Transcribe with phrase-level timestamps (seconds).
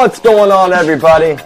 [0.00, 1.36] What's going on, everybody?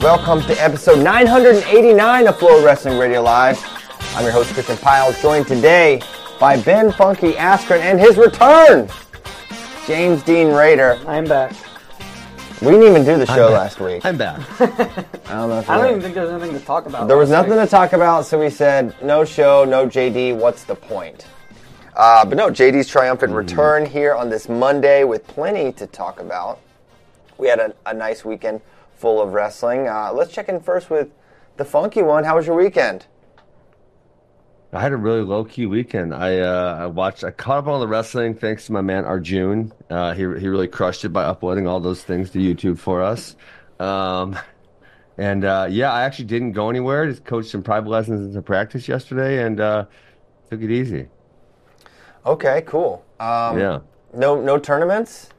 [0.00, 3.62] Welcome to episode 989 of FloWrestling Radio Live.
[4.14, 6.00] I'm your host, Christian Pyles, joined today
[6.40, 8.88] by Ben Funky Askren and his return,
[9.86, 10.98] James Dean Raider.
[11.06, 11.54] I'm back.
[12.62, 14.06] We didn't even do the show last week.
[14.06, 14.40] I'm back.
[14.58, 15.90] I don't know if I don't know.
[15.90, 17.08] even think there's anything to talk about.
[17.08, 20.34] There was last nothing to talk about, so we said no show, no JD.
[20.34, 21.26] What's the point?
[21.94, 26.60] Uh, but no, JD's triumphant return here on this Monday with plenty to talk about.
[27.38, 28.60] We had a, a nice weekend
[28.96, 29.88] full of wrestling.
[29.88, 31.10] Uh, let's check in first with
[31.56, 32.24] the funky one.
[32.24, 33.06] How was your weekend?
[34.72, 36.14] I had a really low key weekend.
[36.14, 37.24] I uh, I watched.
[37.24, 39.72] I caught up on all the wrestling thanks to my man Arjun.
[39.88, 43.36] Uh, he he really crushed it by uploading all those things to YouTube for us.
[43.78, 44.38] Um,
[45.16, 47.06] and uh, yeah, I actually didn't go anywhere.
[47.08, 49.86] Just coached some private lessons and some practice yesterday, and uh,
[50.50, 51.08] took it easy.
[52.26, 53.04] Okay, cool.
[53.20, 53.78] Um, yeah.
[54.12, 55.30] No, no tournaments.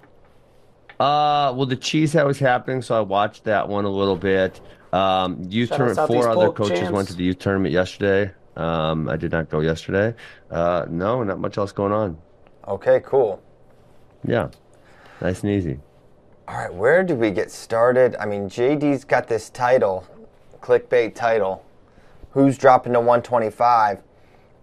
[1.00, 4.60] Uh, well, the cheese hat was happening, so I watched that one a little bit.
[4.92, 6.08] Um, youth Shout tournament.
[6.08, 6.92] Four other coaches champs.
[6.92, 8.32] went to the youth tournament yesterday.
[8.56, 10.16] Um, I did not go yesterday.
[10.50, 12.18] Uh, no, not much else going on.
[12.68, 13.42] Okay, cool.
[14.26, 14.50] Yeah,
[15.22, 15.80] nice and easy.
[16.48, 18.16] All right, where do we get started?
[18.20, 20.08] I mean, JD's got this title,
[20.62, 21.64] clickbait title.
[22.32, 24.02] Who's dropping to 125?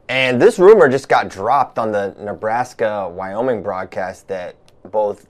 [0.09, 4.57] And this rumor just got dropped on the Nebraska Wyoming broadcast that
[4.91, 5.27] both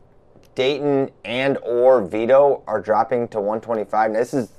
[0.55, 4.11] Daton and or Vito are dropping to 125.
[4.13, 4.53] Now, this is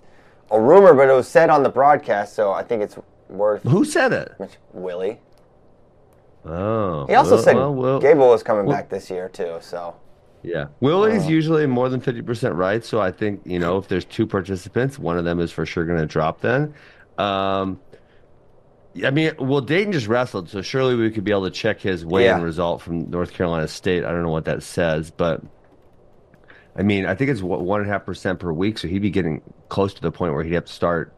[0.52, 2.98] a rumor, but it was said on the broadcast, so I think it's
[3.30, 4.58] worth Who said it?
[4.74, 5.20] Willie.
[6.46, 9.58] Oh, He also well, said well, well, Gable was coming back this year too.
[9.62, 9.96] So
[10.44, 10.68] yeah.
[10.80, 14.28] Willie's usually more than fifty percent right, so I think you know if there's two
[14.28, 16.42] participants, one of them is for sure going to drop.
[16.42, 16.76] Then,
[17.18, 17.80] um,
[19.04, 22.06] I mean, well, Daton just wrestled, so surely we could be able to check his
[22.06, 22.44] weigh-in Yeah.
[22.44, 24.06] result from North Carolina State.
[24.06, 25.42] I don't know what that says, but
[26.76, 29.10] I mean, I think it's one and a half percent per week, so he'd be
[29.10, 31.14] getting close to the point where he'd have to start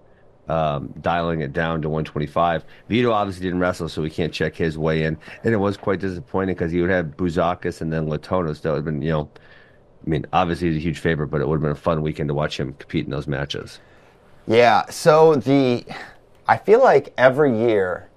[0.47, 2.63] um, dialing it down to 125.
[2.87, 5.17] Vito obviously didn't wrestle, so we can't check his weigh in.
[5.43, 8.61] And it was quite disappointing because he would have Bouzakis and then Latonos.
[8.61, 9.29] That would have been, you know,
[10.05, 12.29] I mean, obviously he's a huge favorite, but it would have been a fun weekend
[12.29, 13.79] to watch him compete in those matches.
[14.47, 15.85] Yeah, so the
[16.47, 18.09] I feel like every year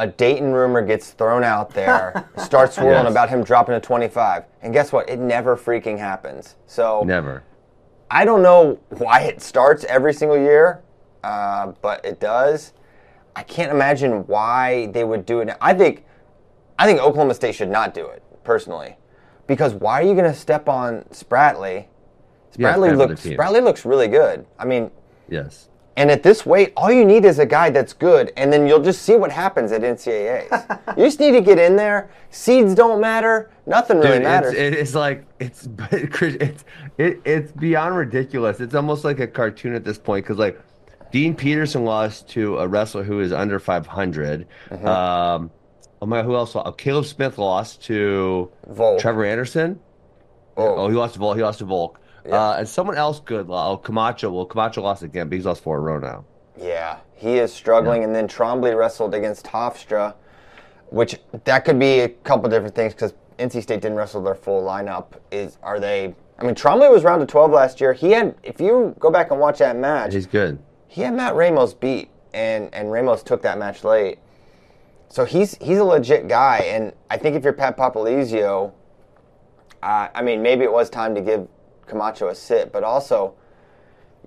[0.00, 3.10] a Daton rumor gets thrown out there, starts swirling Yes.
[3.10, 4.44] about him dropping to 25.
[4.62, 5.08] And guess what?
[5.10, 6.56] It never freaking happens.
[6.66, 7.42] So Never.
[8.10, 10.80] I don't know why it starts every single year,
[11.22, 12.72] uh, but it does.
[13.36, 15.44] I can't imagine why they would do it.
[15.44, 15.56] Now.
[15.60, 16.04] I think
[16.78, 18.96] I think Oklahoma State should not do it personally,
[19.46, 21.86] because why are you going to step on Spratley?
[22.52, 23.36] Spratley Spradley Spradley looks team.
[23.38, 24.46] Spradley looks really good.
[24.58, 24.90] I mean,
[25.28, 25.68] Yes.
[26.00, 28.82] And at this weight, all you need is a guy that's good, and then you'll
[28.82, 30.96] just see what happens at NCAAs.
[30.96, 32.10] you just need to get in there.
[32.30, 33.50] Seeds don't matter.
[33.66, 34.54] Nothing really Dude, matters.
[34.54, 36.64] it's, it's like it's it's
[36.96, 38.60] it, it's beyond ridiculous.
[38.60, 40.58] It's almost like a cartoon at this point because like
[41.12, 44.48] Dean Peterson lost to a wrestler who is under 500.
[44.70, 44.86] Mm-hmm.
[44.88, 45.50] Um,
[46.00, 46.56] oh my, who else?
[46.56, 49.02] Oh, Caleb Smith lost to Volk.
[49.02, 49.78] Trevor Anderson.
[50.56, 50.76] Oh.
[50.76, 51.36] Oh, he lost to Volk.
[51.36, 52.00] He lost to Volk.
[52.28, 53.46] Uh, and someone else good.
[53.48, 54.30] Oh, Camacho.
[54.30, 56.24] Well, Camacho lost again, but he's lost four in a row now.
[56.60, 58.04] Yeah, he is struggling.
[58.04, 60.14] And then Trombley wrestled against Hofstra,
[60.90, 64.62] which that could be a couple different things because NC State didn't wrestle their full
[64.62, 65.06] lineup.
[65.30, 66.14] Is are they?
[66.38, 67.92] I mean, Trombley was round to 12 last year.
[67.92, 70.58] He had, if you go back and watch that match, He's good.
[70.88, 74.18] he had Matt Ramos beat, and and Ramos took that match late.
[75.08, 78.72] So he's he's a legit guy, and I think if you're Pat Popolizio,
[79.82, 81.48] uh, I mean maybe it was time to give
[81.90, 83.34] Camacho a sit, but also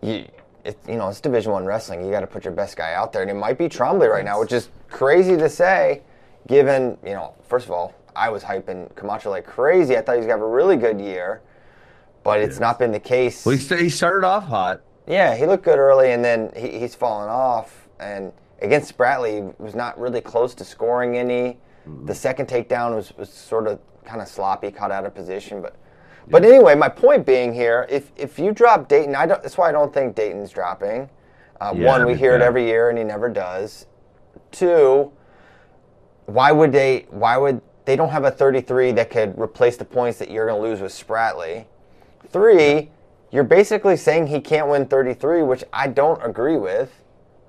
[0.02, 0.28] you
[0.64, 2.06] it, you know it's Division One wrestling.
[2.06, 4.26] You got to put your best guy out there, and it might be Trombley right
[4.26, 6.02] now, which is crazy to say,
[6.48, 9.98] given you know first of all I was hyping Camacho like crazy.
[9.98, 11.42] I thought he was gonna have a really good year,
[12.24, 13.46] but it's not been the case.
[13.46, 14.82] Well, he, started off hot.
[15.08, 17.88] Yeah, he looked good early, and then he, he's fallen off.
[18.00, 18.32] And
[18.62, 21.58] against Spratley, he was not really close to scoring any.
[21.88, 22.08] Mm.
[22.08, 25.62] The second takedown was, was sort of kind of sloppy, caught out of position.
[25.62, 25.76] But
[26.30, 29.42] but anyway, my point being here, if if you drop Daton, I don't.
[29.42, 31.10] That's why I don't think Daton's dropping.
[31.62, 32.46] Uh, Yeah, one, we hear it yeah.
[32.48, 33.86] every year, and he never does.
[34.52, 35.12] Two,
[36.26, 37.06] why would they?
[37.10, 40.62] Why would they don't have a 33 that could replace the points that you're going
[40.62, 41.66] to lose with Spratley?
[42.30, 42.90] Three,
[43.32, 46.92] you're basically saying he can't win 33, which I don't agree with.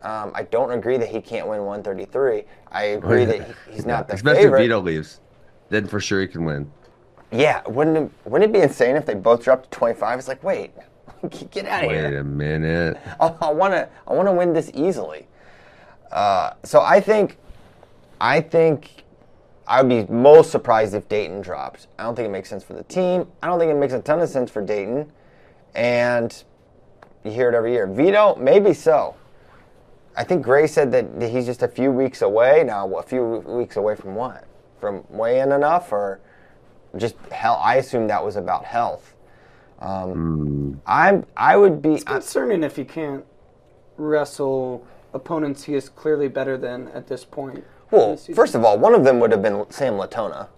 [0.03, 2.44] Um, I don't agree that he can't win 133.
[2.73, 4.59] I agree that he- he's not the Especially favorite.
[4.61, 5.21] if Vito leaves.
[5.71, 6.71] Then for sure he can win.
[7.34, 10.19] Yeah, wouldn't it, wouldn't it be insane if they both dropped to 25?
[10.20, 10.70] It's like, wait,
[11.50, 12.10] get out of here.
[12.10, 12.96] Wait a minute.
[13.19, 15.26] I want to I want to win this easily.
[16.12, 17.38] Uh, so I think
[18.20, 19.02] I think
[19.66, 21.88] I would be most surprised if Daton drops.
[21.98, 23.26] I don't think it makes sense for the team.
[23.42, 25.08] I don't think it makes a ton of sense for Daton.
[25.75, 26.44] and
[27.25, 27.87] you hear it every year.
[27.87, 29.16] Vito, maybe so.
[30.16, 32.94] I think Gray said that he's just a few weeks away now.
[32.96, 34.44] A few weeks away from what?
[34.78, 36.20] From weighing enough, or
[36.96, 37.58] just hell?
[37.62, 39.14] I assume that was about health.
[39.81, 41.26] Um, I'm.
[41.37, 41.94] I would be.
[41.94, 43.25] It's concerning if he can't
[43.96, 47.64] wrestle opponents he is clearly better than at this point.
[47.91, 50.49] Well, first of all, one of them would have been Sam Latona,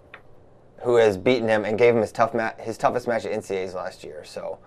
[0.83, 3.73] who has beaten him and gave him his tough ma- his toughest match at NCAA's
[3.73, 4.23] last year.
[4.23, 4.59] So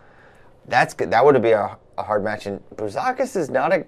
[0.66, 1.10] that's good.
[1.10, 2.46] That would have been a, a hard match.
[2.46, 3.84] And Bouzakis is not a.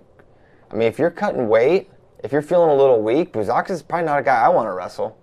[0.71, 1.91] I mean, if you're cutting weight,
[2.25, 4.73] if you're feeling a little weak, Bouzakis is probably not a guy I want to
[4.73, 5.17] wrestle.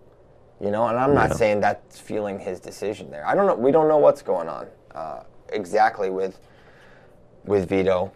[0.61, 1.35] You know, and I'm not Yeah.
[1.35, 3.25] saying that's fueling his decision there.
[3.25, 3.55] I don't know.
[3.55, 5.23] We don't know what's going on uh,
[5.53, 6.39] exactly with
[7.45, 8.11] with Vito,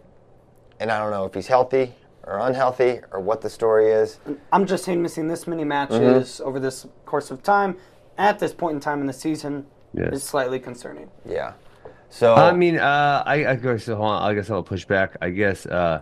[0.79, 1.95] and I don't know if he's healthy
[2.25, 4.19] or unhealthy or what the story is.
[4.51, 5.99] I'm just saying missing this many matches
[6.37, 6.47] Mm-hmm.
[6.47, 7.77] over this course of time
[8.17, 10.13] at this point in time in the season Yes.
[10.13, 11.09] is slightly concerning.
[11.25, 11.53] Yeah.
[12.09, 14.21] So I mean, uh, I, I guess hold on.
[14.29, 15.15] I guess I'll push back.
[15.21, 16.01] I guess uh,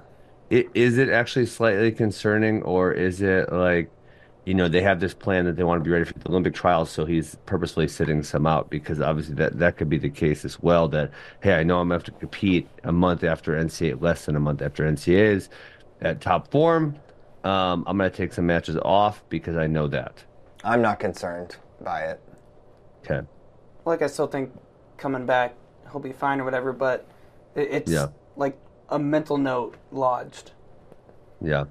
[0.51, 3.89] i is it actually slightly concerning, or is it like,
[4.45, 6.53] you know, they have this plan that they want to be ready for the Olympic
[6.55, 10.43] trials, so he's purposefully sitting some out because obviously that that could be the case
[10.45, 10.87] as well.
[10.87, 11.11] That
[11.41, 14.39] hey, I know I'm gonna have to compete a month after NCAA, less than a
[14.39, 15.49] month after NCAA's
[16.01, 16.95] at top form.
[17.43, 20.23] Um, I'm gonna take some matches off because I know that.
[20.63, 22.19] I'm not concerned by it.
[23.03, 23.25] Okay.
[23.85, 24.51] Like I still think
[24.97, 25.55] coming back
[25.91, 27.05] he'll be fine or whatever, but
[27.55, 28.07] it's Yeah.
[28.35, 28.57] like
[28.89, 30.51] a mental note lodged.
[31.41, 31.65] Yeah.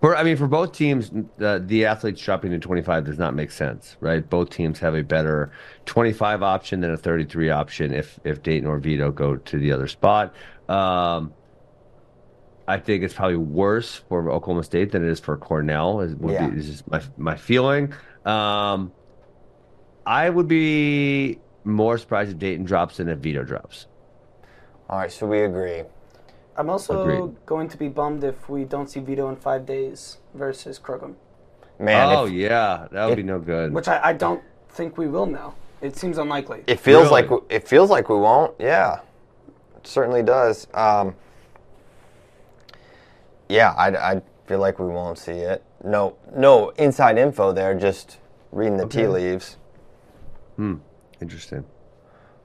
[0.00, 1.10] For I mean, for both teams,
[1.40, 4.28] uh, the athletes dropping to 25 does not make sense, right?
[4.28, 5.50] Both teams have a better
[5.86, 9.88] 25 option than a 33 option if if Daton or Vito go to the other
[9.88, 10.34] spot.
[10.68, 11.32] Um,
[12.68, 16.00] I think it's probably worse for Oklahoma State than it is for Cornell.
[16.00, 16.48] Is, would Yeah.
[16.48, 17.92] be, is just my my feeling.
[18.24, 18.92] Um,
[20.04, 23.86] I would be more surprised if Daton drops than if Vito drops.
[24.88, 25.82] All right, so we agree.
[26.56, 27.36] I'm also Agreed.
[27.46, 31.16] going to be bummed if we don't see Vito in five days versus Crookham.
[31.78, 33.72] Man, oh if- yeah, that would if- be no good.
[33.72, 35.54] which I, I don't think we will now.
[35.82, 36.64] It seems unlikely.
[36.66, 37.28] it feels Really?
[37.28, 38.54] like it feels like we won't.
[38.58, 39.00] Yeah,
[39.76, 40.66] it certainly does.
[40.72, 41.14] Um,
[43.48, 45.62] yeah, I, I feel like we won't see it.
[45.84, 47.74] No, no inside info there.
[47.78, 48.18] Just
[48.52, 49.56] reading the tea leaves.
[50.56, 50.76] Hmm.
[51.20, 51.64] Interesting.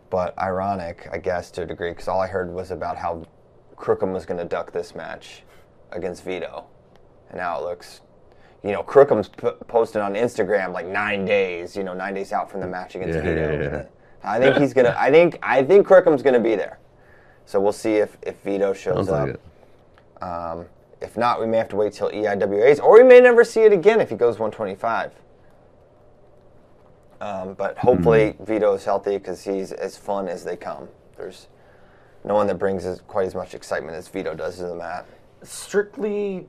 [0.10, 3.24] But ironic, I guess, to a degree, because all I heard was about how
[3.82, 5.42] Crookham was going to duck this match
[5.92, 6.66] against Vito,
[7.30, 8.02] and now it looks,
[8.64, 12.50] you know, Crookham's p- posted on Instagram like nine days, you know, nine days out
[12.50, 13.52] from the match against Yeah, Vito.
[13.54, 13.84] yeah, yeah.
[14.24, 14.96] I think he's gonna.
[14.96, 16.78] I think I think Crookham's gonna be there.
[17.48, 19.40] So we'll see if if Vito shows Sounds up.
[20.22, 20.30] like.
[20.30, 20.68] Um,
[21.02, 23.74] if not, we may have to wait till EIWA's, or we may never see it
[23.74, 25.12] again if he goes 125.
[27.20, 30.88] Um, but hopefully Vito is healthy because he's as fun as they come.
[31.18, 31.48] There's
[32.24, 35.06] no one that brings as, quite as much excitement as Vito does to the mat.
[35.44, 36.48] strictly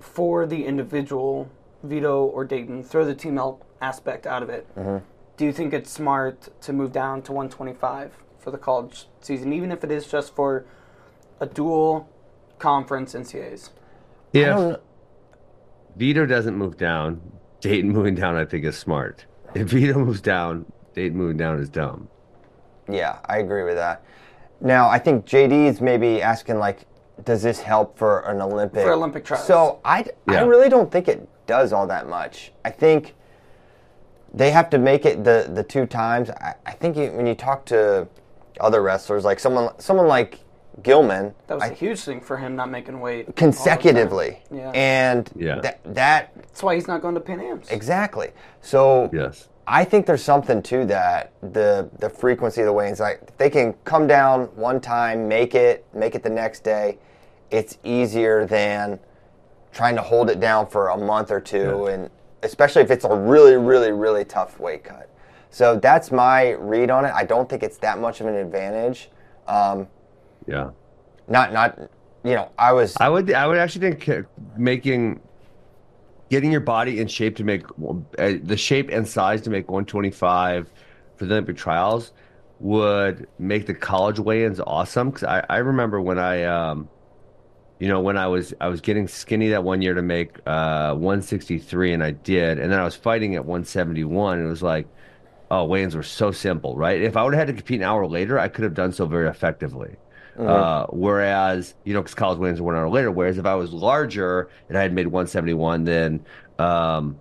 [0.00, 1.48] for the individual,
[1.82, 4.66] Vito or Daton, throw the team el- aspect out of it.
[4.76, 5.04] Mm-hmm.
[5.36, 9.70] Do you think it's smart to move down to 125 for the college season, even
[9.72, 10.64] if it is just for
[11.40, 12.08] a dual
[12.58, 13.70] conference NCAAs?
[14.34, 14.76] I If
[15.96, 17.20] Vito doesn't move down,
[17.60, 19.26] Daton moving down, I think, is smart.
[19.54, 22.08] If Vito moves down, Daton moving down is dumb.
[22.90, 24.02] yeah, I agree with that.
[24.60, 26.86] Now, I think JD's maybe asking like,
[27.24, 28.82] does this help for an Olympic?
[28.82, 29.46] For Olympic trials.
[29.46, 32.52] So I, I really don't think it does all that much.
[32.64, 33.14] I think
[34.34, 36.28] they have to make it the the two times.
[36.30, 38.06] I, I think you, when you talk to
[38.60, 40.40] other wrestlers, like someone someone like
[40.82, 43.34] Gilman, That was I- a huge thing for him not making weight all the time.
[43.52, 44.70] consecutively, Yeah.
[44.74, 45.60] and Yeah.
[45.60, 47.70] that that That's why he's not going to Pan Am's.
[47.70, 48.32] exactly.
[48.60, 49.48] So Yes.
[49.68, 51.32] I think there's something to that.
[51.40, 55.84] The the frequency of the weigh-ins, like they can come down one time, make it,
[55.92, 56.98] make it the next day.
[57.50, 59.00] It's easier than
[59.72, 61.94] trying to hold it down for a month or two, Yeah.
[61.94, 62.10] and
[62.42, 65.08] especially if it's a really, really, really tough weight cut.
[65.50, 67.12] So that's my read on it.
[67.14, 69.10] I don't think it's that much of an advantage.
[69.48, 69.88] Um,
[70.46, 70.70] Yeah.
[71.28, 71.78] not, not,
[72.24, 72.96] you know, I was.
[73.00, 73.32] I would.
[73.32, 74.22] I would actually think uh,
[74.56, 75.20] making,
[76.30, 77.64] getting your body in shape to make
[78.18, 80.70] uh, the shape and size to make 125
[81.16, 82.12] for the Olympic trials
[82.58, 85.10] would make the college weigh-ins awesome.
[85.10, 86.88] Because I, I remember when I, um,
[87.78, 90.94] you know, when I was I was getting skinny that one year to make uh,
[90.94, 94.38] 163, and I did, and then I was fighting at 171.
[94.38, 94.88] And it was like,
[95.50, 97.00] oh, weigh-ins were so simple, right?
[97.00, 99.06] If I would have had to compete an hour later, I could have done so
[99.06, 99.96] very effectively.
[100.38, 103.10] Uh, whereas, you know, because college weigh-ins one hour later.
[103.10, 106.24] Whereas if I was larger and I had made 171, then
[106.58, 107.18] um,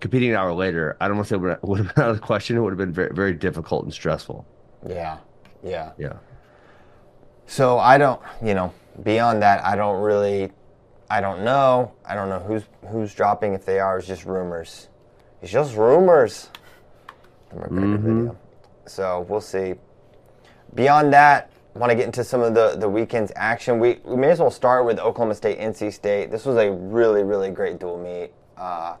[0.00, 2.22] competing an hour later, I don't want to say would have been out of the
[2.22, 2.56] question.
[2.56, 4.44] It would have been very, very difficult and stressful.
[4.88, 5.18] yeah,
[5.62, 5.92] yeah.
[5.98, 6.14] Yeah.
[7.46, 8.72] So I don't, you know,
[9.02, 10.50] beyond that, I don't really,
[11.10, 11.92] I don't know.
[12.04, 13.52] I don't know who's who's dropping.
[13.52, 14.88] If they are, it's just rumors.
[15.42, 16.48] It's just rumors.
[17.52, 18.36] Video.
[18.86, 19.74] So we'll see.
[20.74, 23.78] Beyond that, want to get into some of the the weekend's action.
[23.78, 26.30] We we may as well start with Oklahoma State, NC State.
[26.30, 28.32] This was a really really great dual meet.
[28.56, 28.96] Uh,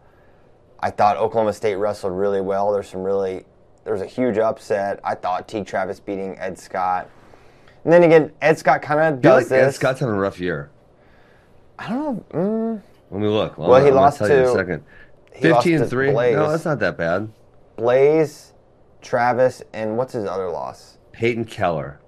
[0.80, 2.72] I thought Oklahoma State wrestled really well.
[2.72, 3.44] There's some really
[3.84, 5.00] there was a huge upset.
[5.04, 5.62] I thought T.
[5.64, 7.08] Travis beating Ed Scott.
[7.84, 9.76] And then again, Ed Scott kind of does like Ed this.
[9.76, 10.70] Scott's having a rough year.
[11.78, 12.40] I don't know.
[12.40, 13.58] Mm, Let me look.
[13.58, 14.84] Well, he I'm lost tell you in to- a second.
[15.40, 16.12] 15 and 3.
[16.12, 16.36] Blaze.
[16.36, 17.28] No, that's not that bad.
[17.76, 18.52] Blaze,
[19.00, 20.98] Travis, and what's his other loss?
[21.10, 21.98] Peyton Keller.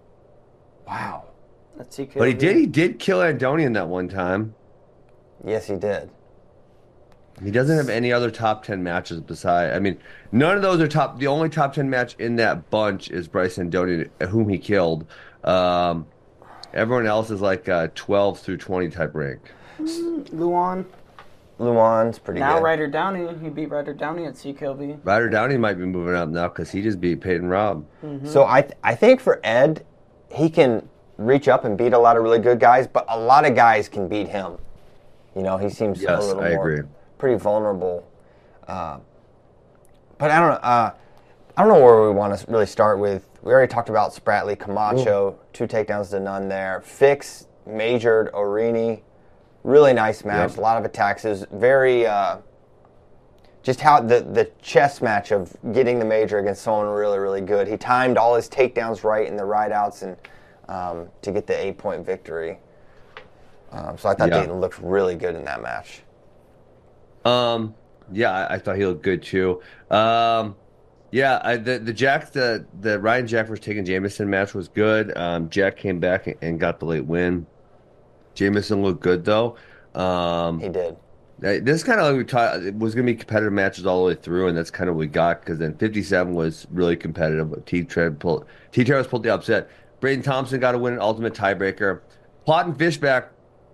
[0.87, 1.25] Wow.
[1.77, 2.15] That's CKLV.
[2.19, 2.57] But he did.
[2.57, 4.55] He did kill Andonian that one time.
[5.45, 6.11] Yes, he did.
[7.43, 9.73] He doesn't have any other top ten matches beside.
[9.73, 9.99] I mean,
[10.31, 11.19] none of those are top.
[11.19, 15.05] The only top ten match in that bunch is Bryce Andonian, whom he killed.
[15.43, 16.07] Um,
[16.73, 19.41] everyone else is like uh, twelve through twenty type rank.
[19.81, 20.87] Luan.
[21.59, 22.65] Luan's pretty Now good.
[22.65, 23.29] Ryder Downey.
[23.41, 25.01] He beat Ryder Downey at CKLV.
[25.05, 27.85] Ryder Downey might be moving up now because he just beat Peyton Robb.
[28.25, 29.85] So I th- I think for Ed,
[30.35, 33.45] he can reach up and beat a lot of really good guys, but a lot
[33.47, 34.59] of guys can beat him.
[35.37, 36.89] You know, he seems Yes, a little I more agree.
[37.19, 38.07] pretty vulnerable.
[38.67, 38.99] Uh,
[40.19, 40.69] but I don't know.
[40.69, 40.91] Uh,
[41.57, 43.29] I don't know where we want to really start with.
[43.43, 46.81] We already talked about Spratley, Camacho, two takedowns to none there.
[46.85, 49.03] Fix majored Orini,
[49.63, 50.51] really nice match.
[50.51, 50.59] Yep.
[50.59, 51.25] A lot of attacks.
[51.25, 52.07] It was very.
[52.07, 52.39] Uh,
[53.65, 57.67] just how the, the chess match of getting the major against someone really, really good.
[57.67, 60.17] He timed all his takedowns right and the ride outs and
[60.69, 62.59] um, to get the eight point victory.
[63.73, 64.47] Um, so I thought Yeah.
[64.47, 66.03] Daton looked really good in that match.
[67.25, 67.75] Um,
[68.13, 69.63] yeah, I, I thought he looked good too.
[69.91, 70.57] Um,
[71.11, 75.17] yeah, I, the the Jack the the Ryan Jack versus Tagen Jamison match was good.
[75.17, 77.47] Um, Jack came back and, and got the late win.
[78.35, 79.57] Jamison looked good though.
[79.95, 80.97] Um, He did.
[81.39, 84.09] This kind of like we taught it was going to be competitive matches all the
[84.09, 87.53] way through, and that's kind of what we got because then 57 was really competitive.
[87.67, 89.69] T Tread pulled T pulled the upset.
[90.01, 92.01] Braden Thompson got to win an ultimate tiebreaker.
[92.47, 93.31] Plott and Fishback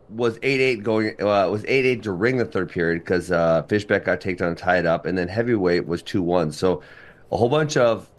[0.09, 4.47] was 8-8 going uh, was 8-8 during the third period because uh, Fishback got taken
[4.47, 6.53] and tied up, and then heavyweight was 2-1.
[6.53, 6.83] So
[7.31, 8.11] a whole bunch of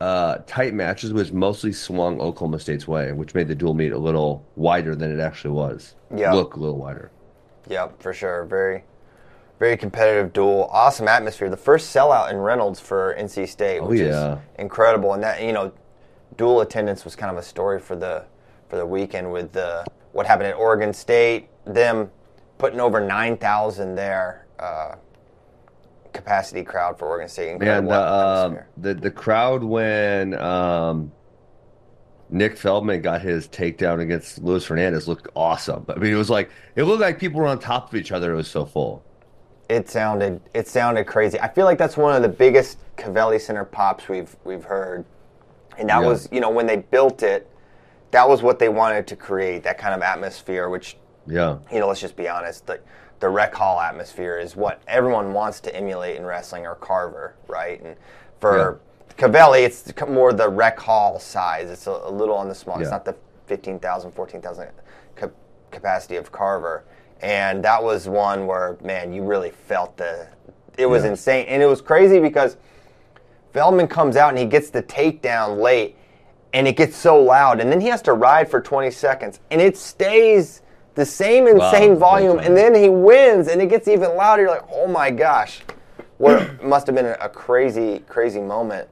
[0.00, 3.98] uh, tight matches, which mostly swung Oklahoma State's way, which made the dual meet a
[3.98, 5.94] little wider than it actually was.
[6.14, 6.32] Yeah.
[6.32, 7.10] look a little wider.
[7.68, 8.44] Yep, for sure.
[8.44, 8.84] Very,
[9.58, 10.68] very competitive duel.
[10.72, 11.48] Awesome atmosphere.
[11.50, 14.34] The first sellout in Reynolds for NC State, Oh, which yeah.
[14.34, 15.14] is incredible.
[15.14, 15.72] And that you know,
[16.36, 18.24] dual attendance was kind of a story for the
[18.68, 21.48] for the weekend with the what happened at Oregon State.
[21.64, 22.10] Them
[22.58, 24.46] putting over nine thousand there.
[24.58, 24.96] Uh,
[26.12, 27.50] capacity crowd for Oregon State.
[27.52, 28.68] And Incredible uh, um, atmosphere.
[28.76, 31.10] the the crowd when um,
[32.34, 35.86] Nick Feldman got his takedown against Luis Fernandez looked awesome.
[35.88, 38.32] I mean, it was like it looked like people were on top of each other.
[38.32, 39.04] It was so full.
[39.68, 41.38] It sounded it sounded crazy.
[41.40, 45.04] I feel like that's one of the biggest Cavelli Center pops we've we've heard,
[45.78, 46.08] and that Yeah.
[46.08, 47.48] was you know when they built it,
[48.10, 50.68] that was what they wanted to create that kind of atmosphere.
[50.68, 50.96] Which
[51.28, 52.80] Yeah, you know, let's just be honest, the
[53.20, 57.80] the rec hall atmosphere is what everyone wants to emulate in wrestling or Carver, right?
[57.80, 57.94] And
[58.40, 58.80] for
[59.16, 61.70] Cavelli, it's more the rec hall size.
[61.70, 62.80] It's a, a little on the small.
[62.80, 63.14] It's not the
[63.46, 64.68] 15,000, 14,000
[65.16, 65.28] ca-
[65.70, 66.84] capacity of Carver.
[67.20, 70.26] And that was one where, man, you really felt the.
[70.76, 71.10] It was Yeah.
[71.10, 72.56] insane, and it was crazy because
[73.52, 75.96] Feldman comes out and he gets the takedown late,
[76.52, 79.60] and it gets so loud, and then he has to ride for 20 seconds, and
[79.60, 80.62] it stays
[80.96, 84.42] the same insane whole volume, and then he wins, and it gets even louder.
[84.42, 85.60] You're like, oh my gosh,
[86.18, 88.88] what must have been a crazy, crazy moment.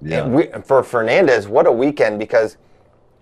[0.00, 0.26] Yeah.
[0.26, 2.56] We, for Fernandez, what a weekend because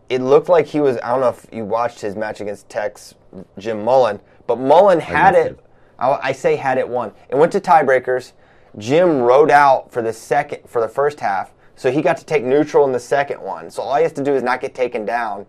[0.09, 0.99] it looked like he was.
[1.03, 3.15] I don't know if you watched his match against Tex
[3.59, 5.59] Jim Mullen, but Mullen had it.
[5.99, 7.13] I, I say had it won.
[7.29, 8.33] It went to tiebreakers.
[8.77, 12.45] Jim rode out for the second for the first half, so he got to take
[12.45, 13.71] neutral in the second one.
[13.71, 15.41] So all he has to do is not get taken down.
[15.43, 15.47] Are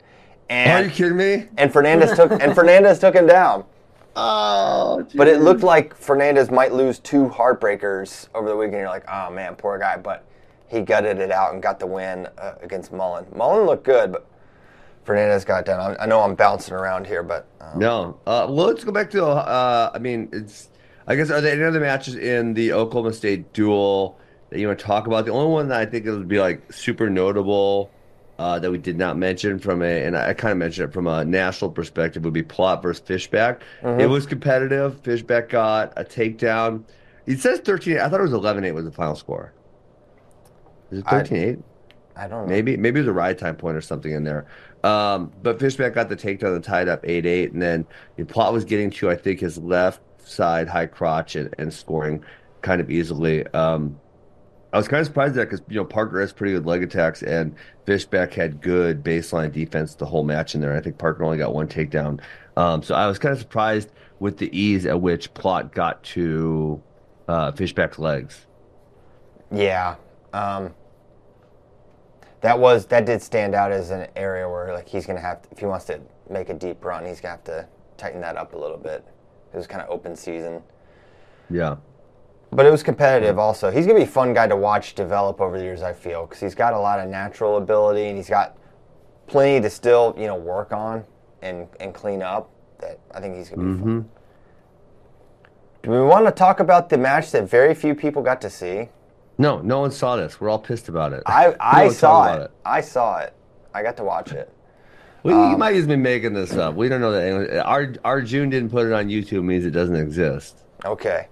[0.50, 1.48] And you kidding me?
[1.58, 3.66] and Fernandez took and Fernandez took him down.
[4.16, 8.80] Oh, But it looked like Fernandez might lose two heartbreakers over the weekend.
[8.80, 9.98] You're like, oh man, poor guy.
[9.98, 10.24] But
[10.68, 13.26] he gutted it out and got the win uh, against Mullen.
[13.36, 14.28] Mullen looked good, but
[15.04, 15.80] Fernandez got done.
[15.98, 18.20] I, I know I'm bouncing around here, but um, No.
[18.26, 19.26] Uh, well, let's go back to.
[19.26, 20.70] Uh, I mean, it's.
[21.08, 24.18] I guess are there any other matches in the Oklahoma State duel
[24.50, 25.26] that you want to talk about?
[25.26, 27.92] The only one that I think it would be like super notable
[28.40, 31.06] uh, that we did not mention from a, and I kind of mentioned it from
[31.06, 33.62] a national perspective, would be Plott versus Fishback.
[33.84, 35.00] It was competitive.
[35.02, 36.84] Fishback got a takedown.
[37.28, 39.54] It says 13 I thought it was 11 8 was the final score.
[40.96, 41.60] Is it I- 13 8?
[42.18, 42.48] I don't know.
[42.48, 44.46] Maybe maybe it was a ride time point or something in there.
[44.86, 47.86] Um, but Fishback got the takedown and tied up eight eight, and then
[48.16, 52.24] the plot was getting to I think his left side high crotch and, and scoring
[52.62, 53.46] kind of easily.
[53.48, 54.00] Um,
[54.72, 57.22] I was kind of surprised that because you know Parker has pretty good leg attacks
[57.22, 57.54] and
[57.86, 60.76] Fishback had good baseline defense the whole match in there.
[60.76, 62.22] I think Parker only got one takedown,
[62.56, 66.82] um, so I was kind of surprised with the ease at which Plott got to
[67.28, 68.46] uh, Fishback's legs.
[69.52, 69.96] Yeah.
[70.34, 70.74] Um,
[72.46, 75.50] that was that did stand out as an area where like he's gonna have to,
[75.52, 76.00] if he wants to
[76.30, 79.04] make a deep run, he's gonna have to tighten that up a little bit.
[79.52, 80.62] It was kind of open season,
[81.50, 81.78] Yeah.
[82.52, 83.40] but it was competitive.
[83.40, 85.82] Also, he's gonna be a fun guy to watch develop over the years.
[85.82, 88.58] I feel because he's got a lot of natural ability and he's got
[89.26, 91.04] plenty to still you know work on
[91.42, 92.52] and and clean up.
[92.78, 93.88] That I think he's gonna be fun.
[94.04, 94.08] Mm-hmm.
[95.82, 98.90] Do we want to talk about the match that very few people got to see?
[99.38, 100.40] No, no one saw this.
[100.40, 101.24] We're all pissed about it.
[101.26, 102.52] I I one saw talked it.
[102.66, 103.34] I saw it.
[103.74, 104.52] I got to watch it.
[105.24, 106.76] Well, Um, you might just be making this up.
[106.76, 107.24] We don't know that.
[107.28, 110.64] Anyone, our our June didn't put it on YouTube means it doesn't exist.
[110.86, 111.28] Okay.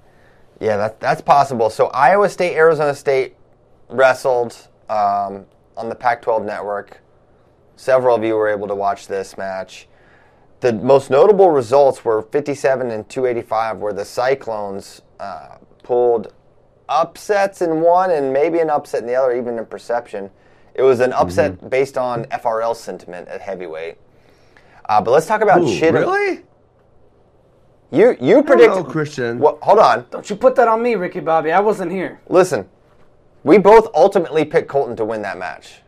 [0.60, 1.70] Yeah, that, that's possible.
[1.70, 3.36] So Iowa State, Arizona State
[3.90, 5.46] wrestled um,
[5.76, 7.02] on the Pac 12 network.
[7.76, 9.88] Several of you were able to watch this match.
[10.62, 16.34] The most notable results were 57 and 285, where the Cyclones uh, pulled
[16.94, 20.30] upsets in one and maybe an upset in the other, even in perception.
[20.76, 23.98] It was an upset based on FRL sentiment at heavyweight.
[24.86, 25.94] Uh, but let's talk about Ooh, Chittum.
[25.94, 26.44] really?
[27.92, 29.40] You you Hello, predicted Christian.
[29.40, 30.06] Well, hold on.
[30.10, 31.52] Don't you put that on me, Ricky Bobby.
[31.52, 32.22] I wasn't here.
[32.28, 32.68] Listen,
[33.44, 35.82] we both ultimately picked Colton to win that match.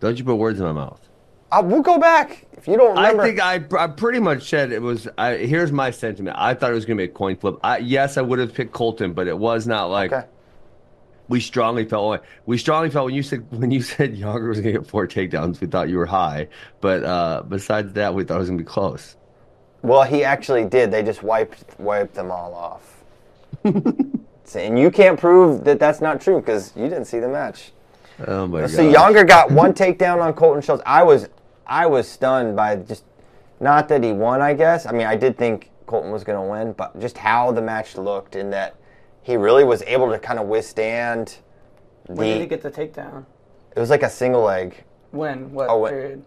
[0.00, 1.00] Don't you put words in my mouth.
[1.52, 3.22] Uh, we'll go back if you don't remember.
[3.22, 5.08] I think I, I pretty much said it was.
[5.18, 6.36] I, here's my sentiment.
[6.38, 7.56] I thought it was going to be a coin flip.
[7.64, 10.26] I, yes, I would have picked Colton, but it was not like okay.
[11.26, 12.22] we strongly felt.
[12.46, 15.08] We strongly felt when you said when you said Yonger was going to get four
[15.08, 15.60] takedowns.
[15.60, 16.48] We thought you were high,
[16.80, 19.16] but uh, besides that, we thought it was going to be close.
[19.82, 20.92] Well, he actually did.
[20.92, 23.04] They just wiped wiped them all off.
[24.44, 27.72] So- and you can't prove that that's not true because you didn't see the match.
[28.26, 29.14] Oh my So god!
[29.14, 30.82] Yonger got one takedown on Colton Schultz.
[30.84, 31.28] I was
[31.66, 33.04] I was stunned by just
[33.60, 34.40] not that he won.
[34.42, 37.52] I guess I mean I did think Colton was going to win, but just how
[37.52, 38.76] the match looked in that
[39.22, 41.38] he really was able to kind of withstand
[42.06, 43.24] When did he get the takedown?
[43.76, 44.84] It was like a single leg.
[45.10, 45.52] When?
[45.52, 46.24] What Oh, what- period?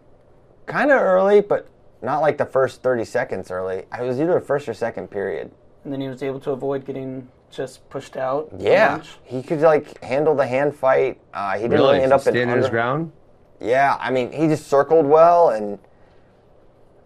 [0.66, 1.68] kind of early, but
[2.02, 3.84] not like the first 30 seconds early.
[3.98, 5.50] It was either the first or second period.
[5.84, 8.48] And then he was able to avoid getting just pushed out.
[8.58, 11.20] Yeah, he could like handle the hand fight.
[11.32, 13.12] Uh, he didn't really, really end up in standing his ground.
[13.60, 15.78] Yeah, I mean, he just circled well, and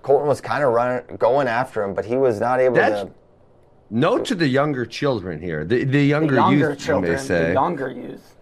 [0.03, 3.11] Colton was kind of running, going after him, but he was not able That's- to.
[3.93, 7.23] Note to the younger children here, the the The younger, younger youth, children, you may
[7.25, 8.37] say, the younger youth.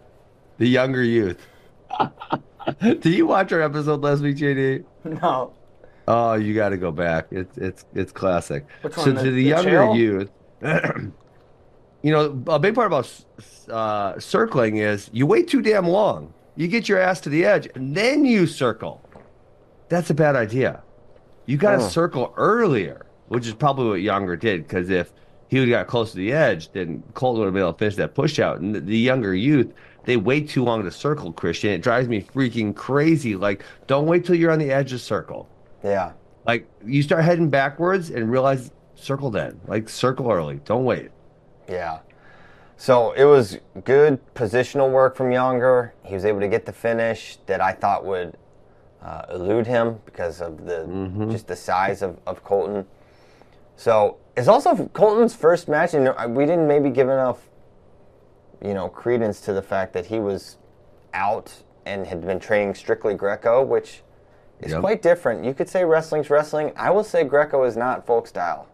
[0.59, 1.47] the younger youth.
[2.79, 4.83] Did you watch our episode last week, JD?
[5.05, 5.53] No.
[6.07, 7.27] Oh, you got to go back.
[7.31, 8.67] It's it's it's classic.
[8.83, 9.95] Which so one, to the- the, the younger jail?
[9.95, 10.31] youth,
[12.03, 13.11] you know, a big part about
[13.69, 16.31] uh, circling is you wait too damn long.
[16.59, 19.01] You get your ass to the edge and then you circle.
[19.87, 20.83] That's a bad idea.
[21.45, 21.87] You got to Oh.
[21.87, 24.67] circle earlier, which is probably what Yonger did.
[24.67, 25.13] Because if
[25.47, 27.79] he would have got close to the edge, then Colton would have been able to
[27.79, 28.59] finish that push out.
[28.59, 29.71] And the, the younger youth,
[30.03, 31.31] they wait too long to circle.
[31.31, 33.37] Christian, it drives me freaking crazy.
[33.37, 35.47] Like, don't wait till you're on the edge to circle.
[35.81, 36.11] Yeah,
[36.45, 39.61] Like you start heading backwards and realize circle then.
[39.65, 40.59] Like circle early.
[40.65, 41.09] Don't wait.
[41.69, 41.99] yeah.
[42.81, 45.91] So it was good positional work from Yonger.
[46.05, 48.37] He was able to get the finish that I thought would
[49.03, 52.85] uh, elude him because of the just the size of, of Colton.
[53.75, 57.49] So it's also Colton's first match, and we didn't maybe give enough,
[58.63, 60.55] you know, credence to the fact that he was
[61.13, 64.03] out and had been training strictly Greco, which
[64.61, 64.79] is Yep.
[64.79, 65.43] quite different.
[65.43, 66.71] You could say wrestling's wrestling.
[66.77, 68.67] I will say Greco is not folk style.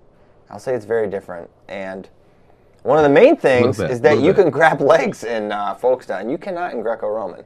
[0.51, 1.49] I'll say it's very different.
[1.67, 2.07] And
[2.85, 4.43] one of the main things bit, is that you bit.
[4.43, 7.43] can grab legs in uh, folk and you cannot in Greco-Roman.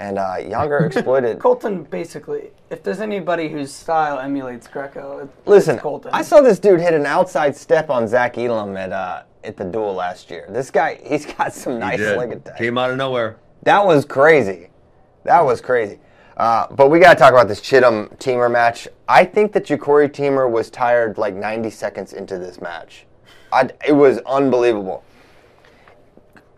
[0.00, 1.38] And uh, Yonger exploited.
[1.38, 6.10] Colton, basically, if there's anybody whose style emulates Greco, it's Listen, Colton.
[6.14, 9.64] I saw this dude hit an outside step on Zach Elam at uh, at the
[9.64, 10.46] duel last year.
[10.48, 12.56] This guy, he's got some nice leg attack.
[12.56, 13.36] Came out of nowhere.
[13.62, 14.70] That was crazy.
[15.24, 16.00] That was crazy.
[16.36, 18.88] Uh, but we got to talk about this Chittum Teamer match.
[19.06, 23.06] I think that Ja'Cory Teamer was tired like 90 seconds into this match.
[23.54, 25.04] I, it was unbelievable.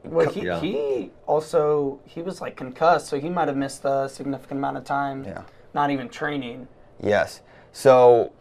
[0.05, 0.61] Well, he, Yeah.
[0.61, 4.85] he also he was like concussed, so he might have missed a significant amount of
[4.85, 5.25] time.
[5.25, 5.43] Yeah.
[5.75, 6.69] Not even training.
[7.03, 7.43] Yes.
[7.73, 8.33] So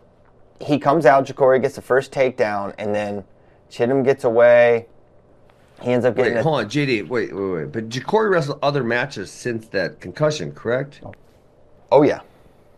[0.62, 3.24] he comes out, Ja'Cory gets the first takedown, and then
[3.70, 4.88] Chittum gets away.
[5.82, 7.10] He ends up getting Wait, a- hold on, JD.
[7.10, 7.72] Wait, wait, wait.
[7.74, 11.02] But Jacory wrestled other matches since that concussion, correct?
[11.04, 11.14] Oh,
[11.92, 12.22] oh yeah,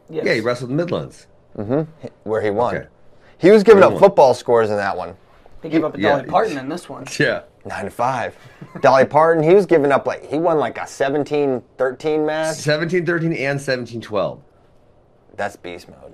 [0.10, 0.26] Yes.
[0.26, 1.28] Yeah, he wrestled Midlands.
[1.58, 2.08] Mm-hmm.
[2.24, 2.76] where he won.
[2.76, 2.88] Okay.
[3.40, 4.02] He was giving Where up won.
[4.02, 5.16] football scores in that one.
[5.64, 6.18] He gave up a Yeah.
[6.18, 7.06] Dolly Parton in this one.
[7.20, 7.42] Yeah.
[7.66, 8.36] Nine to five.
[8.82, 12.56] Dolly Parton, he was giving up like he won like a 17-13 match.
[12.58, 14.42] 17 13 and 17 12.
[15.36, 16.14] That's beast mode.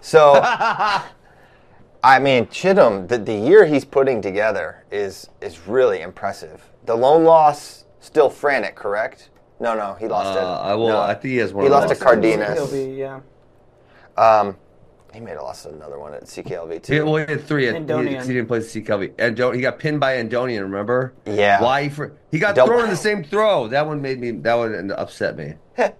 [0.00, 6.62] So, I mean, Chittum, the, the year he's putting together is is really impressive.
[6.84, 9.30] The lone loss, still Franek, correct?
[9.60, 10.44] No, no, he lost Uh, it.
[10.70, 10.88] I will.
[10.88, 11.00] No.
[11.00, 11.62] I think he has one.
[11.62, 11.98] He of lost those.
[11.98, 12.58] to Cardenas.
[12.58, 13.20] He'll be, yeah.
[14.16, 14.56] Um,
[15.12, 16.92] he made a loss to another one at CKLV too.
[16.94, 17.68] He, well, he had three.
[17.68, 19.14] At, he, he didn't play the CKLV.
[19.18, 20.62] And he got pinned by Andonian.
[20.62, 21.12] Remember?
[21.26, 21.60] Yeah.
[21.62, 21.84] Why?
[21.84, 23.68] He, for, he got Double- thrown in the same throw.
[23.68, 24.30] That one made me.
[24.30, 25.54] That one upset me.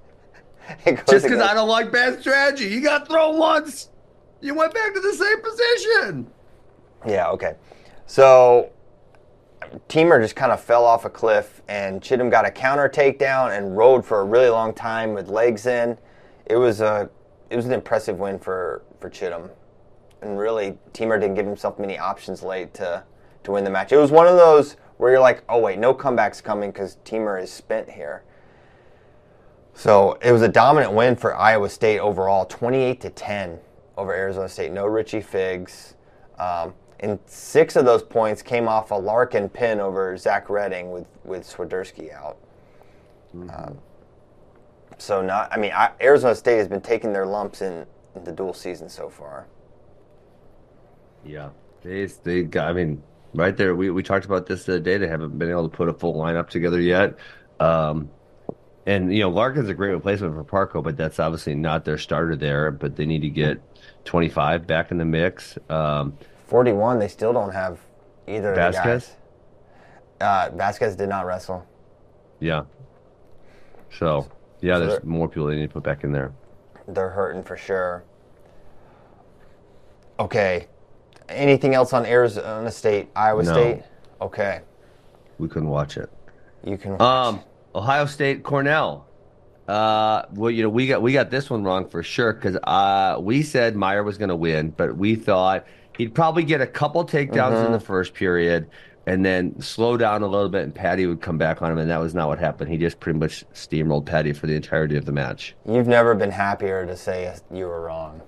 [0.87, 2.69] Just because I don't like bad strategy.
[2.69, 3.91] You got thrown once.
[4.41, 6.27] You went back to the same position.
[7.07, 7.57] Yeah, okay.
[8.07, 8.71] So
[9.89, 13.77] Teamer just kind of fell off a cliff, and Chittum got a counter takedown and
[13.77, 15.99] rode for a really long time with legs in.
[16.47, 17.11] It was a
[17.51, 19.51] it was an impressive win for for Chittum,
[20.23, 23.05] and really Teamer didn't give himself many options late to
[23.43, 23.93] to win the match.
[23.93, 27.43] It was one of those where you're like, oh wait, no comebacks coming because Teamer
[27.43, 28.23] is spent here.
[29.75, 33.59] So it was a dominant win for Iowa State overall, 28 to 10
[33.97, 34.71] over Arizona State.
[34.71, 35.95] No Richie Figs.
[36.39, 41.07] Um, and six of those points came off a Larkin pin over Zach Redding with,
[41.25, 42.37] with Swiderski out.
[43.35, 43.79] Um,
[44.99, 48.55] so not, I mean, I, Arizona State has been taking their lumps in the dual
[48.55, 49.47] season so far.
[51.25, 51.51] Yeah,
[51.83, 52.69] they they got.
[52.69, 53.03] I mean,
[53.35, 53.75] right there.
[53.75, 54.99] We we talked about this the other day.
[54.99, 57.17] They haven't been able to put a full lineup together yet.
[57.61, 58.11] Um,
[58.87, 62.35] and you know, Larkin's a great replacement for Parco, but that's obviously not their starter
[62.37, 62.71] there.
[62.71, 63.61] But they need to get
[64.05, 65.57] 25 back in the mix.
[65.69, 67.79] Um, 41, they still don't have
[68.27, 69.07] either of the Vasquez?
[69.07, 69.17] guys.
[70.21, 71.67] Uh, Vasquez did not wrestle.
[72.41, 72.65] yeah.
[73.99, 74.27] So
[74.61, 76.33] yeah, So there's more people they need to put back in there.
[76.95, 78.05] They're hurting for sure.
[80.19, 80.69] Okay.
[81.29, 83.53] Anything else on Arizona State, Iowa No.
[83.53, 83.83] State?
[84.21, 84.61] Okay.
[85.39, 86.11] We couldn't watch it.
[86.65, 87.01] You can.
[87.01, 87.41] Um,
[87.75, 89.07] Ohio State, Cornell.
[89.67, 93.19] Uh, well, you know, we got we got this one wrong for sure because uh,
[93.21, 97.05] we said Meyer was going to win, but we thought he'd probably get a couple
[97.05, 98.69] takedowns in the first period
[99.07, 101.91] and then slow down a little bit, and Paddy would come back on him, and
[101.91, 102.71] that was not what happened.
[102.71, 105.55] He just pretty much steamrolled Paddy for the entirety of the match.
[105.67, 108.23] You've never been happier to say you were wrong.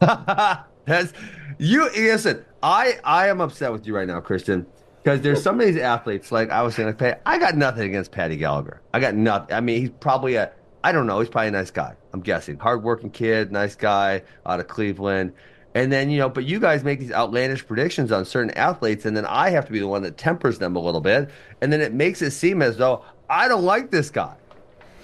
[0.00, 1.12] That's
[1.58, 1.90] you.
[1.90, 4.66] Listen, I I am upset with you right now, Christian,
[5.02, 6.32] because there's some of these athletes.
[6.32, 8.80] Like I was saying, like I got nothing against Patty Gallagher.
[8.92, 9.54] I got nothing.
[9.54, 10.52] I mean, he's probably a.
[10.82, 11.20] I don't know.
[11.20, 11.94] He's probably a nice guy.
[12.12, 12.58] I'm guessing.
[12.58, 15.32] Hardworking kid, nice guy out of Cleveland.
[15.74, 19.16] And then you know, but you guys make these outlandish predictions on certain athletes, and
[19.16, 21.28] then I have to be the one that tempers them a little bit,
[21.60, 24.36] and then it makes it seem as though I don't like this guy,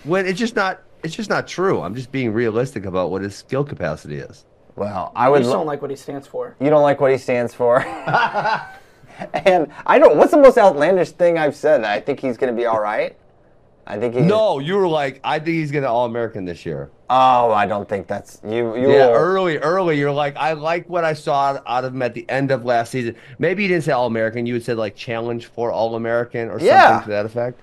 [0.05, 0.83] when it's just not.
[1.03, 1.81] It's just not true.
[1.81, 4.45] I'm just being realistic about what his skill capacity is.
[4.77, 5.39] Well, I would.
[5.39, 6.57] just don't like what he stands for.
[6.61, 7.81] you don't like what he stands for.
[9.35, 10.17] and I don't.
[10.17, 11.85] What's the most outlandish thing I've said?
[11.85, 13.17] I think he's going to be all right.
[13.91, 14.21] I think he.
[14.21, 16.91] No, you were like, I think he's gonna All American this year.
[17.11, 18.77] Oh, I don't think that's you.
[18.77, 18.93] You.
[18.93, 19.99] Yeah, will- early, early.
[19.99, 22.93] You're like, I like what I saw out of him at the end of last
[22.93, 23.17] season.
[23.41, 24.47] Maybe you didn't say All American.
[24.47, 27.01] You would say like challenge for All American or something Yeah.
[27.01, 27.61] to that effect.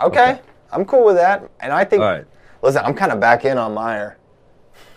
[0.00, 0.32] okay.
[0.32, 0.40] okay.
[0.72, 1.48] I'm cool with that.
[1.60, 2.02] And I think.
[2.02, 2.24] All right.
[2.60, 4.16] Listen, I'm kind of back in on Meyer.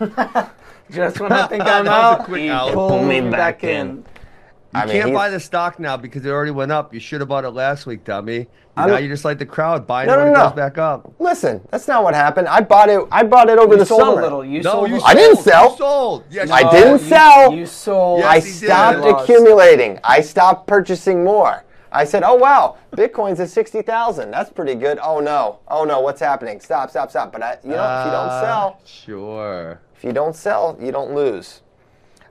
[0.90, 2.72] Just when I think I'm out, quick he out.
[2.74, 4.04] pulled me back in.
[4.74, 6.94] You I mean, can't buy the stock now because it already went up.
[6.94, 8.48] You should have bought it last week, dummy.
[8.74, 10.78] I'm- now you just like the crowd buying No, it when no, it goes back
[10.78, 11.12] up.
[11.18, 12.48] Listen, that's not what happened.
[12.48, 13.06] I bought it.
[13.12, 14.20] I bought it over You the sold summer.
[14.20, 14.44] a little.
[14.44, 14.88] You no, sold.
[14.88, 15.10] you a sold.
[15.10, 15.70] I didn't sell.
[15.70, 16.24] You sold.
[16.30, 17.02] Yes, I didn't did.
[17.02, 17.52] you- sell.
[17.52, 18.20] You sold.
[18.20, 18.54] Yes, I he did.
[18.54, 19.98] stopped accumulating.
[20.02, 21.64] I stopped purchasing more.
[21.94, 24.30] I said, "Oh wow, Bitcoin's at sixty thousand.
[24.30, 26.58] That's pretty good." Oh no, oh no, what's happening?
[26.60, 27.30] Stop, stop, stop.
[27.30, 29.80] But I, you know, if you don't Ah, sell, Sure.
[29.94, 31.60] if you don't sell, you don't lose.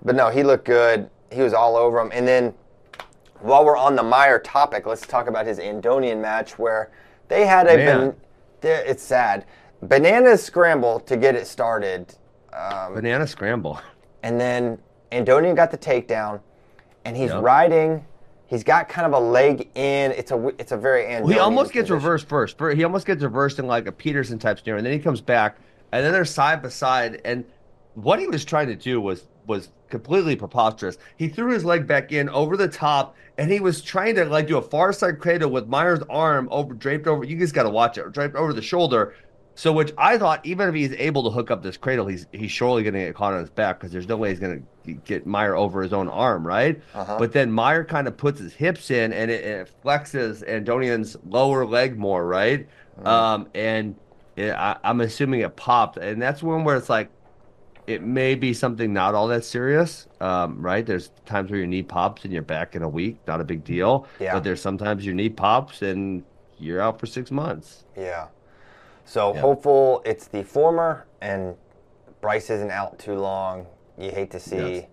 [0.03, 1.11] But no, he looked good.
[1.31, 2.11] He was all over him.
[2.13, 2.53] And then,
[3.39, 6.91] while we're on the Meyer topic, let's talk about his Andonian match where
[7.27, 8.15] they had a ban-
[8.63, 9.45] it's sad
[9.81, 12.13] banana scramble to get it started.
[12.53, 13.79] Um, Banana scramble.
[14.21, 14.77] and then
[15.11, 16.39] Andonian got the takedown,
[17.05, 17.41] and he's Yep.
[17.41, 18.05] riding.
[18.45, 20.11] He's got kind of a leg in.
[20.11, 21.33] It's a it's a very Andonian.
[21.33, 21.95] He almost gets position.
[21.95, 22.57] reversed first.
[22.75, 25.55] He almost gets reversed in like a Peterson type scenario, and then he comes back,
[25.91, 27.21] and then they're side by side.
[27.25, 27.45] And
[27.95, 30.97] what he was trying to do was was completely preposterous.
[31.17, 34.47] He threw his leg back in over the top, and he was trying to like
[34.47, 37.23] do a far side cradle with Meyer's arm over draped over.
[37.23, 39.15] You guys got to watch it, draped over the shoulder.
[39.53, 42.51] So, which I thought, even if he's able to hook up this cradle, he's he's
[42.51, 44.93] surely going to get caught on his back because there's no way he's going to
[44.93, 46.81] get Meyer over his own arm, right?
[46.95, 47.17] Uh-huh.
[47.19, 51.65] But then Meyer kind of puts his hips in and it, it flexes Andonian's lower
[51.65, 52.67] leg more, right?
[53.03, 53.95] Um, and
[54.35, 57.09] it, I, I'm assuming it popped, and that's one where it's like
[57.87, 60.85] it may be something not all that serious, um, right?
[60.85, 63.63] There's times where your knee pops and you're back in a week, not a big
[63.63, 64.07] deal.
[64.19, 64.33] Yeah.
[64.33, 66.23] But there's sometimes your knee pops and
[66.59, 67.85] you're out for six months.
[67.97, 68.27] Yeah.
[69.05, 69.41] So Yeah.
[69.41, 71.55] hopeful it's the former and
[72.21, 73.65] Bryce isn't out too long.
[73.97, 74.75] You hate to see.
[74.75, 74.85] Yes.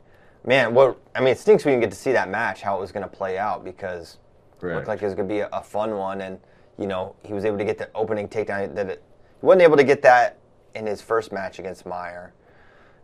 [0.44, 2.80] Man, what I mean, it stinks we didn't get to see that match how it
[2.80, 4.16] was going to play out because
[4.62, 6.38] it looked like it was going to be a, a fun one, and
[6.78, 8.74] you know he was able to get the opening takedown.
[8.74, 9.02] That it,
[9.40, 10.38] he wasn't able to get that
[10.74, 12.32] in his first match against Meyer,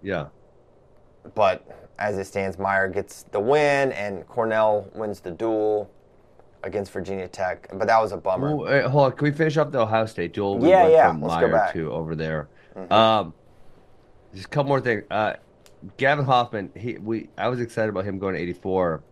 [0.05, 0.27] Yeah.
[1.35, 1.67] but
[1.99, 5.91] as it stands, Meyer gets the win, and Cornell wins the duel
[6.65, 7.69] against Virginia Tech.
[7.73, 8.57] But that was a bummer.
[8.57, 9.13] Well, wait, hold on.
[9.13, 10.59] Can we finish up the Ohio State duel?
[10.59, 11.71] We Yeah, yeah, From let's go back.
[11.71, 11.79] Mm-hmm.
[11.79, 12.49] to over there.
[12.91, 13.33] Um,
[14.35, 15.05] just a couple more things.
[15.11, 15.35] Uh,
[15.97, 16.73] Gavin Hoffman.
[16.77, 17.29] He we.
[17.39, 19.03] I was excited about him going to 84.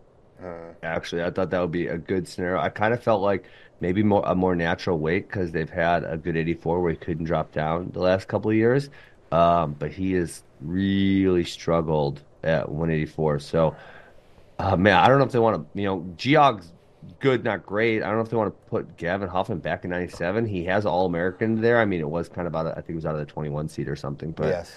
[0.41, 0.75] Mm.
[0.83, 2.59] Actually, I thought that would be a good scenario.
[2.59, 3.45] I kind of felt like
[3.79, 7.25] maybe more a more natural weight because they've had a good 84 where he couldn't
[7.25, 8.89] drop down the last couple of years.
[9.33, 13.39] Um, but he has really struggled at 184.
[13.39, 13.75] So,
[14.59, 15.79] uh, man, I don't know if they want to.
[15.79, 16.71] You know, Geog's
[17.19, 18.03] good, not great.
[18.03, 20.45] I don't know if they want to put Gavin Hoffman back in 97.
[20.45, 21.79] He has All American there.
[21.79, 23.25] I mean, it was kind of out of, I think it was out of the
[23.25, 24.33] 21 seat or something.
[24.33, 24.75] But yes.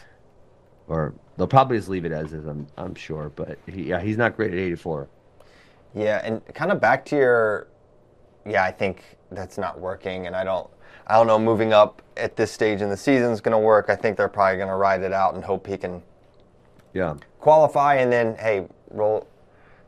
[0.88, 2.46] or they'll probably just leave it as is.
[2.46, 3.30] I'm I'm sure.
[3.36, 5.06] But he, yeah, he's not great at 84.
[5.94, 7.68] Yeah, and kind of back to your,
[8.46, 10.70] yeah, I think that's not working, and I don't,
[11.06, 13.86] I don't know, moving up at this stage in the season is going to work.
[13.88, 16.02] I think they're probably going to ride it out and hope he can
[16.92, 17.14] Yeah.
[17.38, 19.28] qualify, and then hey, roll,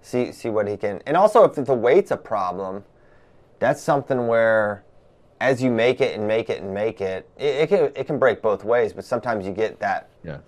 [0.02, 1.02] see see what he can.
[1.07, 2.85] And also, if the weight's a problem,
[3.59, 4.85] that's something where,
[5.40, 8.18] as you make it and make it and make it, it, it can it can
[8.18, 8.92] break both ways.
[8.92, 10.38] But sometimes you get that Yeah.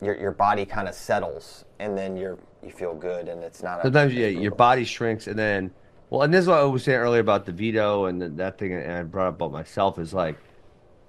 [0.00, 3.78] your your body kind of settles, and then you're you feel good, and it's not.
[3.78, 5.70] A, Sometimes yeah, your body shrinks, and then
[6.10, 8.74] well, and this is what I was saying earlier about the veto and that thing,
[8.74, 10.36] and I brought up about myself is like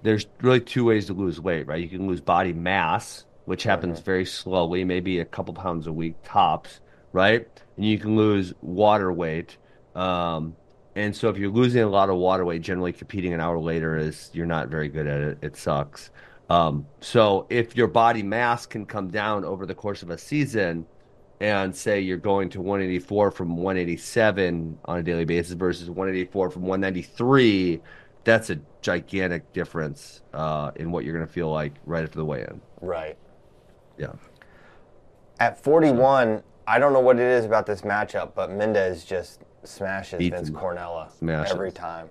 [0.02, 1.82] there's really two ways to lose weight, right?
[1.82, 6.14] You can lose body mass, which happens very slowly, maybe a couple pounds a week
[6.24, 6.80] tops,
[7.12, 7.48] right?
[7.76, 9.56] And you can lose water weight.
[9.96, 10.56] Um,
[10.94, 13.96] and so if you're losing a lot of water weight, generally competing an hour later
[13.96, 15.38] is you're not very good at it.
[15.42, 16.10] It sucks.
[16.48, 20.86] Um, so if your body mass can come down over the course of a season,
[21.42, 26.62] and say you're going to 184 from 187 on a daily basis versus 184 from
[26.62, 27.80] 193,
[28.22, 32.24] that's a gigantic difference uh, in what you're going to feel like right after the
[32.24, 32.60] weigh-in.
[32.80, 33.18] right.
[33.98, 34.12] Yeah.
[35.40, 40.18] At 41, I don't know what it is about this matchup, but Mendez just smashes
[40.20, 40.54] Beats Vince him.
[40.54, 41.52] Cornella Smashes.
[41.52, 42.08] every time.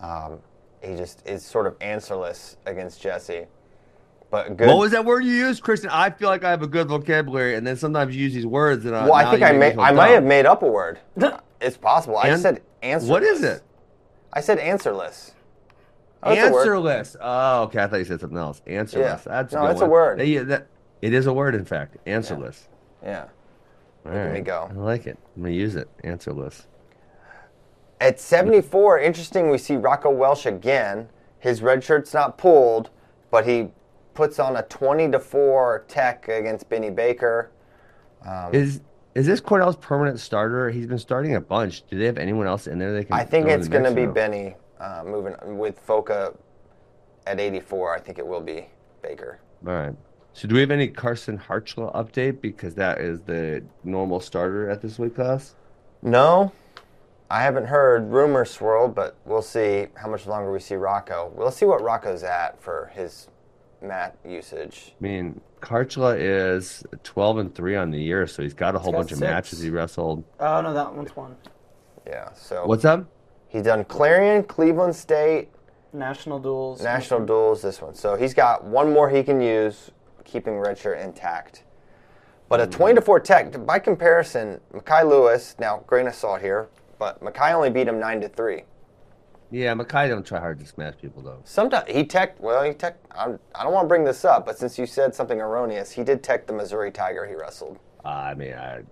[0.00, 0.40] Um,
[0.82, 3.46] he just is sort of answerless against Jesse.
[4.30, 4.68] But good.
[4.68, 5.88] What was that word you used, Christian?
[5.90, 8.84] I feel like I have a good vocabulary, and then sometimes you use these words,
[8.84, 10.98] and I, well, I think I may, I might have made up a word.
[11.60, 12.18] it's possible.
[12.18, 13.10] I said answerless.
[13.10, 13.62] What is it?
[14.32, 15.32] I said answerless.
[16.22, 16.60] Oh, it's a word.
[16.60, 17.16] Answerless.
[17.20, 17.82] Oh, okay.
[17.82, 18.60] I thought you said something else.
[18.66, 19.24] Answerless.
[19.24, 19.32] Yeah.
[19.32, 20.20] That's a No, good it's a word.
[20.20, 20.66] Yeah, that,
[21.00, 21.96] it is a word, in fact.
[22.06, 22.68] Answerless.
[23.02, 23.28] Yeah.
[24.04, 24.44] All There we right.
[24.44, 24.68] go.
[24.70, 25.18] I like it.
[25.36, 25.88] I'm gonna use it.
[26.04, 26.66] Answerless.
[28.00, 31.08] At 74, interesting, we see Rocco Welsh again.
[31.38, 32.90] His red shirt's not pulled,
[33.30, 33.70] but he
[34.18, 37.52] puts on a 20 to 4 tech against Benny Baker.
[38.26, 38.80] Um, Is
[39.14, 40.70] is this Cornell's permanent starter?
[40.70, 41.86] He's been starting a bunch.
[41.86, 43.14] Do they have anyone else in there they can?
[43.14, 44.06] I think it's going to be?
[44.06, 46.36] Benny uh, moving with Foca
[47.28, 47.94] at 84.
[47.94, 48.66] I think it will be
[49.02, 49.38] Baker.
[49.64, 49.94] All right.
[50.32, 54.82] So do we have any Carson Kharchla update because that is the normal starter at
[54.82, 55.54] this weight class?
[56.02, 56.52] No,
[57.30, 61.32] I haven't heard rumors swirled, but we'll see how much longer we see Rocco.
[61.34, 63.28] We'll see what Rocco's at for his
[63.82, 64.94] mat usage.
[65.00, 68.92] I mean, Kharchla is 12 and 3 on the year, so he's got a whole
[68.92, 70.24] got bunch of matches he wrestled.
[70.40, 71.36] Oh no, that one's one.
[72.06, 73.06] Yeah, so What's up?
[73.48, 75.48] he's done Clarion, Cleveland State,
[75.92, 76.82] National duels.
[76.82, 77.94] National Duels, this one.
[77.94, 79.90] So he's got one more he can use,
[80.24, 81.64] keeping redshirt intact.
[82.48, 82.72] But a mm-hmm.
[82.72, 87.52] 20 to 4 tech, by comparison, Mekhi Lewis, now grain of salt here, but Makai
[87.52, 88.62] only beat him 9 to 3.
[89.50, 91.40] Yeah, Mekhi don't try hard to smash people though.
[91.44, 94.58] Sometimes he tech, well, he tech, I'm, I don't want to bring this up, but
[94.58, 97.78] since you said something erroneous, he did tech the Missouri Tiger he wrestled.
[98.04, 98.82] Uh, I mean, I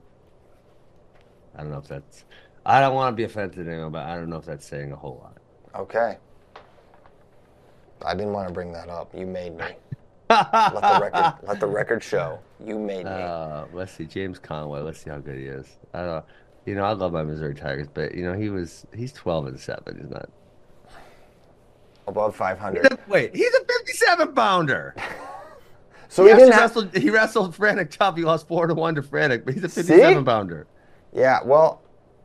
[1.57, 2.25] I don't know if that's.
[2.65, 4.97] I don't want to be offensive anyone, but I don't know if that's saying a
[4.97, 5.39] whole lot.
[5.81, 6.19] Okay.
[8.05, 9.15] I didn't want to bring that up.
[9.17, 9.67] You made me.
[10.29, 12.39] let the record let the record show.
[12.65, 13.11] You made me.
[13.11, 14.81] Uh, let's see, James Conway.
[14.81, 15.79] Let's see how good he is.
[15.95, 16.25] I don't.
[16.67, 19.61] You know, I love my Missouri Tigers, but you know, he was he's 12 and
[19.61, 19.99] seven.
[20.01, 20.29] He's not.
[22.07, 22.99] Above 500.
[23.09, 24.95] Wait, he's a 57 pounder.
[26.09, 26.61] So he, he, didn't have.
[26.63, 26.97] wrestled.
[26.97, 28.17] He wrestled Franek tough.
[28.17, 30.67] He lost four to one to Franek, but he's a 57 pounder.
[31.13, 31.83] Yeah, well,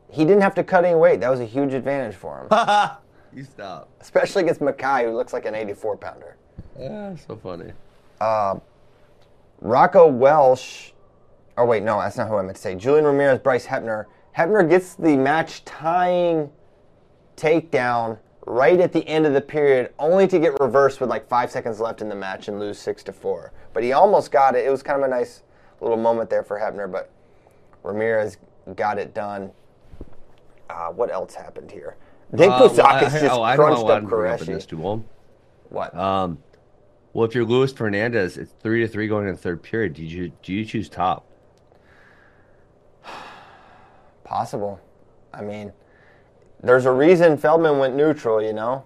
[0.08, 1.20] he didn't have to cut any weight.
[1.20, 2.48] That was a huge advantage for him,
[3.36, 3.90] you stop.
[4.00, 6.36] especially against Mekhi, who looks like an 84 pounder.
[6.78, 7.72] Yeah, so funny.
[8.20, 8.60] Uh,
[9.60, 10.92] Rocco Welsh.
[11.58, 12.74] Oh wait, no, that's not who I meant to say.
[12.74, 14.06] Julian Ramirez, Bryce Hepner.
[14.36, 16.50] Hepner gets the match tying
[17.36, 21.50] takedown right at the end of the period, only to get reversed with like five
[21.50, 23.52] seconds left in the match and lose six to four.
[23.72, 24.66] But he almost got it.
[24.66, 25.42] It was kind of a nice
[25.80, 27.10] little moment there for Hepner, but
[27.82, 28.36] Ramirez
[28.76, 29.50] got it done.
[30.68, 31.96] Uh, what else happened here?
[32.32, 35.04] Nick Uh, well, I- just oh, crunched up to bring up in this duel.
[35.68, 35.94] What?
[35.96, 36.38] Um,
[37.12, 39.94] well, if you're Luis Fernandez, it's three to three going in the third period.
[39.94, 41.26] Do you do you choose top?
[44.24, 44.80] Possible.
[45.34, 45.72] I mean,
[46.62, 48.84] there's a reason Feldman went neutral, you know?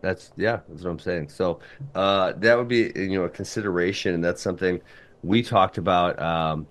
[0.00, 1.30] That's yeah, that's what I'm saying.
[1.30, 1.60] So
[1.94, 4.82] uh, that would be you know a consideration, and that's something
[5.22, 6.20] we talked about.
[6.20, 6.66] Um,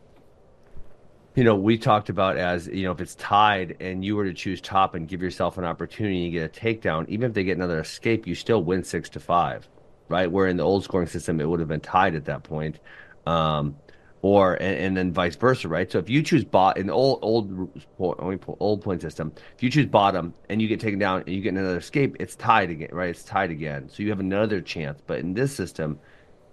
[1.36, 4.34] you know, we talked about as you know, if it's tied and you were to
[4.34, 7.58] choose top and give yourself an opportunity to get a takedown, even if they get
[7.58, 9.68] another escape, you still win six to five,
[10.10, 10.32] right?
[10.32, 12.78] Where in the old scoring system, it would have been tied at that point.
[13.26, 13.78] Um,
[14.24, 15.92] or and, and then vice versa, right?
[15.92, 19.86] So if you choose bot in the old old old point system, if you choose
[19.86, 23.10] bottom and you get taken down and you get another escape, it's tied again, right?
[23.10, 25.02] It's tied again, so you have another chance.
[25.06, 26.00] But in this system,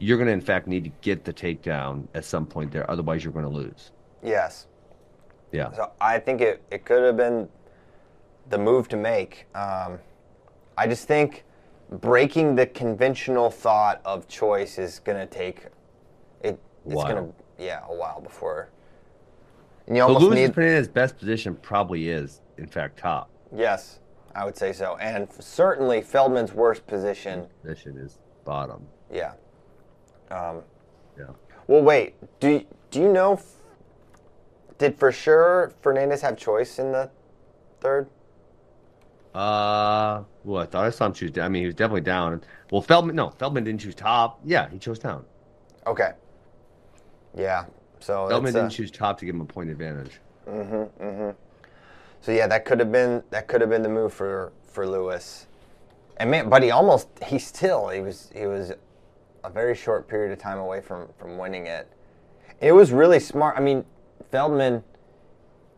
[0.00, 3.22] you're going to in fact need to get the takedown at some point there, otherwise
[3.22, 3.92] you're going to lose.
[4.22, 4.66] Yes.
[5.52, 7.48] Yeah, So I think it, it could have been
[8.50, 9.46] the move to make.
[9.54, 9.98] Um,
[10.78, 11.44] I just think
[11.90, 15.66] breaking the conventional thought of choice is going to take
[16.42, 16.60] it.
[16.86, 18.70] It's going to yeah a while before.
[19.86, 23.30] And you almost Luis need Fernandez's best position probably is in fact top.
[23.54, 24.00] yes,
[24.34, 27.46] I would say so, and certainly Feldman's worst position.
[27.62, 28.86] Position is bottom.
[29.12, 29.32] Yeah.
[30.30, 30.62] Um,
[31.18, 31.26] Yeah.
[31.66, 32.14] well, wait.
[32.40, 33.40] Do do you know?
[34.78, 37.10] Did for sure Fernandez have choice in the
[37.80, 38.08] third?
[39.34, 41.44] Uh, well, I thought I saw him choose down.
[41.46, 42.40] I mean, he was definitely down.
[42.72, 44.40] Well, Feldman, no, Feldman didn't choose top.
[44.44, 45.24] Yeah, he chose down.
[45.86, 46.12] Okay.
[47.36, 47.64] Yeah.
[48.00, 50.20] So Feldman uh, didn't choose top to give him a point advantage.
[50.48, 51.04] Mm-hmm.
[51.04, 51.30] Mm-hmm.
[52.20, 55.46] So yeah, that could have been that could have been the move for for Lewis.
[56.16, 58.72] And man, but he almost he still he was he was
[59.42, 61.90] a very short period of time away from from winning it.
[62.60, 63.56] It was really smart.
[63.56, 63.84] I mean,
[64.30, 64.84] Feldman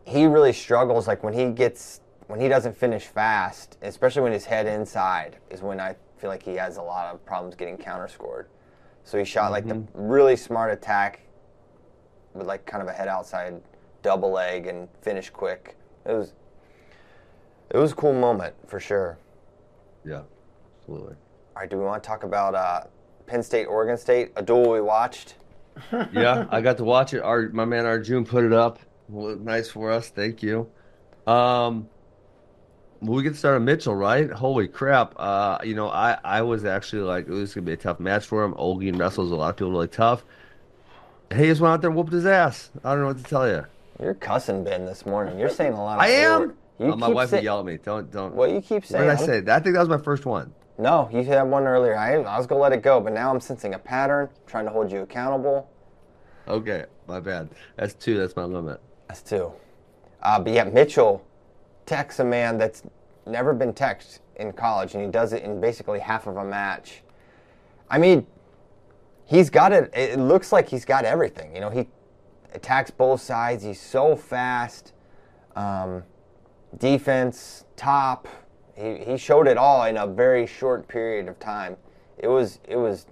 [0.05, 4.45] he really struggles like when he gets when he doesn't finish fast, especially when his
[4.45, 8.47] head inside is when I feel like he has a lot of problems getting counterscored.
[9.03, 11.21] So he shot like the really smart attack
[12.33, 13.61] with like kind of a head outside
[14.01, 15.75] double leg and finish quick.
[16.05, 16.33] It was
[17.69, 19.17] it was a cool moment for sure.
[20.05, 20.21] Yeah,
[20.79, 21.15] absolutely.
[21.55, 22.81] All right, do we want to talk about uh,
[23.25, 25.35] Penn State, Oregon State, a duel we watched?
[26.13, 27.21] yeah, I got to watch it.
[27.21, 28.79] Our my man Arjun put it up.
[29.09, 30.09] Well, nice for us.
[30.09, 30.69] Thank you.
[31.25, 31.89] Um,
[33.01, 34.31] well, we get started on Mitchell, right?
[34.31, 35.13] Holy crap!
[35.17, 37.99] Uh, you know, I I was actually like, "Ooh, this is gonna be a tough
[37.99, 38.53] match for him.
[38.53, 40.23] Olguin wrestles a lot of people really tough.
[41.35, 42.69] He just went out there and whooped his ass.
[42.83, 43.65] I don't know what to tell you.
[44.01, 45.39] You're cussing Ben this morning.
[45.39, 45.97] You're saying a lot.
[45.97, 46.53] Of I am.
[46.79, 47.77] Uh, my wife say- would yell at me.
[47.77, 48.33] Don't don't.
[48.33, 49.03] What you keep What saying?
[49.03, 49.37] did I say?
[49.51, 50.53] I think that was my first one.
[50.77, 51.95] No, you had one earlier.
[51.95, 54.29] I, I was gonna let it go, but now I'm sensing a pattern.
[54.47, 55.69] trying to hold you accountable.
[56.47, 57.49] Okay, my bad.
[57.77, 58.17] That's two.
[58.17, 58.81] That's my limit.
[59.07, 59.51] That's two.
[60.21, 61.23] Uh, but yeah, Mitchell
[61.85, 62.83] techs a man that's
[63.27, 67.03] never been teched in college, and he does it in basically half of a match.
[67.89, 68.25] I mean,
[69.25, 69.91] he's got it.
[69.93, 71.53] It looks like he's got everything.
[71.53, 71.87] You know, he
[72.53, 73.63] attacks both sides.
[73.63, 74.93] He's so fast.
[75.55, 76.03] Um,
[76.77, 78.27] defense, top.
[78.75, 81.77] He, he showed it all in a very short period of time.
[82.17, 83.07] It was it was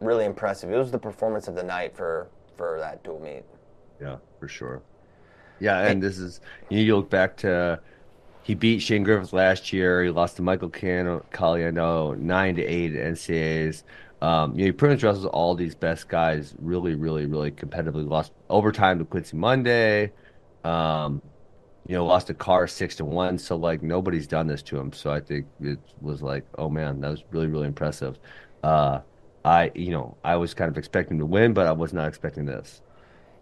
[0.00, 0.70] really impressive.
[0.70, 3.44] It was the performance of the night for for that dual meet.
[4.00, 4.82] Yeah, for sure.
[5.60, 7.80] Yeah, and this is you look back to
[8.42, 10.02] he beat Shane Griffith last year.
[10.02, 13.82] He lost to Michael Can Caliendo nine to eight at NCAAs.
[14.22, 18.08] Um, you know, he pretty much wrestles all these best guys really, really, really competitively.
[18.08, 20.12] Lost overtime to Quincy Monday.
[20.64, 21.22] Um,
[21.86, 23.38] you know, lost a Carr six to one.
[23.38, 24.92] So like nobody's done this to him.
[24.92, 28.18] So I think it was like, oh man, that was really, really impressive.
[28.62, 29.00] Uh,
[29.44, 32.44] I, you know, I was kind of expecting to win, but I was not expecting
[32.44, 32.82] this.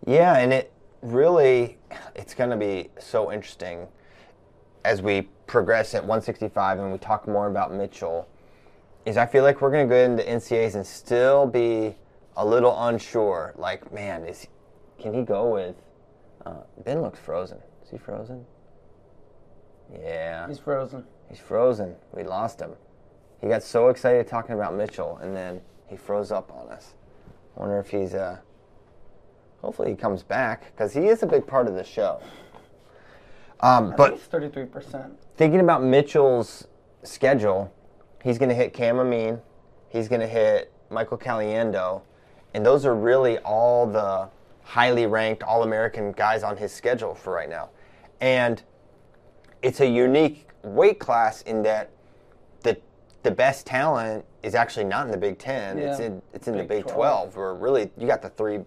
[0.07, 0.72] Yeah, and it
[1.03, 1.79] really
[2.14, 3.87] it's going to be so interesting
[4.85, 8.29] as we progress at 165 and we talk more about Mitchell.
[9.09, 11.97] Is I feel like we're going to go into NCAs and still be
[12.37, 13.55] a little unsure.
[13.57, 14.47] Like, man, is
[14.99, 15.77] can he go with?
[16.45, 17.57] Uh, ben looks frozen.
[17.83, 18.45] Is he frozen?
[19.91, 21.05] Yeah, He's frozen.
[21.31, 21.97] he's frozen.
[22.13, 22.73] We lost him.
[23.41, 26.93] He got so excited talking about Mitchell, and then he froze up on us.
[27.57, 28.37] Wonder if he's uh.
[29.63, 32.21] Hopefully he comes back because he is a big part of the show.
[33.61, 35.19] Um, but thirty-three percent.
[35.39, 36.67] thinking about Mitchell's
[37.05, 37.73] schedule,
[38.23, 39.41] he's going to hit Cam Amine,
[39.89, 42.03] he's going to hit Michael Caliendo,
[42.55, 44.29] and those are really all the
[44.62, 47.71] highly ranked All American guys on his schedule for right now.
[48.21, 48.62] And
[49.62, 51.91] it's a unique weight class in that
[52.62, 52.79] the
[53.23, 55.79] the best talent is actually not in the Big Ten.
[55.79, 56.95] It's in it's in the Big Big 12.
[56.95, 58.61] Twelve, where really you got the three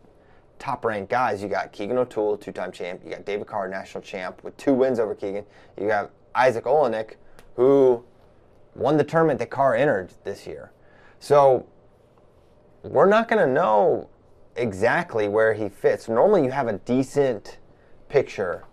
[0.58, 1.42] top ranked guys.
[1.42, 3.02] You got Keegan O'Toole, two time champ.
[3.04, 5.46] You got David Carr, national champ, with two wins over Keegan.
[5.80, 7.16] You got Izzak Olejnik,
[7.56, 8.04] who
[8.76, 10.72] won the tournament that Carr entered this year.
[11.20, 11.66] So
[12.84, 14.10] we're not going to know
[14.56, 16.08] exactly where he fits.
[16.10, 17.58] Normally, you have a decent
[18.10, 18.64] picture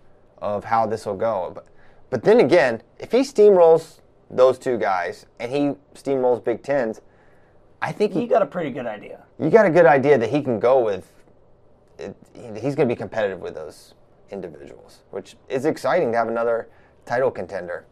[0.41, 1.51] of how this will go.
[1.53, 1.67] But,
[2.09, 7.01] but then again, if he steamrolls those two guys and he steamrolls Big Tens,
[7.81, 9.23] I think He he, got a pretty good idea.
[9.39, 11.11] you got a good idea that he can go with.
[11.97, 13.93] It, he's going to be competitive with those
[14.31, 16.69] individuals, which is exciting to have another
[17.05, 17.85] title contender.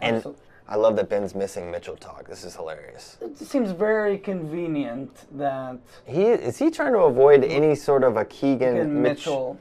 [0.00, 0.34] And Also-
[0.66, 2.26] I love that Ben's missing Mitchell talk.
[2.26, 3.18] This is hilarious.
[3.20, 8.24] It seems very convenient that He is he trying to avoid any sort of a
[8.24, 9.58] Keegan Keegan Mitch- Mitchell.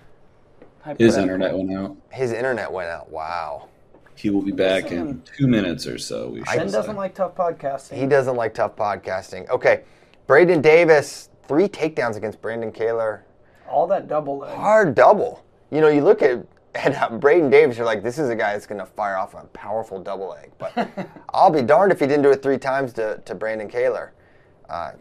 [0.98, 1.96] His internet went out.
[2.10, 3.10] His internet went out.
[3.10, 3.70] Wow.
[4.16, 4.98] He will be back Listen.
[5.08, 6.30] in two minutes or so.
[6.30, 6.94] We Ben doesn't say.
[6.94, 7.94] like tough podcasting.
[7.98, 9.50] He doesn't like tough podcasting.
[9.50, 9.84] Okay,
[10.28, 13.22] Braeden Davis three takedowns against Brandon Kaylor.
[13.70, 14.56] all that double leg.
[14.56, 15.44] Hard double.
[15.72, 16.46] You know, you look at
[16.76, 19.34] at uh, Braeden Davis, you're like, this is a guy that's going to fire off
[19.34, 20.52] a powerful double leg.
[20.58, 20.90] But
[21.34, 24.12] I'll be darned if he didn't do it three times to, to Brandon Kaylor.
[24.70, 24.94] Uh,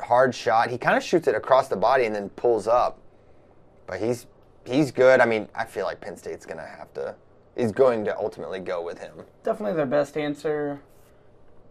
[0.00, 0.70] hard shot.
[0.70, 3.00] He kind of shoots it across the body and then pulls up.
[3.86, 4.26] But he's
[4.64, 5.20] he's good.
[5.20, 7.14] I mean, I feel like Penn State's going to have to
[7.56, 9.14] is going to ultimately go with him.
[9.42, 10.80] Definitely their best answer.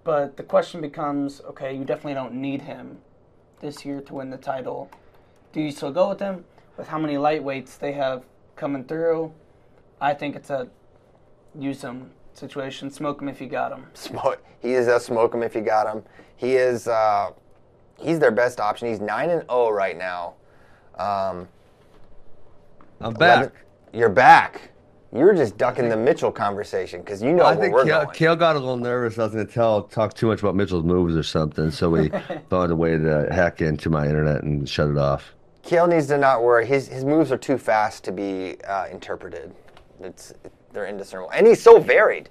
[0.03, 2.97] But the question becomes okay, you definitely don't need him
[3.59, 4.89] this year to win the title.
[5.53, 6.43] Do you still go with him?
[6.75, 8.23] With how many lightweights they have
[8.57, 9.31] coming through,
[10.01, 10.67] I think it's a
[11.57, 12.91] use him situation.
[12.91, 13.85] Smoke him if you got him.
[13.93, 14.43] Smoke.
[14.61, 16.03] He is a smoke him if you got him.
[16.35, 16.87] He is.
[16.87, 17.31] Uh,
[17.97, 18.87] he's their best option.
[18.89, 20.33] He's nine and zero right now.
[20.97, 21.47] Um,
[22.99, 23.37] I'm back.
[23.37, 23.51] 11
[23.93, 24.71] You're back.
[25.13, 28.03] You were just ducking the Mitchell conversation because you know I where think we're Cael,
[28.03, 28.15] going.
[28.15, 29.17] Cael got a little nervous.
[29.17, 32.09] I was going to tell talk too much about Mitchell's moves or something, so we
[32.49, 35.33] found a way to hack into my internet and shut it off.
[35.67, 36.65] Cael needs to not worry.
[36.65, 39.53] His his moves are too fast to be uh, interpreted.
[40.01, 40.33] It's
[40.71, 42.29] they're indiscernible, and he's so varied.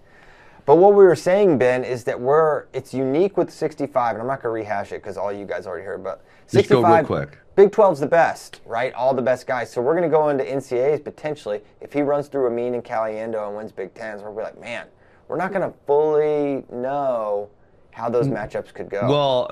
[0.65, 4.27] But what we were saying, Ben, is that we're it's unique with 65, and I'm
[4.27, 6.03] not going to rehash it because all you guys already heard.
[6.03, 7.39] But Just go 65, real quick.
[7.55, 8.93] Big 12's the best, right?
[8.95, 9.71] All the best guys.
[9.71, 11.61] So we're going to go into NCAAs potentially.
[11.81, 14.61] If he runs through Amine and Caliendo and wins Big Tens, we're gonna be like,
[14.61, 14.87] man,
[15.29, 17.49] we're not going to fully know
[17.93, 19.09] how those matchups could go.
[19.09, 19.47] Well,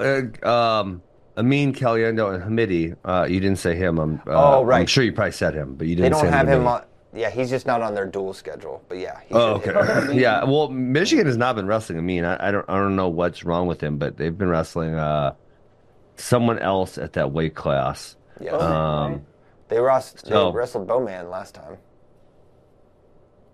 [0.45, 1.03] uh, um,
[1.37, 3.99] Amine Caliendo and Hamidi, uh, you didn't say him.
[3.99, 4.81] I'm, uh, Oh, right.
[4.81, 6.67] I'm sure you probably said him, but you didn't They don't have him Hamidi.
[6.67, 6.85] on.
[7.13, 8.83] Yeah, he's just not on their dual schedule.
[8.89, 9.19] But yeah.
[9.27, 10.15] He Oh, okay.
[10.21, 10.45] yeah.
[10.45, 11.99] Well, Michigan has not been wrestling.
[11.99, 14.49] I mean, I, I don't, I don't know what's wrong with him, but they've been
[14.49, 15.35] wrestling uh,
[16.17, 18.17] someone else at that weight class.
[18.41, 18.53] Yeah.
[18.53, 19.23] Um,
[19.69, 21.79] they, wrestled, so- they wrestled Bowman last time.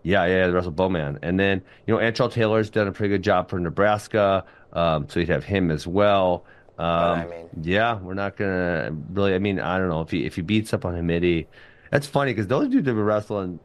[0.03, 3.23] Yeah, yeah, the Russell Bowman, and then you know Antrell Taylor's done a pretty good
[3.23, 6.47] job for Nebraska, um, so you'd have him as well.
[6.81, 6.87] Um,
[7.19, 9.35] I mean- yeah, we're not gonna really.
[9.35, 11.49] I mean, I don't know if he if he beats up on Hamidi,
[11.91, 13.61] that's funny because those dudes have been wrestling.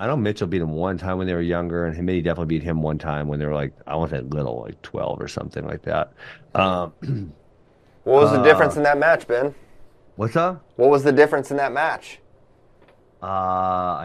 [0.00, 2.62] I know Mitchell beat him one time when they were younger, and Hamidi definitely beat
[2.62, 5.64] him one time when they were like I want that little, like twelve or something
[5.66, 6.14] like that.
[6.54, 6.94] Um,
[8.04, 9.54] What was the Uh, difference in that match, Ben?
[10.16, 10.64] what's up?
[10.76, 12.20] What was the difference in that match?
[13.22, 13.26] Uh,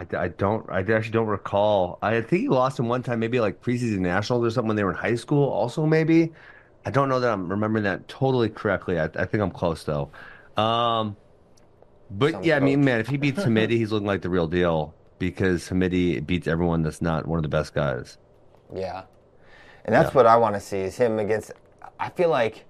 [0.02, 1.98] I, I don't, I actually don't recall.
[2.02, 4.84] I think he lost him one time, maybe like preseason nationals or something when they
[4.84, 5.48] were in high school.
[5.48, 6.32] Also, maybe.
[6.86, 9.00] I don't know that I'm remembering that totally correctly.
[9.00, 10.12] I, I think I'm close though.
[10.56, 11.16] Um,
[12.10, 14.94] but yeah, I mean, man, if he beats Hamidi, he's looking like the real deal
[15.18, 18.18] because Hamidi beats everyone that's not one of the best guys.
[18.72, 19.02] Yeah.
[19.84, 20.16] And that's Yeah.
[20.16, 21.52] what I want to see is him against
[21.98, 22.64] I feel like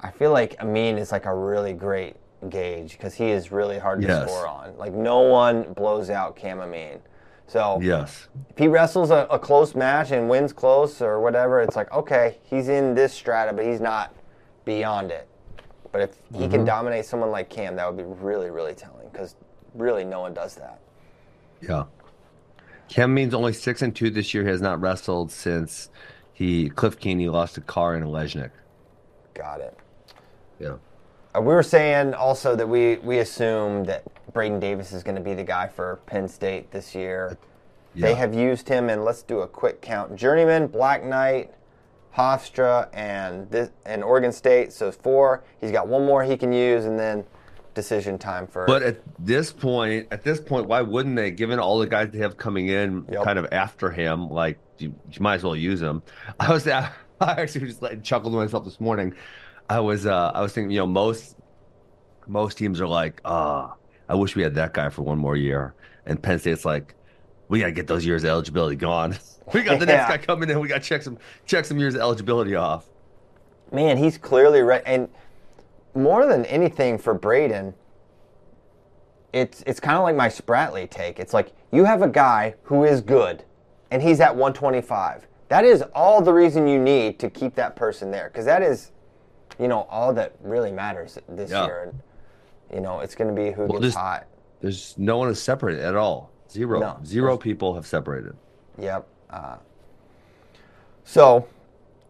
[0.00, 2.16] I feel like Amine is like a really great
[2.48, 4.24] gauge because he is really hard to Yes.
[4.24, 4.76] score on.
[4.76, 7.00] Like no one blows out Cam Amine.
[7.46, 8.28] So Yes.
[8.50, 12.38] if he wrestles a, a close match and wins close or whatever, it's like okay,
[12.44, 14.14] he's in this strata, but he's not
[14.64, 15.28] beyond it.
[15.92, 16.50] But if he Mm-hmm.
[16.50, 19.36] can dominate someone like Cam, that would be really, really telling because
[19.74, 20.80] really no one does that.
[21.60, 21.84] Yeah.
[22.88, 24.42] Cam means only six and two this year.
[24.42, 25.88] He has not wrestled since
[26.32, 28.50] he Cliff Keeney lost to Carr and Lejnik.
[29.34, 29.76] Got it.
[30.58, 30.76] Yeah.
[31.34, 34.04] Uh, we were saying also that we, we assume that
[34.34, 37.38] Braeden Davis is going to be the guy for Penn State this year.
[37.94, 40.16] They have used him, and let's do a quick count.
[40.16, 41.54] Journeyman, Black Knight,
[42.16, 44.72] Hofstra, and this, and Oregon State.
[44.72, 45.44] So four.
[45.60, 47.24] He's got one more he can use, and then
[47.74, 48.66] decision time for.
[48.66, 51.30] But at this point, at this point, why wouldn't they?
[51.30, 53.22] Given all the guys they have coming in, Yep.
[53.22, 56.02] kind of after him, like you, you might as well use them.
[56.40, 59.14] I was, I actually just like chuckled to myself this morning.
[59.70, 61.36] I was, uh, I was thinking, you know, most,
[62.26, 63.74] most teams are like, ah,
[64.08, 65.74] I wish we had that guy for one more year,
[66.06, 66.94] and Penn State's like,
[67.48, 69.16] we got to get those years of eligibility gone.
[69.54, 70.60] we got the next guy coming in.
[70.60, 72.88] We got to check some, check some years of eligibility off.
[73.72, 74.82] man, he's clearly right.
[74.86, 75.08] And
[75.94, 77.74] more than anything for Braeden,
[79.32, 81.18] it's it's kind of like my Spratley take.
[81.18, 83.44] It's like you have a guy who is good,
[83.90, 85.26] and he's at 125.
[85.48, 88.92] That is all the reason you need to keep that person there, because that is,
[89.58, 91.66] you know, all that really matters this Yeah.
[91.66, 91.82] year.
[91.90, 92.00] And
[92.72, 94.26] you know, it's going to be who Well, gets hot.
[94.60, 96.30] There's no one is separated at all.
[96.50, 96.98] Zero, No.
[97.04, 98.36] zero people have separated.
[98.78, 99.06] Yep.
[99.30, 99.56] Uh,
[101.04, 101.46] so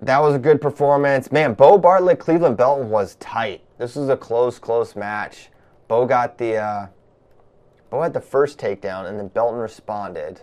[0.03, 1.33] that was a good performance.
[1.33, 3.63] Man, Beau Bartlett, Cleveland Belton was tight.
[3.79, 5.51] This was a close, close match.
[5.89, 6.87] Beau got the uh,
[7.91, 10.41] Beau had the first takedown, and then Belton responded,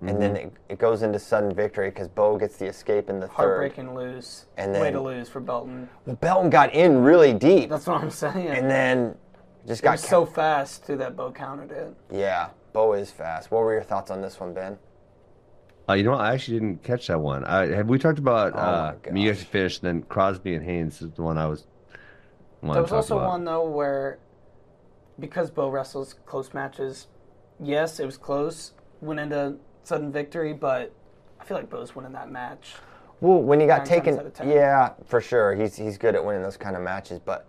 [0.00, 3.26] and then it, it goes into sudden victory because Beau gets the escape in the
[3.26, 3.34] third.
[3.34, 4.46] Heartbreaking lose.
[4.56, 5.88] And Way to lose for Belton.
[6.06, 8.46] Well, Belton got in really deep, That's what I'm saying.
[8.48, 9.16] and then
[9.66, 11.94] just it got was so fast too that Beau countered it.
[12.12, 12.50] yeah.
[12.72, 13.50] Beau is fast.
[13.50, 14.78] What were your thoughts on this one, Ben?
[15.88, 16.12] Uh, you know.
[16.14, 17.44] I actually didn't catch that one.
[17.44, 18.52] I, have we talked about?
[18.54, 19.80] Oh uh, my I mean, you guys finished.
[19.82, 21.66] Then Crosby and Haynes is the one I was.
[22.60, 23.28] wanted There to was talk also about.
[23.30, 24.18] one though where,
[25.18, 27.06] because Beau wrestles close matches,
[27.58, 29.56] yes, it was close, went into
[29.88, 30.92] sudden victory, but
[31.40, 32.74] I feel like Beau's winning that match.
[33.20, 34.48] Well, when he got taken, out of ten.
[34.48, 37.18] yeah, for sure, he's he's good at winning those kind of matches.
[37.18, 37.46] But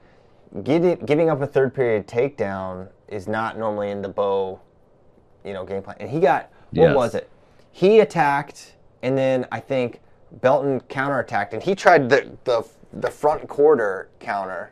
[0.63, 4.59] getting, giving up a third period takedown is not normally in the Beau,
[5.45, 5.97] you know, game plan.
[5.99, 6.95] And he got what Yes.
[6.95, 7.29] was it?
[7.71, 9.99] He attacked, and then I think
[10.41, 14.71] Belton counterattacked, and he tried the the the front quarter counter,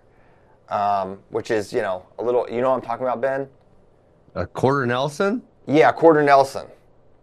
[0.70, 2.50] um, which is you know a little.
[2.50, 3.48] You know what I'm talking about, Ben?
[4.36, 5.42] a quarter Nelson.
[5.68, 6.66] Yeah, quarter Nelson,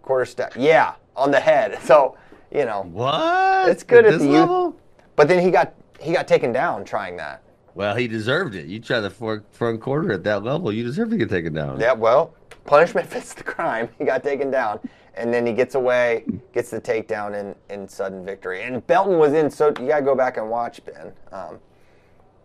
[0.05, 0.55] quarter step.
[0.57, 1.78] Yeah, on the head.
[1.82, 2.16] So
[2.52, 3.68] you know, What?
[3.68, 4.76] It's good at this the youth- level.
[5.16, 7.42] but then he got he got taken down trying that.
[7.74, 8.66] Well, he deserved it.
[8.66, 11.80] You try the for- front quarter at that level, you deserve to get taken down.
[11.80, 12.34] Yeah, well,
[12.64, 13.88] punishment fits the crime.
[13.98, 14.78] He got taken down,
[15.14, 18.62] and then he gets away, gets the takedown in, in sudden victory.
[18.62, 21.12] And Belton was in, so you gotta go back and watch Ben.
[21.32, 21.59] Um,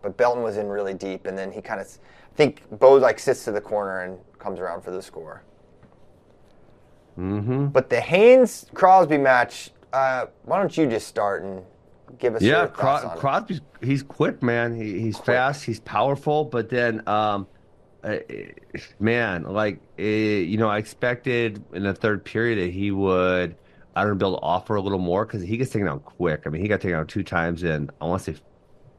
[0.02, 3.20] but Belton was in really deep, and then he kind of, I think Beau like
[3.20, 5.44] sits to the corner and comes around for the score.
[7.20, 7.66] Mm-hmm.
[7.66, 11.62] But the Haynes Crosby match, uh, why don't you just start and
[12.18, 13.18] give us Yeah, your thoughts Cro- on?
[13.18, 14.74] Crosby's he's quick, man.
[14.74, 17.46] He, he's fast, he's powerful, but then, um,
[18.02, 18.16] uh,
[18.98, 23.54] man, like uh, you know, I expected in the third period that he would,
[23.94, 26.04] I don't know, be able to offer a little more because he gets taken out
[26.06, 26.44] quick.
[26.46, 28.40] I mean, he got taken out two times in I want to say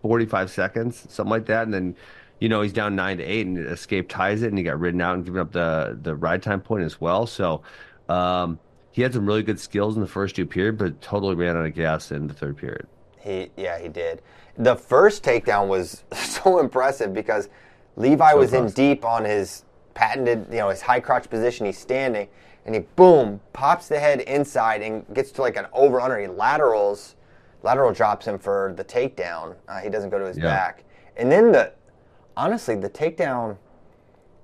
[0.04, 1.96] forty-five seconds, something like that, and then.
[2.40, 5.00] You know he's down nine to eight, and escape ties it, and he got ridden
[5.00, 7.28] out and given up the the ride time point as well.
[7.28, 7.62] So,
[8.12, 8.60] um,
[8.92, 11.66] he had some really good skills in the first two period, but totally ran out
[11.66, 12.88] of gas in the third period.
[13.20, 14.22] He yeah, he did.
[14.58, 17.50] The first takedown was so impressive because
[17.96, 21.66] Levi was in deep on his patented, you know, his high crotch position.
[21.66, 22.28] He's standing,
[22.66, 26.20] and he boom pops the head inside and gets to like an over under.
[26.20, 27.16] He laterals,
[27.64, 29.56] lateral drops him for the takedown.
[29.68, 30.46] Uh, he doesn't go to his Yeah.
[30.46, 30.84] back,
[31.16, 31.72] and then the
[32.36, 33.58] honestly the takedown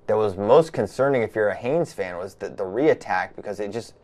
[0.08, 3.70] that was most concerning if you're a Haynes fan was the the reattack because it
[3.70, 3.94] just.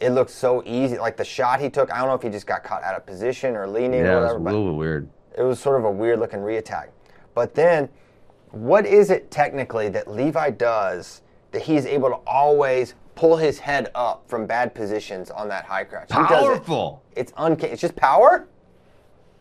[0.00, 0.98] It looked so easy.
[0.98, 3.06] Like the shot he took, I don't know if he just got caught out of
[3.06, 4.48] position or leaning Yeah, or it was whatever.
[4.48, 5.08] a little weird.
[5.38, 6.88] it was sort of a weird looking reattack.
[7.34, 7.88] But then,
[8.50, 11.22] what is it technically that Levi does
[11.52, 15.84] that he's able to always pull his head up from bad positions on that high
[15.84, 16.08] crotch?
[16.08, 16.26] Does it.
[16.26, 17.00] Powerful.
[17.14, 18.48] It's unca- It's just power.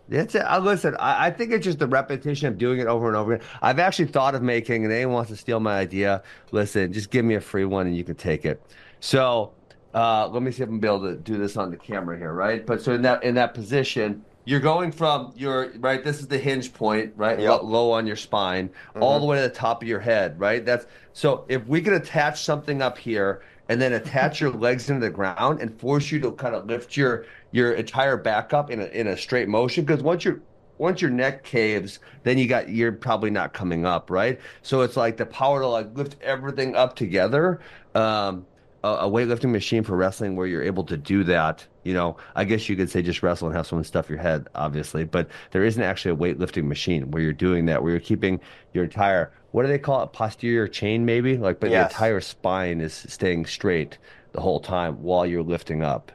[0.10, 0.40] That's it.
[0.42, 0.96] I listen.
[0.98, 3.48] I, I think it's just the repetition of doing it over and over again.
[3.62, 6.22] I've actually thought of making, and anyone wants to steal my idea,
[6.52, 8.62] listen, just give me a free one and you can take it.
[9.00, 9.54] So
[9.94, 12.66] uh, let me see if I'm able to do this on the camera here, right?
[12.66, 16.04] But so in that in that position, you're going from your right.
[16.04, 17.40] This is the hinge point, right?
[17.40, 17.50] Yep.
[17.50, 20.66] Lo- low on your spine, all the way to the top of your head, right?
[20.66, 21.46] That's so.
[21.48, 25.62] If we could attach something up here and then attach your legs into the ground
[25.62, 29.08] and force you to kind of lift your your entire back up in a in
[29.08, 30.42] a straight motion, because once you're
[30.78, 34.40] once your neck caves, then you got you're probably not coming up, right?
[34.62, 37.62] So it's like the power to like lift everything up together.
[37.96, 38.46] Um,
[38.84, 41.66] a, a weightlifting machine for wrestling where you're able to do that.
[41.84, 44.48] You know, I guess you could say just wrestle and have someone stuff your head,
[44.56, 48.40] obviously, but there isn't actually a weightlifting machine where you're doing that, where you're keeping
[48.74, 51.92] your entire what do they call it, posterior chain, maybe, like, but Yes.
[51.92, 53.98] entire spine is staying straight
[54.32, 56.12] the whole time while you're lifting up.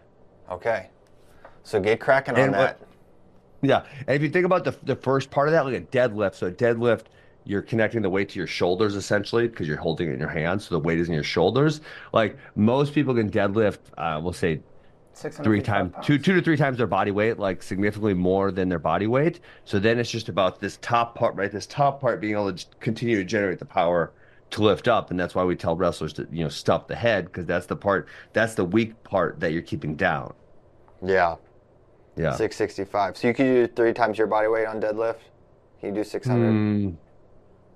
[0.50, 0.88] Okay.
[1.62, 2.80] So get cracking on And that.
[3.62, 6.34] Yeah, and if you think about the the first part of that, like a deadlift.
[6.36, 7.06] So a deadlift,
[7.44, 10.66] you're connecting the weight to your shoulders essentially because you're holding it in your hands,
[10.66, 11.80] so the weight is in your shoulders.
[12.12, 14.60] Like most people can deadlift, uh, we'll say
[15.16, 18.78] three times, two two to three times their body weight, like significantly more than their
[18.78, 19.40] body weight.
[19.64, 21.50] So then it's just about this top part, right?
[21.50, 24.12] This top part being able to continue to generate the power
[24.50, 27.26] to lift up, and that's why we tell wrestlers to you know stuff the head
[27.26, 30.34] because that's the part, that's the weak part that you're keeping down.
[31.02, 31.36] Yeah,
[32.16, 32.32] Yeah.
[32.32, 33.16] 665.
[33.16, 35.18] So you could do three times your body weight on deadlift.
[35.80, 36.52] Can you do 600?
[36.52, 36.96] Mm,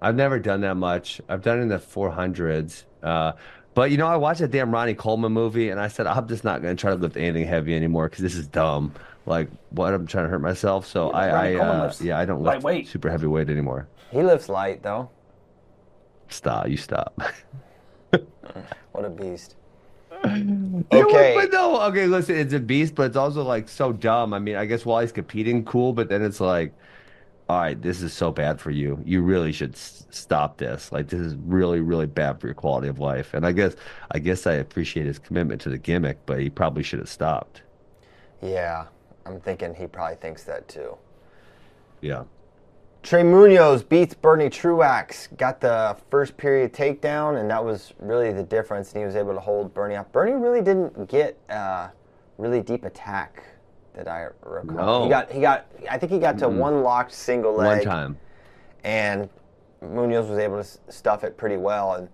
[0.01, 1.21] I've never done that much.
[1.29, 2.85] I've done it in the 400s.
[3.03, 3.33] Uh,
[3.75, 6.45] but you know, I watched that damn Ronnie Coleman movie, and I said I'm just
[6.45, 8.93] not going to try to lift anything heavy anymore because this is dumb.
[9.27, 10.87] Like, what I'm trying to hurt myself.
[10.87, 12.89] So Yeah, I, I uh, yeah, I don't lift lightweight.
[12.89, 13.87] super heavy weight anymore.
[14.11, 15.11] He lifts light though.
[16.29, 17.21] Stop, you stop.
[18.93, 19.55] What a beast.
[20.25, 20.43] Yeah,
[20.93, 21.33] Okay.
[21.37, 24.35] but no, okay, listen, it's a beast, but it's also like so dumb.
[24.35, 26.75] I mean, I guess while he's competing, cool, but then it's like,
[27.51, 29.03] all right, this is so bad for you.
[29.05, 30.93] You really should s- stop this.
[30.93, 33.35] Like, this is really, really bad for your quality of life.
[33.35, 33.75] And I guess,
[34.13, 37.63] I guess I appreciate his commitment to the gimmick, but he probably should have stopped.
[38.41, 38.87] Yeah,
[39.27, 40.97] I'm thinking he probably thinks that too.
[42.01, 42.23] Yeah.
[43.03, 48.45] Trey Munoz beats Bernie Truax, got the first period takedown, and that was really the
[48.45, 48.93] difference.
[48.93, 50.13] And he was able to hold Bernie up.
[50.13, 51.91] Bernie really didn't get a
[52.39, 53.43] really deep attack
[54.05, 55.01] that I recall.
[55.01, 55.05] No.
[55.05, 57.79] He got, he got, I think he got to one locked single leg.
[57.79, 58.19] One time.
[58.85, 59.29] and
[59.83, 62.09] Munoz was able to stuff it pretty well and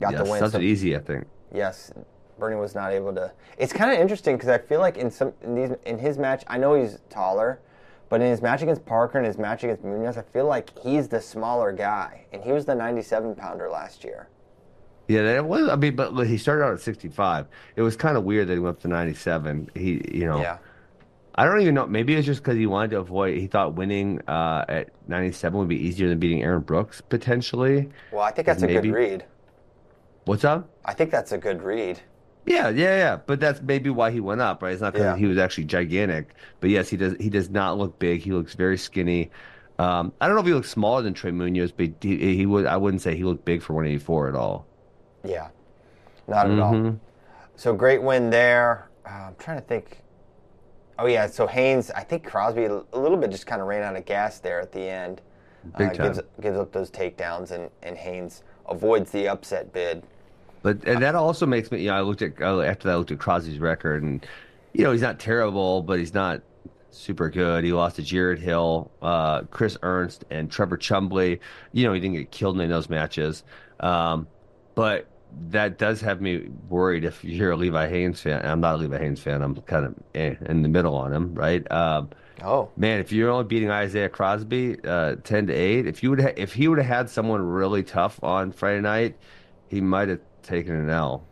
[0.00, 0.40] got Yes, the win.
[0.40, 1.26] that's So- easy, I think.
[1.52, 1.92] Yes,
[2.38, 3.32] Bernie was not able to.
[3.56, 6.44] It's kind of interesting because I feel like in some in these in his match,
[6.48, 7.60] I know he's taller,
[8.10, 11.08] but in his match against Parker and his match against Munoz, I feel like he's
[11.08, 14.28] the smaller guy, and he was the 97 pounder last year.
[15.08, 17.46] Yeah, that was, I mean, but he started out at 65.
[17.76, 19.70] It was kind of weird that he went up to 97.
[19.76, 20.58] He, you know, Yeah,
[21.38, 21.86] I don't even know.
[21.86, 23.36] Maybe it's just because he wanted to avoid.
[23.36, 27.90] He thought winning uh, at 97 would be easier than beating Aaron Brooks potentially.
[28.10, 28.88] well, I think that's a Maybe.
[28.88, 29.24] good read.
[30.24, 30.68] What's up?
[30.84, 32.00] I think that's a good read.
[32.46, 33.16] Yeah, yeah, yeah.
[33.26, 34.72] But that's maybe why he went up, right?
[34.72, 35.16] It's not because Yeah.
[35.16, 36.34] he was actually gigantic.
[36.60, 37.14] But yes, he does.
[37.20, 38.22] He does not look big.
[38.22, 39.30] He looks very skinny.
[39.78, 42.64] Um, I don't know if he looks smaller than Trey Munoz, but he, he would.
[42.66, 44.64] I wouldn't say he looked big for 184 at all.
[45.22, 45.48] Yeah,
[46.28, 46.72] not at all.
[46.72, 46.98] Mhm.
[47.56, 48.88] So great win there.
[49.04, 49.98] Uh, I'm trying to think.
[50.98, 53.96] Oh yeah, so Haynes, I think Crosby a little bit just kind of ran out
[53.96, 55.20] of gas there at the end.
[55.76, 56.26] Big uh, Gives, time.
[56.40, 60.04] gives up those takedowns, and, and Haynes avoids the upset bid.
[60.62, 61.80] But and that also makes me.
[61.82, 62.94] You know, I looked at after that.
[62.94, 64.26] I looked at Crosby's record, and
[64.72, 66.42] you know he's not terrible, but he's not
[66.90, 67.62] super good.
[67.62, 71.40] He lost to Jared Hill, uh, Chris Ernst, and Trevor Chumbley.
[71.72, 73.44] You know he didn't get killed in those matches,
[73.80, 74.26] um,
[74.74, 75.06] but
[75.50, 77.04] that does have me worried.
[77.04, 79.42] If you're a Levi Haynes fan, I'm not a Levi Haynes fan.
[79.42, 81.70] I'm kind of eh, in the middle on him, right?
[81.70, 82.10] Um,
[82.42, 86.20] Oh, Man, if you're only beating Isaiah Crosby uh, ten to eight, if you would
[86.20, 89.16] ha- if he would have had someone really tough on Friday night,
[89.68, 91.24] he might have taken an L.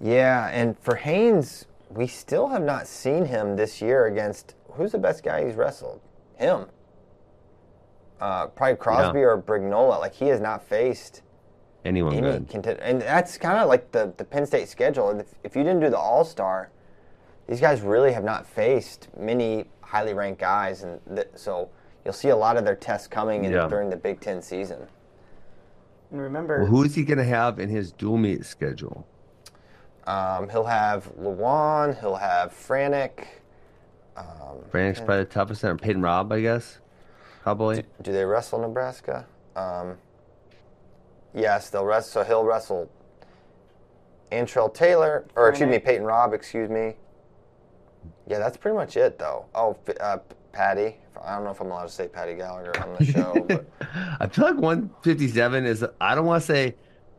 [0.00, 4.98] yeah, and for Haynes, we still have not seen him this year against who's the
[4.98, 6.00] best guy he's wrestled?
[6.36, 6.66] Him.
[8.20, 9.26] Uh, probably Crosby Yeah.
[9.26, 10.00] or Brignola.
[10.00, 11.22] Like he has not faced
[11.84, 12.48] Anyone any good?
[12.48, 15.10] contender, and that's kind of like the the Penn State schedule.
[15.10, 16.70] And if, if you didn't do the All Star,
[17.46, 21.70] these guys really have not faced many highly ranked guys, and th- so
[22.04, 23.68] you'll see a lot of their tests coming in, Yeah.
[23.68, 24.86] during the Big Ten season.
[26.10, 29.06] And remember, Well, who is he going to have in his dual meet schedule?
[30.06, 33.24] Um, he'll have Lewan, he'll have Franek.
[34.16, 34.24] Um,
[34.72, 35.76] Franek's probably the toughest center.
[35.76, 36.78] Peyton Robb, I guess.
[37.42, 37.84] Probably.
[38.02, 39.26] do they wrestle Nebraska?
[39.54, 39.96] Um,
[41.38, 42.22] yes, they'll wrestle.
[42.22, 42.90] So he'll wrestle
[44.32, 46.34] Antrell Taylor, or excuse me, Peyton Robb.
[46.34, 46.94] Excuse me.
[48.26, 49.46] Yeah, that's pretty much it, though.
[49.54, 50.18] Oh, uh,
[50.52, 50.96] Paddy.
[51.24, 53.66] I don't know if I'm allowed to say Paddy Gallagher on the show, but
[54.20, 55.84] I feel like 157 is.
[56.00, 56.74] I don't want to say.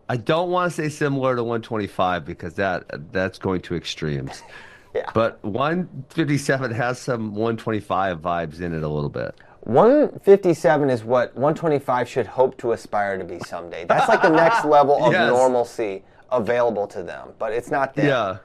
[0.08, 4.42] I don't want to say similar to 125 because that that's going to extremes.
[4.96, 5.10] yeah.
[5.14, 9.36] But 157 has some 125 vibes in it a little bit.
[9.62, 13.86] 157 is what 125 should hope to aspire to be someday.
[13.86, 15.30] That's like the next level of Yes.
[15.30, 18.08] normalcy available to them, but it's not there.
[18.08, 18.38] Yeah.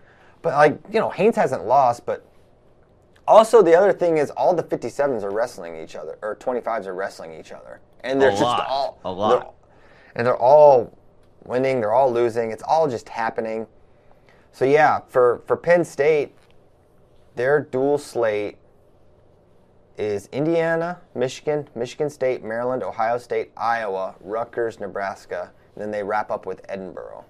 [0.42, 2.24] But like you know, Haynes hasn't lost, but
[3.26, 6.94] also the other thing is all the 57s are wrestling each other, or 25s are
[6.94, 8.66] wrestling each other, and they're A just lot.
[8.68, 9.40] all A lot.
[9.40, 9.50] they're-
[10.16, 10.92] and they're all
[11.44, 11.80] winning.
[11.80, 12.50] They're all losing.
[12.52, 13.66] It's all just happening.
[14.52, 16.36] So yeah, for for Penn State,
[17.34, 18.58] their dual slate
[19.98, 25.50] is Indiana, Michigan, Michigan State, Maryland, Ohio State, Iowa, Rutgers, Nebraska.
[25.74, 27.24] And then they wrap up with Edinboro.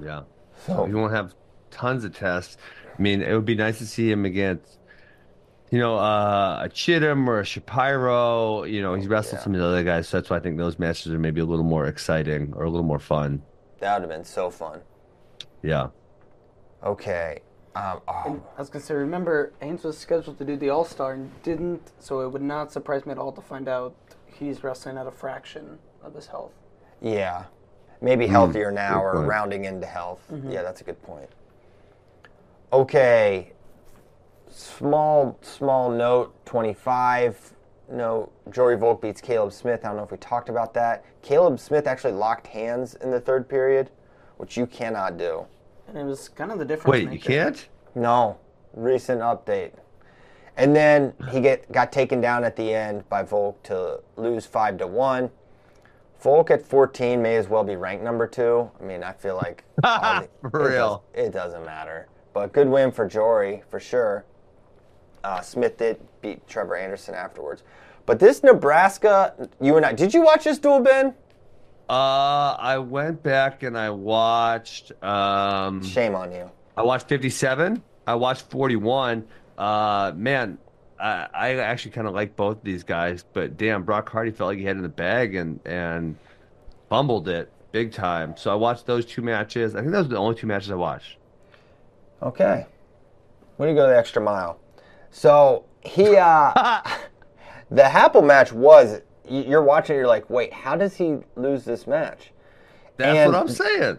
[0.00, 0.22] Yeah.
[0.66, 1.34] So- he won't have
[1.70, 2.56] tons of tests.
[2.96, 4.78] I mean, it would be nice to see him against
[5.70, 8.62] you know, uh, a Chittim or a Shapiro.
[8.62, 9.44] You know, he's wrestled Yeah.
[9.44, 11.44] some of the other guys, so that's why I think those matches are maybe a
[11.44, 13.42] little more exciting or a little more fun.
[13.80, 14.82] That would have been so fun.
[15.62, 15.88] Yeah.
[16.84, 17.40] Okay.
[17.76, 20.84] Um, oh, And I was gonna say, remember, Haynes was scheduled to do the All
[20.84, 23.94] Star and didn't, so it would not surprise me at all to find out
[24.26, 26.52] he's wrestling at a fraction of his health.
[27.00, 27.44] yeah.
[28.00, 29.28] Maybe healthier now or point.
[29.28, 30.20] rounding into health.
[30.46, 31.30] Yeah, that's a good point.
[32.70, 33.52] Okay.
[34.50, 37.54] Small, small note 25.
[37.90, 39.84] No, Jore Volk beats Caleb Smith.
[39.84, 41.04] I don't know if we talked about that.
[41.22, 43.90] Caleb Smith actually locked hands in the third period,
[44.36, 45.46] which you cannot do.
[45.94, 46.90] And it was kind of the difference.
[47.06, 47.68] Wait, you can't?
[47.94, 48.38] No,
[48.74, 49.72] recent update.
[50.56, 54.76] And then he get got taken down at the end by Volk to lose five
[54.78, 55.30] to one.
[56.20, 58.70] Volk at 14 may as well be ranked number two.
[58.80, 61.04] I mean, I feel like the- For it real.
[61.14, 62.08] does- it doesn't matter.
[62.32, 64.24] But good win for Jore for sure.
[65.22, 67.62] Uh, Smith did beat Trevor Anderson afterwards.
[68.06, 71.14] But this Nebraska, you and I, did you watch this duel, Ben?
[71.88, 74.92] Uh, I went back and I watched.
[75.02, 76.50] Um, Shame on you.
[76.76, 77.82] I watched 57.
[78.06, 79.26] I watched 41.
[79.56, 80.58] Uh, man,
[80.98, 84.58] I, I actually kind of like both these guys, but damn, Brock Hardy felt like
[84.58, 86.16] he had it in the bag and and
[86.88, 88.36] fumbled it big time.
[88.36, 89.74] So I watched those two matches.
[89.74, 91.16] I think those were the only two matches I watched.
[92.22, 92.66] Okay.
[93.58, 94.60] Way to go the extra mile.
[95.10, 96.82] So he, uh,
[97.70, 102.32] the Happel match was, you're watching, you're like, wait, how does he lose this match?
[102.96, 103.98] That's And- what I'm saying.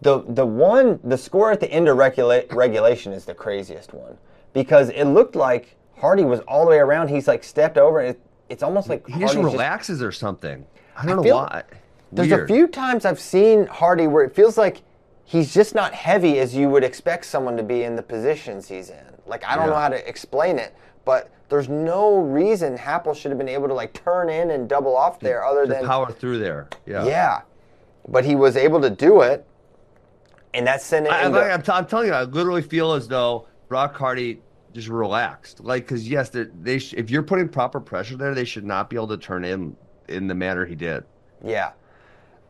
[0.00, 4.18] The the one, the score at the end of regula- regulation is the craziest one
[4.52, 7.06] because it looked like Hardy was all the way around.
[7.08, 10.66] He's like stepped over, and it, it's almost like He just Hardy's relaxes or something.
[10.96, 11.62] I don't know why.
[12.10, 12.50] There's Weird.
[12.50, 14.82] a few times I've seen Hardy where it feels like
[15.24, 18.90] he's just not heavy as you would expect someone to be in the positions he's
[18.90, 19.04] in.
[19.24, 20.74] Like I don't know how to explain it,
[21.04, 24.96] but there's no reason Happel should have been able to like turn in and double
[24.96, 26.68] off there other to than power through there.
[26.86, 27.04] Yeah.
[27.04, 27.42] yeah.
[28.08, 29.46] But he was able to do it,
[30.54, 31.12] and that sent it.
[31.12, 34.40] I, into, like, I'm, t- I'm telling you, I literally feel as though Brock Hardy
[34.72, 35.60] just relaxed.
[35.60, 38.96] Like, because yes, they sh- if you're putting proper pressure there, they should not be
[38.96, 39.76] able to turn in
[40.08, 41.04] in the manner he did.
[41.44, 41.72] yeah.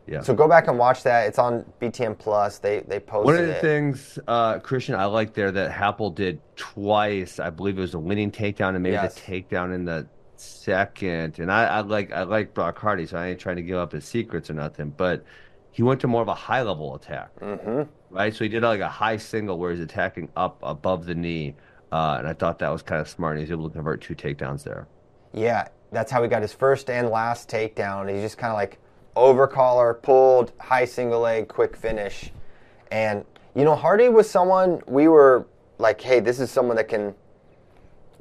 [0.07, 0.21] Yeah.
[0.21, 1.29] So go back and watch that.
[1.29, 2.59] It's on BTN Plus.
[2.59, 3.61] They they posted One of the it.
[3.61, 7.39] things, uh, Christian, I like there that Happel did twice.
[7.39, 9.15] I believe it was a winning takedown and maybe Yes.
[9.15, 11.39] the takedown in the second.
[11.39, 13.93] And I, I like I like Brock Hardy, so I ain't trying to give up
[13.93, 14.91] his secrets or nothing.
[14.97, 15.25] But
[15.71, 17.89] he went to more of a high level attack, Mhm.
[18.11, 18.35] right?
[18.35, 21.55] So he did like a high single where he's attacking up above the knee,
[21.93, 23.37] uh, and I thought that was kind of smart.
[23.37, 24.87] And he was able to convert two takedowns there.
[25.33, 28.13] Yeah, that's how he got his first and last takedown.
[28.15, 28.79] He just kind of like
[29.17, 32.31] overcaller, pulled, high single leg, quick finish.
[32.91, 35.47] And, you know, Hardy was someone we were
[35.79, 37.15] like, hey, this is someone that can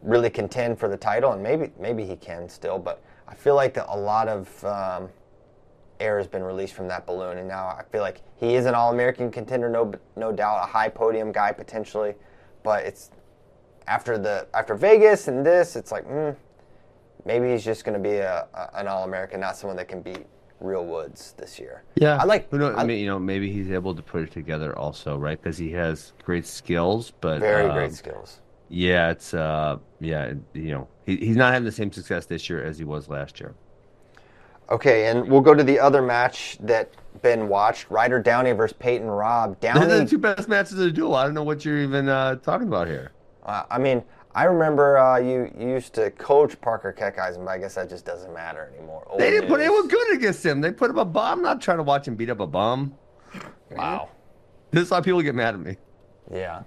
[0.01, 3.77] really contend for the title, and maybe maybe he can still, but I feel like
[3.77, 5.09] a lot of um,
[5.99, 8.73] air has been released from that balloon, and now I feel like he is an
[8.73, 12.15] All-American contender, no no doubt, a high podium guy potentially,
[12.63, 13.11] but it's
[13.87, 16.35] after the after Vegas and this, it's like, mm,
[17.25, 20.01] maybe he's just going to be a, a an All American, not someone that can
[20.01, 20.25] beat
[20.61, 21.83] Real Woods this year.
[21.95, 22.75] Yeah, I like- Who knows?
[22.77, 25.41] I I- mean, you know, maybe he's able to put it together also, right?
[25.41, 28.39] Because he has great skills, but Very um, great skills.
[28.69, 32.63] Yeah, it's uh, yeah, you know, he, he's not having the same success this year
[32.63, 33.53] as he was last year.
[34.69, 36.89] Okay, and we'll go to the other match that
[37.21, 39.59] Ben watched: Ryder Downey versus Peyton Robb.
[39.59, 41.15] They're the two best matches of the duel.
[41.15, 43.11] I don't know what you're even uh, talking about here.
[43.45, 44.01] uh, I mean,
[44.33, 48.05] I remember uh, you, you used to coach Parker Keckeisen, but I guess that just
[48.05, 49.05] doesn't matter anymore.
[49.09, 49.59] Old They didn't put.
[49.59, 49.69] News.
[49.69, 50.61] were good against him.
[50.61, 51.39] They put up a bum.
[51.39, 52.93] I'm not trying to watch him beat up a bum.
[53.71, 54.09] Wow.
[54.71, 55.77] This is why people get mad at me.
[56.33, 56.63] Yeah.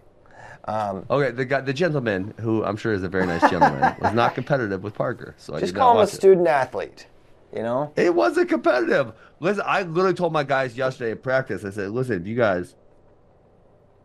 [0.67, 4.13] Um, Okay, the guy, the gentleman, who I'm sure is a very nice gentleman, was
[4.15, 5.35] not competitive with Parker.
[5.39, 6.17] So I just call him a watch it.
[6.17, 7.07] student athlete.
[7.55, 7.93] You know.
[7.97, 9.13] It wasn't competitive.
[9.41, 11.65] Listen, I literally told my guys yesterday at practice.
[11.65, 12.75] I said, "Listen, if you guys,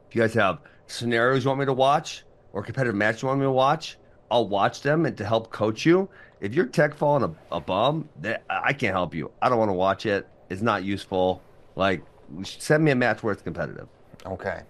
[0.09, 2.23] if you guys have scenarios you want me to watch
[2.53, 3.97] or competitive match you want me to watch,
[4.31, 6.09] I'll watch them and to help coach you.
[6.39, 9.31] If you're tech falling a, a bum, that I can't help you.
[9.41, 10.27] I don't want to watch it.
[10.49, 11.41] It's not useful.
[11.75, 12.03] Like,
[12.43, 13.87] send me a match where it's competitive.
[14.25, 14.61] Okay.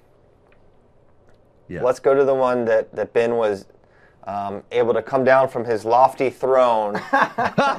[1.67, 1.83] Yeah.
[1.83, 3.65] Let's go to the one that, that Ben was
[4.25, 6.95] um, able to come down from his lofty throne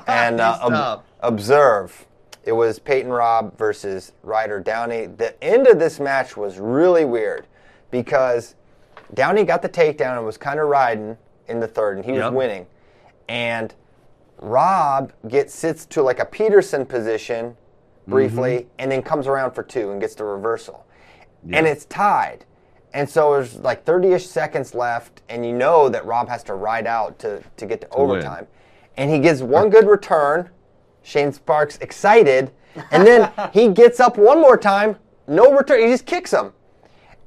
[0.07, 2.07] and uh, ob- observe.
[2.45, 5.07] It was Peyton Robb versus Ryder Downey.
[5.07, 7.47] The end of this match was really weird
[7.91, 8.55] because
[9.15, 11.17] Downey got the takedown and was kind of riding
[11.49, 12.33] in the third, and he was Yep.
[12.33, 12.67] winning.
[13.29, 13.75] And
[14.39, 17.57] Robb gets sits to like a Peterson position
[18.07, 18.69] briefly, Mm-hmm.
[18.79, 20.87] and then comes around for two and gets the reversal,
[21.53, 22.45] and it's tied.
[22.93, 26.87] And so there's like 30-ish seconds left, and you know that Robb has to ride
[26.89, 28.01] out to, to get to, win.
[28.11, 28.49] overtime.
[28.97, 30.51] And he gives one good return.
[31.03, 32.51] Shane Sparks excited,
[32.91, 34.97] and then he gets up one more time,
[35.29, 35.81] no return.
[35.83, 36.53] He just kicks him.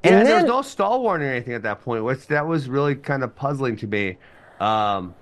[0.04, 2.68] And yeah, there was no stall warning or anything at that point, which that was
[2.68, 4.18] really kind of puzzling to me.
[4.60, 5.14] Um,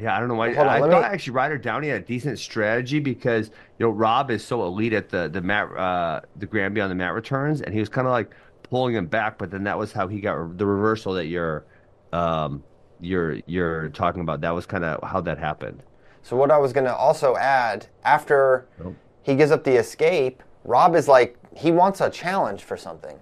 [0.00, 0.54] yeah, I don't know why.
[0.54, 3.48] Hold on, I thought me- actually Ryder Downey had a decent strategy because
[3.78, 6.94] you know Robb is so elite at the the mat uh, the Granby on the
[6.94, 8.30] mat returns, and he was kind of like
[8.62, 9.38] pulling him back.
[9.38, 11.64] But then that was how he got the reversal that you're
[12.12, 12.62] um,
[13.00, 14.40] you're you're talking about.
[14.40, 15.82] That was kind of how that happened.
[16.22, 18.94] So what I was going to also add after Nope.
[19.22, 23.18] he gives up the escape, Robb is like he wants a challenge for something,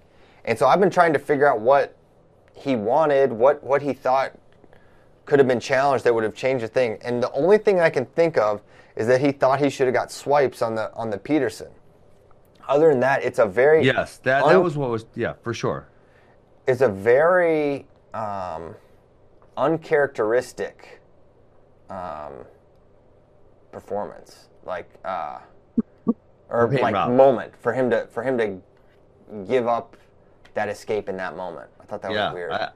[0.47, 1.95] and so I've been trying to figure out what
[2.53, 4.31] he wanted, what what he thought
[5.25, 7.89] could have been challenged that would have changed the thing, and the only thing I
[7.89, 8.61] can think of
[8.95, 11.67] is that he thought he should have got swipes on the on the Peterson.
[12.67, 15.87] Other than that, it's a very Yes, that that was what was yeah for sure.
[16.65, 18.73] it's a very um,
[19.57, 21.01] uncharacteristic
[21.89, 22.45] um,
[23.71, 25.39] performance, like uh,
[26.49, 27.11] or like Robb.
[27.11, 28.57] moment for him to for him to
[29.45, 29.95] give up
[30.57, 31.69] that escape in that moment.
[31.79, 32.51] I thought that yeah, was weird.
[32.51, 32.71] I,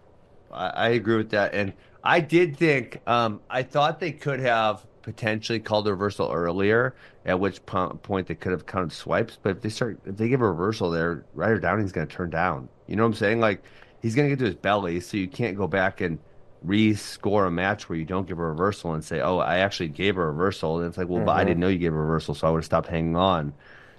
[0.51, 1.73] I agree with that, and
[2.03, 7.39] I did think um, I thought they could have potentially called a reversal earlier, at
[7.39, 9.37] which point they could have counted swipes.
[9.41, 12.29] But if they start, if they give a reversal there, Ryder Downey's going to turn
[12.29, 12.69] down.
[12.87, 13.39] You know what I'm saying?
[13.39, 13.63] Like
[14.01, 16.19] he's going to get to his belly, so you can't go back and
[16.63, 20.17] re-score a match where you don't give a reversal and say, "Oh, I actually gave
[20.17, 22.47] a reversal." And it's like, well, but I didn't know you gave a reversal, so
[22.47, 23.53] I would have stopped hanging on.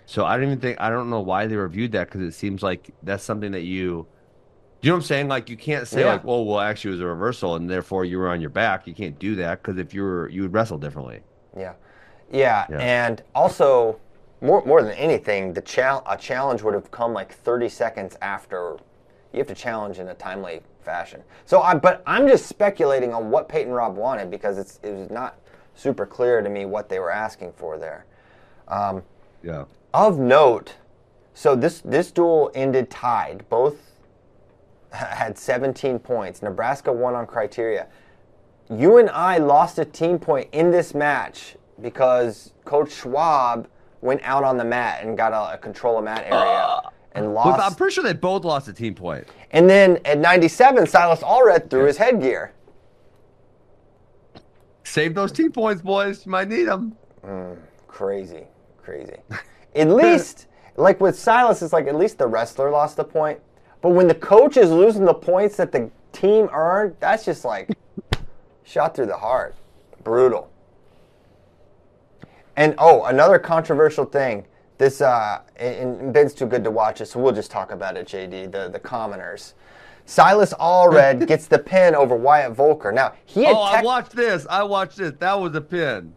[0.07, 2.62] So I don't even think I don't know why they reviewed that because it seems
[2.62, 4.07] like that's something that you
[4.82, 5.28] you know what I'm saying?
[5.28, 6.12] Like you can't say Yeah.
[6.14, 8.86] like, "Oh, well, actually, it was a reversal, and therefore you were on your back."
[8.86, 11.20] You can't do that because if you were, you would wrestle differently.
[11.57, 11.74] Yeah,
[12.32, 12.78] yeah, Yeah.
[12.78, 14.00] and also
[14.40, 18.76] more more than anything, the chal- a challenge would have come like 30 seconds after.
[19.32, 21.22] You have to challenge in a timely fashion.
[21.46, 25.11] So, I but I'm just speculating on what Peyton Robb wanted because it's it was
[25.11, 25.36] not
[25.74, 28.05] super clear to me what they were asking for there.
[28.66, 29.05] Um,
[29.44, 29.64] yeah.
[29.95, 30.76] Of note,
[31.34, 33.45] so this this duel ended tied.
[33.49, 33.76] Both
[34.93, 36.43] had 17 points.
[36.43, 37.88] Nebraska won on criteria.
[38.70, 43.68] You and I lost a team point in this match because Coach Schwab
[44.01, 46.90] went out on the mat and got a, a control of mat area ah.
[47.12, 49.28] and But I'm pretty sure they both lost a team point.
[49.51, 52.53] And then at 97, Silas Allred threw his headgear.
[54.84, 56.26] Save those team points, boys.
[56.26, 56.97] You might need them.
[57.24, 58.45] Mm, crazy,
[58.82, 59.16] crazy.
[59.74, 60.46] At least,
[60.76, 63.40] like with Silas, it's like at least the wrestler lost a point.
[63.80, 67.70] But when the coach is losing the points that the team earned, that's just like
[68.64, 69.54] shot through the heart.
[70.04, 70.50] Brutal.
[72.56, 74.46] And oh, another controversial thing.
[74.78, 78.06] This uh, and Ben's too good to watch it, so we'll just talk about it.
[78.06, 79.54] JD, the the commoners.
[80.04, 82.92] Silas Allred gets the pin over Wyatt Volker.
[82.92, 84.46] Now he had Oh, I watched this.
[84.50, 85.12] I watched this.
[85.18, 86.14] That was a pin.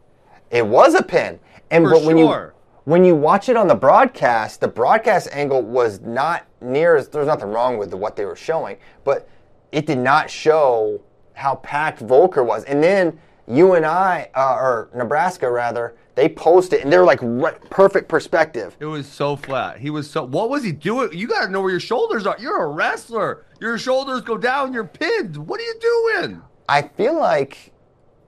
[0.51, 1.39] It was a pin.
[1.71, 2.53] And For but when sure.
[2.55, 7.09] you when you watch it on the broadcast, the broadcast angle was not near as
[7.09, 9.27] there's nothing wrong with what they were showing, but
[9.71, 11.01] it did not show
[11.33, 12.63] how packed Volker was.
[12.65, 17.59] And then you and I, uh, or Nebraska rather, they posted and they're like right,
[17.69, 18.77] perfect perspective.
[18.79, 19.79] It was so flat.
[19.79, 20.23] He was so.
[20.23, 21.11] What was he doing?
[21.11, 22.38] You got to know where your shoulders are.
[22.39, 23.45] You're a wrestler.
[23.59, 24.71] Your shoulders go down.
[24.73, 25.36] You're pinned.
[25.36, 26.41] What are you doing?
[26.69, 27.73] I feel like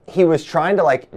[0.08, 1.10] he was trying to like.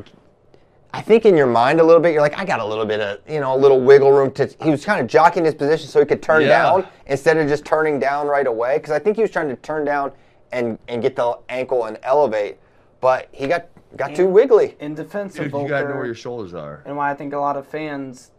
[0.92, 3.00] I think in your mind a little bit, you're like, I got a little bit
[3.00, 4.46] of, you know, a little wiggle room to.
[4.62, 6.48] He was kind of jockeying his position so he could turn Yeah.
[6.48, 8.78] down instead of just turning down right away.
[8.78, 10.12] Because I think he was trying to turn down
[10.52, 12.58] and and get the ankle and elevate,
[13.00, 13.66] but he got
[13.96, 14.76] got too wiggly.
[14.80, 16.82] In defense of Dude, Volker, you got to know where your shoulders are.
[16.84, 18.32] and why I think a lot of fans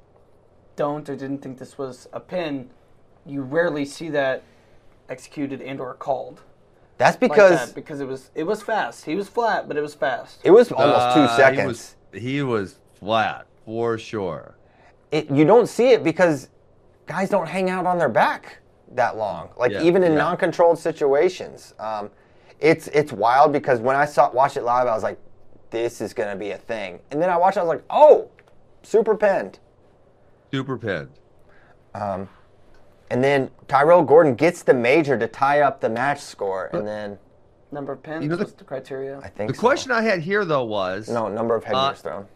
[0.75, 2.69] don't or didn't think this was a pin,
[3.25, 4.43] you rarely see that
[5.09, 6.41] executed and or called
[6.97, 9.05] That's like because that because it was it was fast.
[9.05, 10.41] He was flat, but it was fast.
[10.43, 11.95] it was almost Uh, two seconds.
[12.13, 14.55] He was, flat for sure.
[15.11, 16.49] it, you don't see it because
[17.07, 18.59] guys don't hang out on their back
[18.93, 19.49] that long.
[19.57, 20.17] Like Yeah, even in yeah.
[20.19, 22.09] non-controlled situations, um,
[22.59, 25.17] it's it's wild because when I saw watched it live, I was like,
[25.71, 28.29] "This is gonna be a thing." And then I watched, it, I was like, "Oh,
[28.83, 29.59] super pinned."
[30.51, 31.09] Super pinned.
[31.95, 32.29] Um,
[33.09, 37.19] And then Tyrell Gordon gets the major to tie up the match score, and then
[37.71, 39.19] Number of pins You know the- was the criteria.
[39.19, 39.59] I think The so.
[39.61, 42.27] question I had here though was no number of headgears Uh, thrown.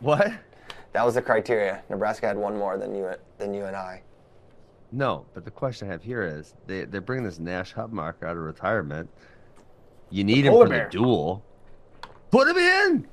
[0.00, 0.30] what?
[0.92, 1.82] That was the criteria.
[1.90, 4.02] Nebraska had one more than you than you and I.
[4.90, 8.36] No, but the question I have here is they they're bringing this Nash Hutmacher out
[8.36, 9.10] of retirement.
[10.10, 10.84] You need him for bear.
[10.84, 11.42] the duel.
[12.30, 13.08] Put him in.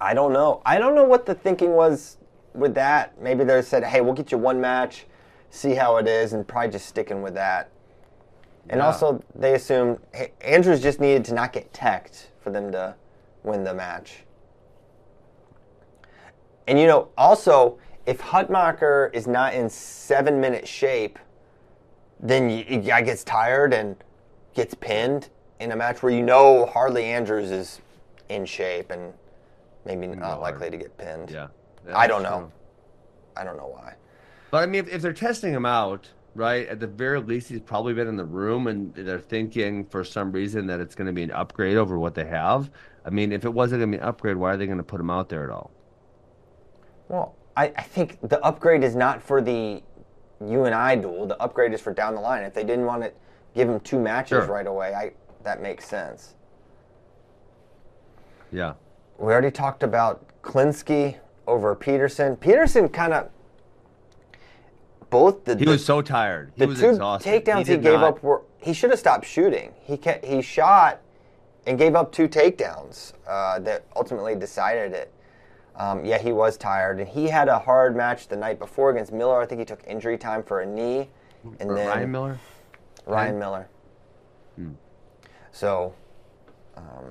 [0.00, 0.60] I don't know.
[0.66, 2.18] I don't know what the thinking was
[2.52, 3.20] with that.
[3.22, 5.06] Maybe they said, "Hey, we'll get you one match,
[5.50, 7.70] see how it is, and probably just sticking with that.
[8.68, 8.86] And Yeah.
[8.86, 12.94] also, they assumed hey, Andrews just needed to not get teched for them to
[13.42, 14.24] win the match.
[16.66, 21.18] And you know, also, if Hutmacher is not in seven minute shape,
[22.20, 23.96] then you, guy gets tired and
[24.54, 25.28] gets pinned
[25.60, 27.80] in a match where you know Hardly Andrews is
[28.28, 29.12] in shape and
[29.84, 31.30] maybe not likely to get pinned.
[31.30, 31.48] Yeah.
[31.94, 32.38] I don't know.
[32.38, 32.52] true.
[33.36, 33.94] I don't know why.
[34.50, 37.60] But I mean, if, if they're testing him out, right, at the very least, he's
[37.60, 41.12] probably been in the room and they're thinking for some reason that it's going to
[41.12, 42.70] be an upgrade over what they have.
[43.04, 44.84] I mean, if it wasn't going to be an upgrade, why are they going to
[44.84, 45.70] put him out there at all?
[47.08, 49.82] Well, I, I think the upgrade is not for the
[50.44, 51.26] you and I duel.
[51.26, 52.42] The upgrade is for down the line.
[52.42, 53.12] If they didn't want to
[53.54, 54.46] give him two matches Sure.
[54.46, 55.12] right away, I
[55.44, 56.34] that makes sense.
[58.50, 58.74] Yeah.
[59.18, 61.16] We already talked about Klinsky
[61.46, 62.36] over Peterson.
[62.36, 63.28] Peterson kind of
[65.14, 66.50] both the He was so tired.
[66.56, 67.44] He the was two exhausted.
[67.44, 69.72] takedowns he, did gave not- up were he should have stopped shooting.
[69.82, 71.00] He kept, he shot
[71.66, 75.12] and gave up two takedowns uh, that ultimately decided it.
[75.76, 79.12] Um, yeah, he was tired, and he had a hard match the night before against
[79.12, 79.40] Miller.
[79.40, 81.08] I think he took injury time for a knee,
[81.60, 82.38] and Or then Ryan Miller?
[83.06, 83.38] Ryan Okay.
[83.38, 83.68] Miller.
[84.56, 84.70] Hmm.
[85.52, 85.94] So,
[86.76, 87.04] um,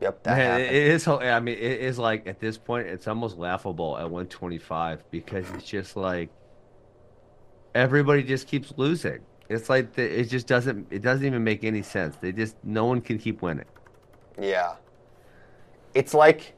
[0.00, 0.76] yep, that Man, happened.
[0.76, 1.06] It is.
[1.08, 5.64] I mean, it is like at this point, it's almost laughable at 125 because it's
[5.64, 6.28] just like
[7.78, 9.20] everybody just keeps losing.
[9.48, 10.86] It's like the, it just doesn't.
[10.90, 12.16] It doesn't even make any sense.
[12.16, 13.64] They just no one can keep winning.
[14.38, 14.74] Yeah.
[15.94, 16.54] It's like,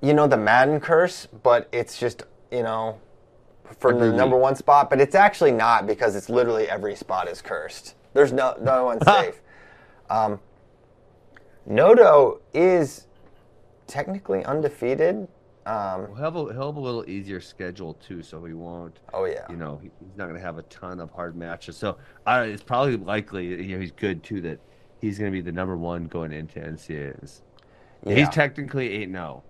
[0.00, 2.98] you know, the Madden curse, but it's just, you know,
[3.78, 7.28] for Every the number one spot, but it's actually not because it's literally every spot
[7.28, 7.94] is cursed.
[8.14, 9.42] There's no no one safe.
[10.08, 10.40] Um,
[11.66, 13.06] Noto is
[13.86, 15.28] technically undefeated.
[15.68, 19.00] Um, He'll have, a, he'll have a little easier schedule too, so he won't.
[19.12, 21.76] oh yeah, You know, he, he's not going to have a ton of hard matches.
[21.76, 23.46] So I, it's probably likely.
[23.46, 24.60] You know, he's good too that
[25.02, 27.42] he's going to be the number one going into NCAAs.
[28.06, 28.14] yeah.
[28.14, 29.12] He's technically eight oh.
[29.12, 29.42] zero.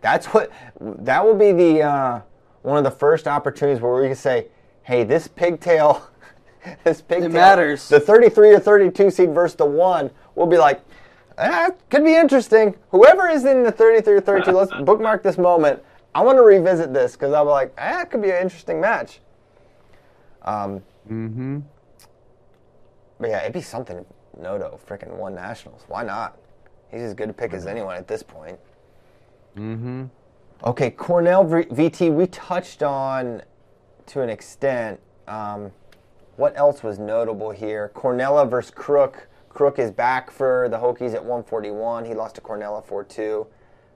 [0.00, 0.50] That's what
[0.80, 2.20] that will be the uh,
[2.62, 4.46] one of the first opportunities where we can say,
[4.82, 6.08] "Hey, this pigtail,
[6.84, 7.86] this pigtail matters.
[7.88, 10.80] The 33 or 32 seed versus the one will be like,
[11.38, 12.74] ah, could be interesting.
[12.90, 15.82] Whoever is in the 33 or 32, let's bookmark this moment.
[16.14, 18.80] I want to revisit this because I'll be like, ah, it could be an interesting
[18.80, 19.20] match.
[20.42, 21.60] Um, Mm-hmm.
[23.18, 24.04] but yeah, it'd be something.
[24.38, 25.84] Noto freaking won nationals.
[25.88, 26.36] Why not?
[26.90, 28.58] He's as good a pick as anyone at this point.
[29.56, 30.04] Mm-hmm.
[30.64, 33.42] Okay, Cornell v- VT, we touched on
[34.06, 35.00] to an extent.
[35.26, 35.72] Um,
[36.36, 37.90] what else was notable here?
[37.94, 39.28] Cornella versus Crook.
[39.58, 42.04] Crook is back for the Hokies at 141.
[42.04, 43.44] He lost to Cornella 4 2.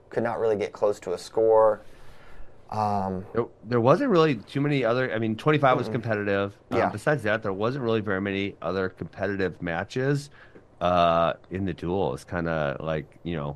[0.09, 1.79] Could not really get close to a score.
[2.69, 5.09] Um, There, there wasn't really too many other.
[5.13, 6.53] I mean, 25 was competitive.
[6.69, 6.89] Um, Yeah.
[6.89, 10.31] besides that, there wasn't really very many other competitive matches
[10.81, 12.13] uh, in the duel.
[12.13, 13.55] It's kind of like you know,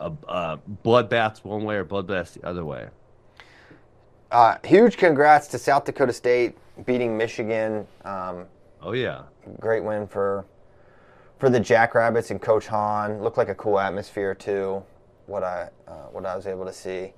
[0.00, 2.88] a, a bloodbaths one way or bloodbaths the other way.
[4.32, 6.56] uh, huge congrats to South Dakota State
[6.86, 7.86] beating Michigan.
[8.06, 8.46] Um,
[8.80, 9.24] Oh yeah,
[9.60, 10.46] great win for
[11.38, 13.22] for the Jackrabbits and Coach Hahn.
[13.22, 14.82] Looked like a cool atmosphere too.
[15.26, 17.12] What I uh, what I was able to see.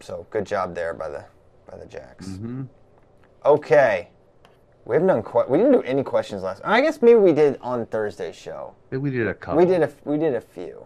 [0.00, 1.24] So good job there by the
[1.70, 2.26] by the Jacks.
[2.28, 2.68] Mhm.
[3.44, 4.08] Okay,
[4.84, 6.60] we haven't done que- we didn't do any questions last.
[6.64, 8.74] I guess maybe we did on Thursday's show.
[8.90, 9.58] We did a couple.
[9.58, 10.84] We did a we did a few.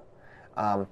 [0.56, 0.86] Um,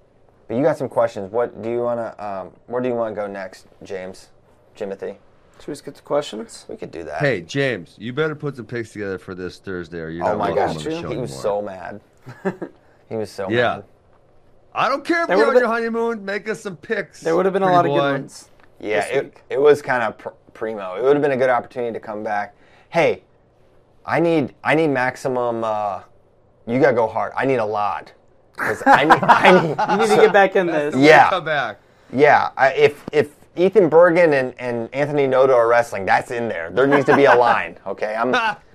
[0.46, 1.32] but you got some questions.
[1.32, 2.24] What do you want to?
[2.24, 4.28] Um, where do you want to go next, James?
[4.76, 5.18] Timothy?
[5.58, 6.66] Should we just get to questions?
[6.68, 7.20] We could do that.
[7.20, 10.38] Hey James, you better put some picks together for this Thursday, or you're oh not
[10.38, 12.00] my welcome gosh, on the show he was so mad.
[13.08, 13.76] he was so Yeah.
[13.76, 13.84] mad.
[14.74, 16.24] I don't care if There you're would've on your honeymoon.
[16.24, 17.20] Make us some picks.
[17.20, 18.50] There would have been a pretty lot of good ones.
[18.80, 20.96] Yeah, it, it was kind of pr- primo.
[20.96, 22.56] It would have been a good opportunity to come back.
[22.90, 23.22] Hey,
[24.04, 25.62] I need I need maximum.
[25.62, 26.02] Uh,
[26.66, 27.32] you gotta go hard.
[27.36, 28.12] I need a lot
[28.58, 29.76] I need I need.
[29.90, 30.94] You need to get back in this.
[30.96, 31.30] Yeah.
[31.30, 31.80] Come back.
[32.12, 36.70] Yeah, I, if if Ethan Bergen and, and Anthony Noto are wrestling, that's in there.
[36.70, 37.78] There needs to be a line.
[37.86, 38.34] Okay, I'm.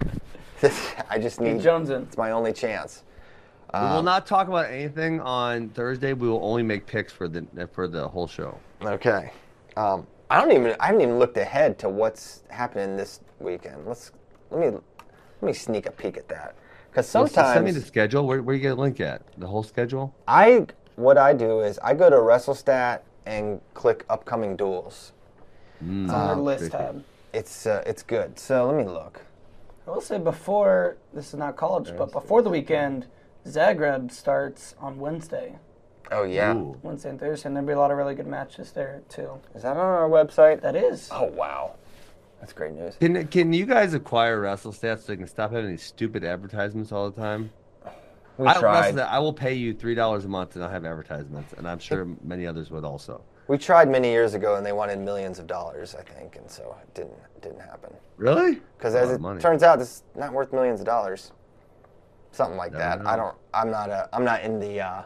[1.09, 1.61] I just need.
[1.61, 2.01] Jones in.
[2.03, 3.03] It's my only chance.
[3.73, 6.13] we will not talk about anything on Thursday.
[6.13, 8.57] We will only make picks for the for the whole show.
[8.81, 9.31] Okay.
[9.77, 10.75] Um, I don't even.
[10.79, 13.85] I haven't even looked ahead to what's happening this weekend.
[13.85, 14.11] Let's
[14.51, 16.55] let me let me sneak a peek at that
[16.91, 18.25] because Well, s- send me the schedule.
[18.27, 19.21] Where, where you get a link at?
[19.37, 20.13] The whole schedule?
[20.27, 20.67] I
[20.97, 22.99] what I do is I go to WrestleStat
[23.29, 25.13] and click upcoming duels.
[25.83, 27.03] Mm, It's on their list tab.
[27.33, 28.39] It's uh, it's good.
[28.39, 29.21] So let me look.
[29.87, 33.05] I will say before this is not college, but before the weekend,
[33.47, 35.55] Zagreb starts on Wednesday,
[36.11, 36.75] Oh yeah, Ooh.
[36.81, 39.29] Wednesday and Thursday, and there'll be a lot of really good matches there too.
[39.55, 40.61] is that on our website?
[40.61, 41.07] That is.
[41.11, 41.75] Oh wow.
[42.39, 42.95] That's great news.
[42.99, 47.09] Can can you guys acquire WrestleStats so you can stop having these stupid advertisements all
[47.11, 47.51] the time?
[48.39, 48.95] We I, tried.
[48.95, 51.77] WrestleStat, I will pay you three dollars a month and I'll have advertisements, and I'm
[51.77, 53.21] sure many others would also.
[53.49, 56.77] We tried many years ago, and they wanted millions of dollars, I think, and so
[56.81, 57.93] it didn't it didn't happen.
[58.15, 58.61] Really?
[58.77, 59.41] Because as it money.
[59.41, 61.33] turns out, this is not worth millions of dollars.
[62.31, 63.03] Something like Never that.
[63.03, 63.09] know.
[63.09, 63.35] I don't.
[63.53, 64.07] I'm not a.
[64.13, 64.79] I'm not in the.
[64.79, 65.01] Uh,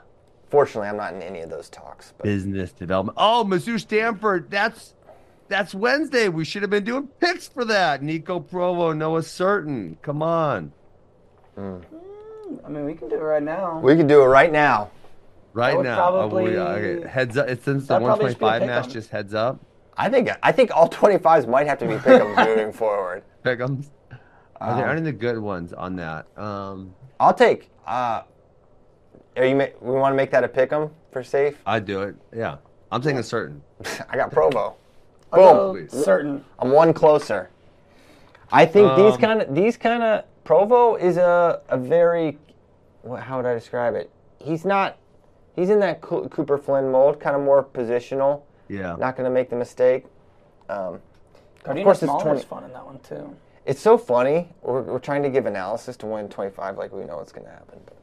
[0.49, 2.13] fortunately, I'm not in any of those talks.
[2.15, 3.17] But business development.
[3.19, 4.51] Oh, Mizzou Stanford.
[4.51, 4.93] That's
[5.47, 6.29] that's Wednesday.
[6.29, 8.03] We should have been doing picks for that.
[8.03, 9.99] Nico Provo, Noah Surtin.
[10.03, 10.71] Come on,
[12.65, 13.79] I mean, we can do it right now.
[13.79, 14.89] we can do it right now.
[15.53, 16.09] right would now.
[16.09, 17.47] Oh, we- probably- okay, Heads up.
[17.47, 18.93] It's since the That'd probably just be a 125 match.
[18.93, 19.59] Just heads up.
[19.95, 20.29] I think.
[20.41, 23.23] I think all 25s might have to be pickums moving forward.
[23.43, 23.87] Pick'ems.
[24.59, 26.25] Are there Um, any good ones on that?
[26.37, 27.69] Um, I'll take.
[27.85, 28.21] Uh,
[29.37, 29.55] are you?
[29.55, 31.61] Ma- we want to make that a pick'em for safe.
[31.65, 32.15] I'd do it.
[32.35, 32.57] Yeah,
[32.91, 33.59] I'm taking Surtin.
[34.09, 34.75] I got Provo.
[35.31, 35.85] I'll Boom.
[35.87, 36.41] go Surtin.
[36.59, 37.49] I'm one closer.
[38.51, 42.37] I think these Um, kind of these kind of Provo is a a very
[43.01, 44.09] what, how would I describe it?
[44.39, 44.97] He's not
[45.55, 48.95] he's in that Cooper Flynn mold, kind of more positional, Yeah.
[48.97, 50.05] not going to make the mistake.
[50.69, 50.99] Um,
[51.63, 52.45] Cardenas course it's Mahler's 20.
[52.45, 53.35] fun in that one too.
[53.65, 54.49] it's so funny.
[54.61, 57.51] We're, we're trying to give analysis to win 25 like we know it's going to
[57.51, 57.79] happen.
[57.85, 57.97] But,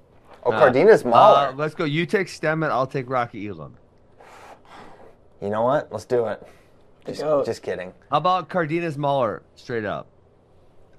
[0.45, 1.84] oh, Uh, Cardenas Uh, let's go.
[1.84, 2.70] You take Stemmet.
[2.70, 3.76] I'll take Rocky Elam.
[5.43, 5.91] you know what?
[5.91, 6.47] Let's do it.
[7.07, 7.93] Just, just kidding.
[8.11, 9.43] How about Cardenas Mahler?
[9.57, 10.07] Straight up.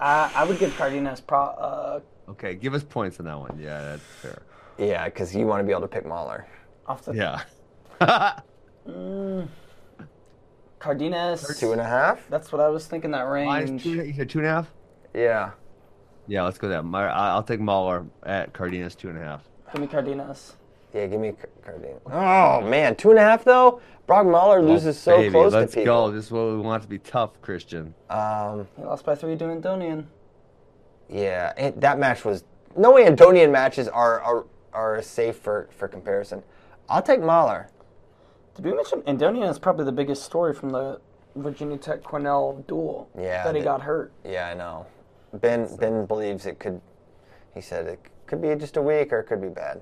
[0.02, 1.40] I, I would give Cardenas pro.
[1.40, 2.00] Uh,
[2.30, 3.60] Okay, give us points on that one.
[3.62, 4.42] Yeah, that's fair.
[4.78, 6.48] Yeah, because you want to be able to pick Mahler.
[6.88, 7.42] off the Yeah.
[10.80, 11.60] Cardenas.
[11.60, 12.28] Two and a half.
[12.30, 13.12] That's what I was thinking.
[13.12, 13.84] That range.
[13.84, 14.72] two, you said two and a half?
[15.14, 15.52] Yeah.
[16.28, 16.84] Yeah, let's go that.
[16.86, 19.44] My, I- I'll take Mahler at Cardenas two and a half.
[19.74, 20.56] Give me Cardenas.
[20.94, 21.34] Yeah, give me
[21.64, 22.02] Cardenas.
[22.06, 23.82] Oh man, two and a half though.
[24.12, 26.08] Brock Mahler loses so Oh, Baby, close let's to people.
[26.08, 26.12] go.
[26.12, 27.94] This is what we want to be tough, Christian.
[28.10, 30.04] Um, He lost by three to Andonian.
[31.08, 32.44] yeah, it, that match was
[32.76, 36.44] no way Andonian matches are are, are safe for, for comparison.
[36.90, 37.70] I'll take Mahler.
[38.56, 41.00] Did we mention Andonian is probably the biggest story from the
[41.38, 43.08] Virginia Tech Cornell duel?
[43.18, 44.12] Yeah, That he the- got hurt.
[44.26, 44.88] Yeah, I know.
[45.36, 46.82] Ben Ben believes it could.
[47.54, 49.80] He said it could be just a week or it could be bad.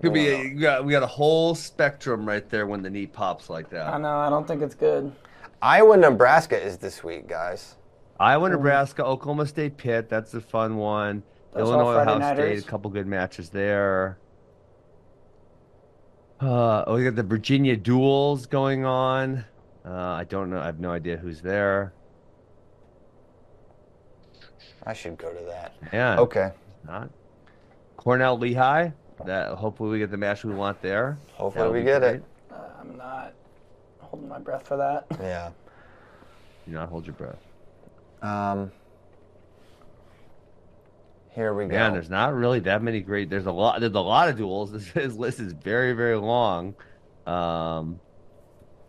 [0.00, 0.28] Could be.
[0.28, 3.68] A, you got, we got a whole spectrum right there when the knee pops like
[3.70, 3.92] that.
[3.92, 4.18] I know.
[4.18, 5.12] I don't think it's good.
[5.60, 7.74] Iowa Nebraska is this week, guys.
[8.20, 10.08] Iowa, Nebraska, Oklahoma State, Pitt.
[10.08, 11.22] That's a fun one.
[11.52, 12.64] Those Illinois, Friday Ohio State.
[12.64, 14.18] A couple good matches there.
[16.40, 19.44] Uh, oh, we got the Virginia duels going on.
[19.84, 20.60] Uh, I don't know.
[20.60, 21.92] I have no idea who's there.
[24.84, 25.74] I should go to that.
[25.92, 26.18] Yeah.
[26.18, 26.52] Okay.
[26.86, 27.10] Not.
[27.96, 28.90] Cornell Lehigh.
[29.26, 31.18] That hopefully we get the match we want there.
[31.34, 32.14] Hopefully That'll we get great.
[32.16, 32.24] it.
[32.50, 33.32] Uh, I'm not
[34.00, 35.06] holding my breath for that.
[35.20, 35.50] Yeah.
[36.66, 37.38] Do not hold your breath.
[38.22, 38.70] Um.
[41.30, 41.70] Here we go.
[41.70, 43.30] Man, there's not really that many great.
[43.30, 43.80] There's a lot.
[43.80, 44.70] There's a lot of duels.
[44.72, 46.74] This, this list is very, very long,
[47.26, 48.00] um,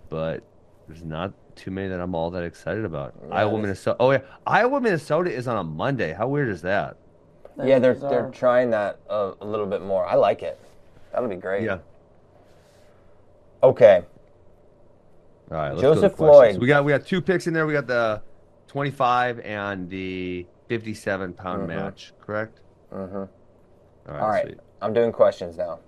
[0.10, 0.44] but
[0.88, 3.14] there's not too many that I'm all that excited about.
[3.28, 3.98] Yeah, Iowa, Minnesota.
[4.00, 6.12] Oh yeah, Iowa, Minnesota is on a Monday.
[6.14, 6.98] How weird is that?
[7.68, 10.06] Yeah, they're Those they're trying that a, a little bit more.
[10.06, 10.60] I like it.
[11.12, 11.64] That'll be great.
[11.64, 11.80] Yeah.
[13.64, 14.04] Okay.
[15.52, 15.70] All right.
[15.70, 16.18] Let's go to Joseph.
[16.18, 16.58] Floyd.
[16.60, 17.66] We got we got two picks in there.
[17.66, 18.22] We got the
[18.68, 21.68] 25 and the 57 pound Mhm.
[21.68, 22.14] match.
[22.22, 22.60] Correct.
[22.94, 23.16] Mm-hmm.
[23.18, 23.28] All
[24.08, 24.22] right.
[24.22, 24.60] All right.
[24.82, 25.80] I'm doing questions now.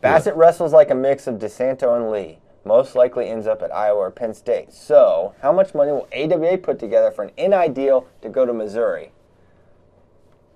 [0.00, 2.38] Bassett wrestles like a mix of DeSanto and Lee.
[2.64, 4.72] Most likely ends up at Iowa or Penn State.
[4.72, 8.52] So, how much money will AWA put together for an NI deal to go to
[8.52, 9.12] Missouri?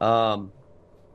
[0.00, 0.52] Um,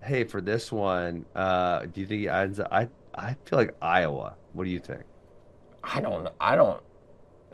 [0.03, 2.67] hey, for this one, uh, do you think he ends up?
[2.71, 4.35] I I feel like Iowa.
[4.53, 5.03] What do you think?
[5.83, 6.27] I don't.
[6.39, 6.81] I don't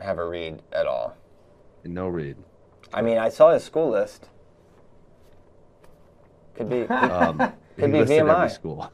[0.00, 1.16] have a read at all.
[1.84, 2.36] No read.
[2.92, 4.28] I mean, I saw his school list.
[6.54, 6.82] Could be.
[6.90, 7.38] Um,
[7.76, 8.50] Could he be listed every VMI.
[8.50, 8.92] school.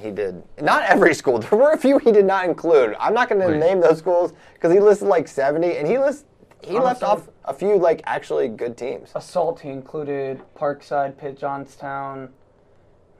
[0.00, 0.42] He did.
[0.62, 1.38] Not every school.
[1.38, 2.96] There were a few he did not include.
[2.98, 6.24] I'm not going to name those schools because he listed like 70, and he list
[6.62, 9.12] he left Honestly- off a few like actually good teams.
[9.14, 9.60] Assault.
[9.60, 12.30] He included Parkside, Pitt, Johnstown.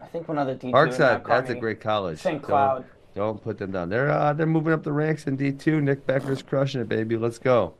[0.02, 0.72] I think one other D2.
[0.72, 2.18] Parkside, that that's a great college.
[2.18, 2.40] St.
[2.40, 2.84] Don't- Cloud.
[3.14, 3.88] Don't, put them down.
[3.88, 5.80] They're uh, they're moving up the ranks in D two.
[5.80, 7.16] Nick Becker's crushing it, baby.
[7.16, 7.74] Let's go.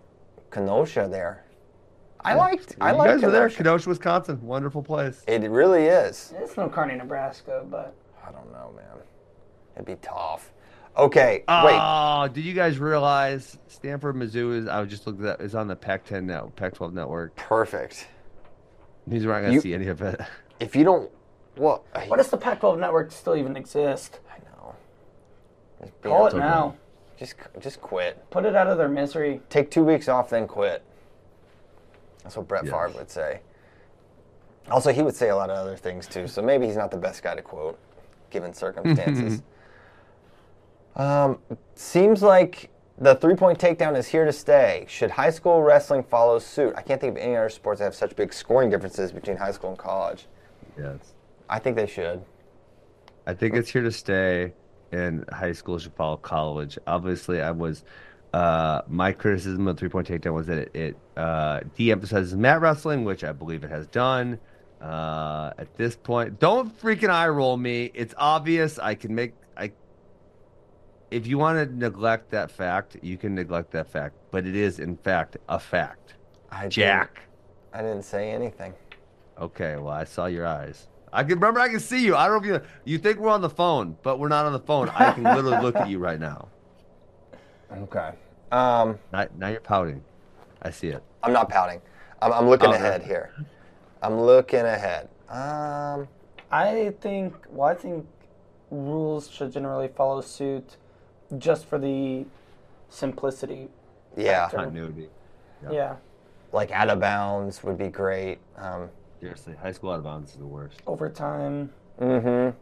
[0.50, 1.44] Kenosha there.
[2.20, 2.74] I liked.
[2.80, 3.56] I you liked guys were there, Kenosha.
[3.58, 4.42] Kenosha, Wisconsin.
[4.42, 5.22] Wonderful place.
[5.28, 6.34] It really is.
[6.38, 7.94] It's no Kearney, Nebraska, but
[8.26, 8.96] I don't know, man.
[9.76, 10.50] It'd be tough.
[10.98, 11.78] Okay, wait.
[11.80, 14.66] Oh, did you guys realize Stanford, Mizzou is?
[14.66, 17.36] I was just looking at that is on the Pac-10 now, Pac-12 network.
[17.36, 18.08] Perfect.
[19.06, 20.20] These are not gonna You- see any of it.
[20.60, 21.08] If you don't,
[21.56, 24.18] well, I, what does the Pac-12 network still even exist?
[24.28, 24.74] I know.
[25.80, 26.36] Just be Call it honest.
[26.36, 26.74] now.
[27.16, 28.28] Just, just quit.
[28.30, 29.40] Put it out of their misery.
[29.50, 30.82] Take two weeks off, then quit.
[32.24, 32.72] That's what Brett Yes.
[32.74, 33.38] Favre would say.
[34.68, 36.96] Also, he would say a lot of other things too, so maybe he's not the
[36.96, 37.78] best guy to quote,
[38.30, 39.42] given circumstances.
[40.98, 41.38] Um,
[41.74, 44.84] seems like the three-point takedown is here to stay.
[44.88, 46.74] Should high school wrestling follow suit?
[46.76, 49.52] I can't think of any other sports that have such big scoring differences between high
[49.52, 50.26] school and college.
[50.76, 51.14] Yes.
[51.48, 52.22] I think they should.
[53.26, 54.52] I think it's here to stay,
[54.90, 56.78] and high school should follow college.
[56.86, 57.84] Obviously, I was.
[58.34, 62.60] Uh, my criticism of three point takedown was that it, it uh, de emphasizes mat
[62.60, 64.38] wrestling, which I believe it has done.
[64.80, 67.90] Uh, at this point, don't freaking eye roll me.
[67.94, 68.78] It's obvious.
[68.78, 69.34] I can make.
[69.56, 69.72] I.
[71.10, 74.78] If you want to neglect that fact, you can neglect that fact, but it is
[74.78, 76.14] in fact a fact.
[76.50, 77.20] I didn't- Jack.
[77.72, 78.74] I didn't say anything.
[79.38, 80.88] Okay, well, I saw your eyes.
[81.12, 81.60] I can remember.
[81.60, 82.16] I can see you.
[82.16, 84.52] I don't know if you you think we're on the phone, but we're not on
[84.52, 84.90] the phone.
[84.90, 86.48] I can literally look at you right now.
[87.70, 88.12] Okay.
[88.50, 90.02] Um, Now, now you're pouting.
[90.62, 91.02] I see it.
[91.22, 91.82] I'm not pouting.
[92.22, 93.06] I'm, I'm looking Oh, ahead no.
[93.06, 93.34] here.
[94.02, 95.08] I'm looking ahead.
[95.28, 96.08] Um,
[96.50, 97.34] I think.
[97.50, 98.06] Well, I think
[98.70, 100.78] rules should generally follow suit,
[101.36, 102.24] just for the
[102.88, 103.68] simplicity.
[104.16, 104.56] yeah, Factor.
[104.58, 105.08] Continuity.
[105.64, 105.70] Yeah.
[105.72, 105.96] Yeah.
[106.52, 108.38] like out of bounds would be great.
[108.56, 108.88] Um,
[109.20, 110.80] Seriously, high school out of bounds is the worst.
[110.86, 111.70] Overtime.
[112.00, 112.56] mm-hmm.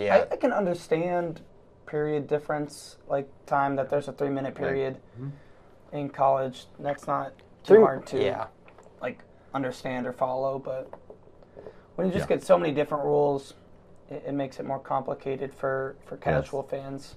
[0.00, 0.24] Yeah.
[0.30, 1.40] I, I can understand
[1.86, 4.96] period difference, like time that there's a three minute period
[5.92, 6.66] in college.
[6.78, 8.46] That's not too Three- hard to Yeah.
[9.02, 9.18] like
[9.52, 10.88] understand or follow, but
[11.96, 12.36] when you just Yeah.
[12.36, 13.54] get so many different rules,
[14.08, 17.16] it, it makes it more complicated for for casual fans.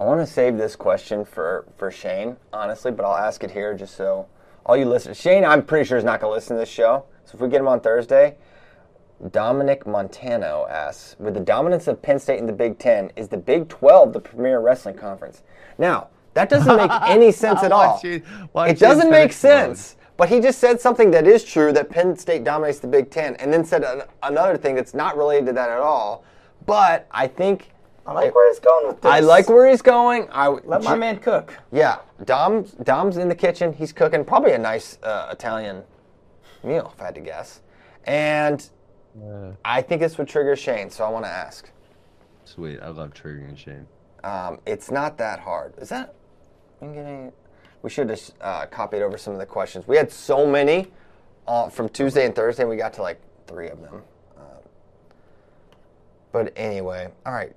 [0.00, 3.74] I want to save this question for, for Shane, honestly, but I'll ask it here
[3.74, 4.26] just so
[4.64, 5.20] all you listeners.
[5.20, 7.04] Shane, I'm pretty sure is not going to listen to this show.
[7.26, 8.36] So if we get him on Thursday,
[9.30, 13.36] Dominic Montano asks, with the dominance of Penn State in the Big Ten, is the
[13.36, 15.42] Big 12 the premier wrestling conference?
[15.76, 18.00] Now, that doesn't make any sense at all.
[18.70, 19.96] It- doesn't make sense.
[20.16, 23.36] But he just said something that is true that Penn State dominates the Big Ten,
[23.36, 26.24] and then said an, another thing that's not related to that at all.
[26.64, 27.69] But I think
[28.06, 29.10] I like where he's going with this.
[29.10, 30.28] I like where he's going.
[30.32, 31.56] I Let my man cook.
[31.70, 33.72] yeah, Dom's Dom's in the kitchen.
[33.72, 35.84] He's cooking probably a nice uh, Italian
[36.64, 37.60] meal, if I had to guess.
[38.04, 38.68] And
[39.64, 41.70] I think this would trigger Shane, so I want to ask.
[42.44, 42.80] Sweet.
[42.80, 43.86] I love triggering Shane.
[44.24, 45.74] Um, it's not that hard.
[45.78, 46.14] Is that?
[46.80, 47.32] I'm getting.
[47.82, 49.86] We should have uh, copied over some of the questions.
[49.86, 50.88] We had so many
[51.46, 52.64] uh, from Tuesday and Thursday.
[52.64, 54.02] We got to like three of them.
[54.38, 54.42] Uh,
[56.32, 57.54] but anyway, all right.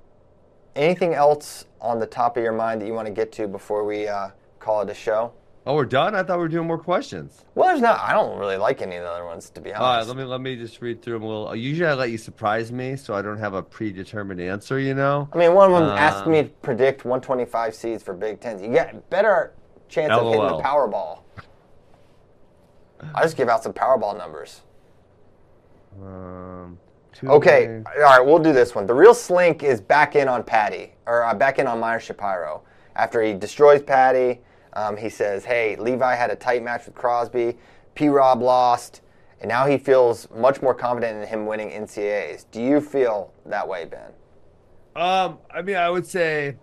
[0.75, 3.83] Anything else on the top of your mind that you want to get to before
[3.83, 4.29] we uh,
[4.59, 5.33] call it a show?
[5.65, 6.13] Oh, we're done.
[6.13, 7.45] I thought we were doing more questions.
[7.55, 7.97] Well, there's not.
[8.01, 9.81] I don't really like any of the other ones, to be honest.
[9.81, 11.55] All right, let me let me just read through them a little.
[11.55, 14.77] Usually, I let you surprise me, so I don't have a predetermined answer.
[14.79, 15.29] You know.
[15.31, 18.61] I mean, one of them asked Um, me to predict 125 seeds for Big Ten.
[18.61, 19.53] You get better
[19.87, 21.19] chance of hitting the Powerball.
[23.15, 24.61] I just give out some Powerball numbers.
[26.01, 26.77] Um,
[27.23, 28.85] Okay, Tuesday- all right, we'll do this one.
[28.85, 32.63] The real slink is back in on Paddy, or uh, back in on Meyer Shapiro.
[32.95, 34.41] After he destroys Paddy,
[34.73, 37.57] um, he says, hey, Levi had a tight match with Crosby,
[37.95, 39.01] P Rob lost,
[39.41, 42.45] and now he feels much more confident in him winning NCAAs.
[42.51, 44.11] Do you feel that way, Ben?
[44.95, 46.55] Um, I mean, I would say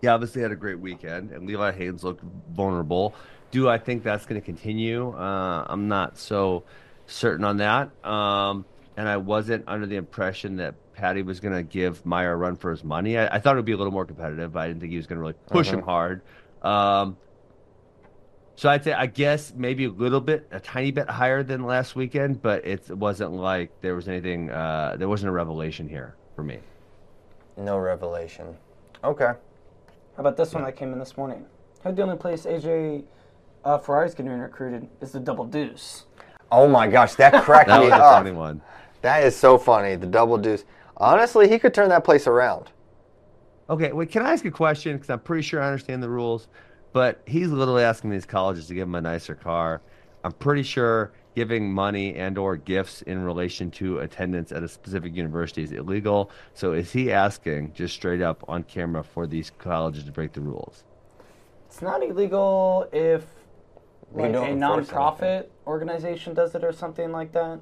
[0.00, 2.22] he obviously had a great weekend, and Levi Haynes looked
[2.54, 3.14] vulnerable.
[3.50, 5.10] Do I think that's going to continue?
[5.16, 6.64] Uh, I'm not so
[7.06, 7.90] certain on that.
[8.06, 8.64] Um,
[8.96, 12.56] and I wasn't under the impression that Paddy was going to give Meyer a run
[12.56, 13.18] for his money.
[13.18, 14.96] I, I thought it would be a little more competitive, but I didn't think he
[14.96, 16.22] was going to really push him hard.
[16.62, 17.16] Um,
[18.56, 21.96] so I'd say, I guess maybe a little bit, a tiny bit higher than last
[21.96, 24.50] weekend, but it wasn't like there was anything.
[24.50, 26.60] Uh, there wasn't a revelation here for me.
[27.56, 28.56] No revelation.
[29.02, 29.24] Okay.
[29.24, 31.44] How about this one that came in this morning?
[31.82, 33.04] How the only place AJ
[33.64, 36.04] uh, Ferrari's getting recruited is the Double Deuce.
[36.52, 38.62] Oh my gosh, that cracked That me was a funny one.
[39.04, 39.96] That is so funny.
[39.96, 40.64] The double deuce.
[40.96, 42.70] Honestly, he could turn that place around.
[43.68, 44.96] Okay, wait, can I ask a question?
[44.96, 46.48] Because I'm pretty sure I understand the rules,
[46.94, 49.82] but he's literally asking these colleges to give him a nicer car.
[50.24, 55.14] I'm pretty sure giving money and or gifts in relation to attendance at a specific
[55.14, 56.30] university is illegal.
[56.54, 60.40] So is he asking just straight up on camera for these colleges to break the
[60.40, 60.82] rules?
[61.66, 63.26] It's not illegal if
[64.14, 67.60] like a enforce nonprofit organization does it or something like that,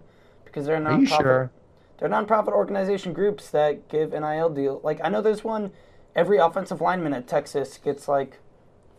[0.53, 1.17] because they're a Are you nonprofit.
[1.23, 1.51] sure?
[1.99, 4.81] They're nonprofit organization groups that give NIL deal.
[4.85, 5.73] Like I know there's one.
[6.15, 8.39] Every offensive lineman at Texas gets like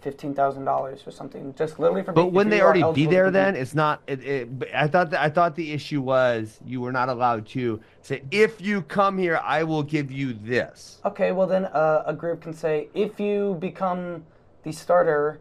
[0.01, 2.11] fifteen thousand dollars or something, just literally for.
[2.11, 3.55] But wouldn't they already be there then?
[3.55, 4.01] It's not.
[4.07, 7.80] It, it, I thought that I thought the issue was you were not allowed to
[8.01, 10.99] say if you come here, I will give you this.
[11.05, 14.23] Okay, well then uh, a group can say if you become
[14.63, 15.39] the starter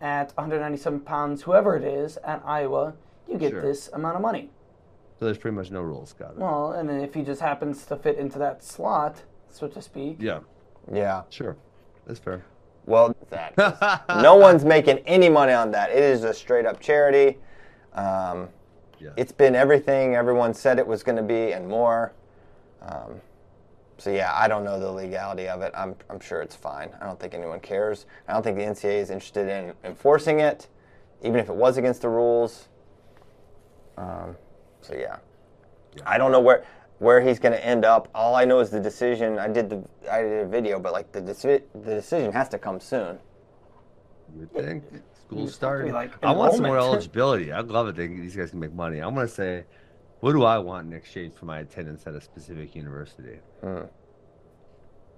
[0.00, 2.94] at 197 pounds, whoever it is at Iowa,
[3.28, 3.62] you get Sure.
[3.62, 4.50] this amount of money.
[5.22, 6.38] So there's pretty much no rules, got it.
[6.38, 10.16] Well, and then if he just happens to fit into that slot, so to speak,
[10.18, 10.40] yeah,
[10.92, 11.22] Yeah.
[11.30, 11.56] sure,
[12.08, 12.44] that's fair.
[12.86, 13.56] Well, that
[14.20, 15.90] no one's making any money on that.
[15.90, 17.38] It is a straight up charity.
[17.94, 18.48] Um,
[18.98, 19.10] Yeah.
[19.16, 22.14] It's been everything everyone said it was going to be and more.
[22.80, 23.20] Um,
[23.98, 25.72] so yeah, I don't know the legality of it.
[25.76, 26.90] I'm I'm sure it's fine.
[27.00, 28.06] I don't think anyone cares.
[28.26, 30.66] I don't think the NCAA is interested in enforcing it,
[31.22, 32.66] even if it was against the rules.
[33.96, 34.34] Um,
[34.82, 35.16] so yeah.
[36.06, 36.64] I don't know where
[36.98, 38.08] where he's going to end up.
[38.14, 39.38] All I know is the decision.
[39.38, 42.58] I did the I did a video, but like the deci- the decision has to
[42.58, 43.18] come soon.
[44.38, 44.84] You think
[45.26, 45.86] school have to starting.
[45.88, 47.50] be like I want some more eligibility.
[47.52, 47.96] I love it.
[47.96, 49.00] These guys can make money.
[49.00, 49.64] I'm gonna say,
[50.20, 53.38] what do I want in exchange for my attendance at a specific university?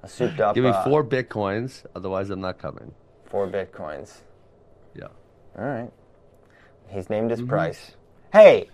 [0.03, 0.55] A souped up.
[0.55, 2.93] Give me uh, four bitcoins, otherwise I'm not coming.
[3.25, 4.19] four bitcoins.
[4.95, 5.07] Yeah.
[5.59, 5.91] All right.
[6.89, 7.41] He's named Mm-hmm.
[7.43, 7.93] his price.
[8.33, 8.69] Hey,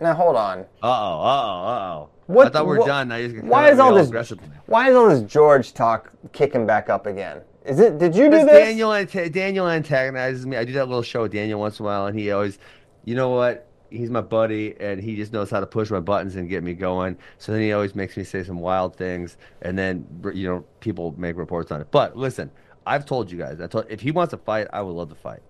[0.00, 0.60] now hold on.
[0.60, 0.86] Uh oh.
[0.86, 1.66] Uh oh.
[1.66, 2.08] Uh oh.
[2.26, 3.08] What- I thought we were what- done.
[3.08, 4.08] Now you're Why is all this?
[4.08, 4.38] aggressive?
[4.66, 7.42] Why is all this George talk kicking back up again?
[7.64, 7.98] Is it?
[7.98, 8.46] Did you do this?
[8.46, 10.56] Daniel, anta- Daniel antagonizes me.
[10.56, 12.58] I do that little show with Daniel once in a while, and he always,
[13.04, 13.68] you know what?
[13.88, 16.72] He's my buddy, and he just knows how to push my buttons and get me
[16.74, 17.16] going.
[17.38, 21.14] So then he always makes me say some wild things, and then you know people
[21.18, 21.88] make reports on it.
[21.90, 22.50] But listen,
[22.86, 23.60] I've told you guys.
[23.60, 25.40] I told if he wants to fight, I would love to fight.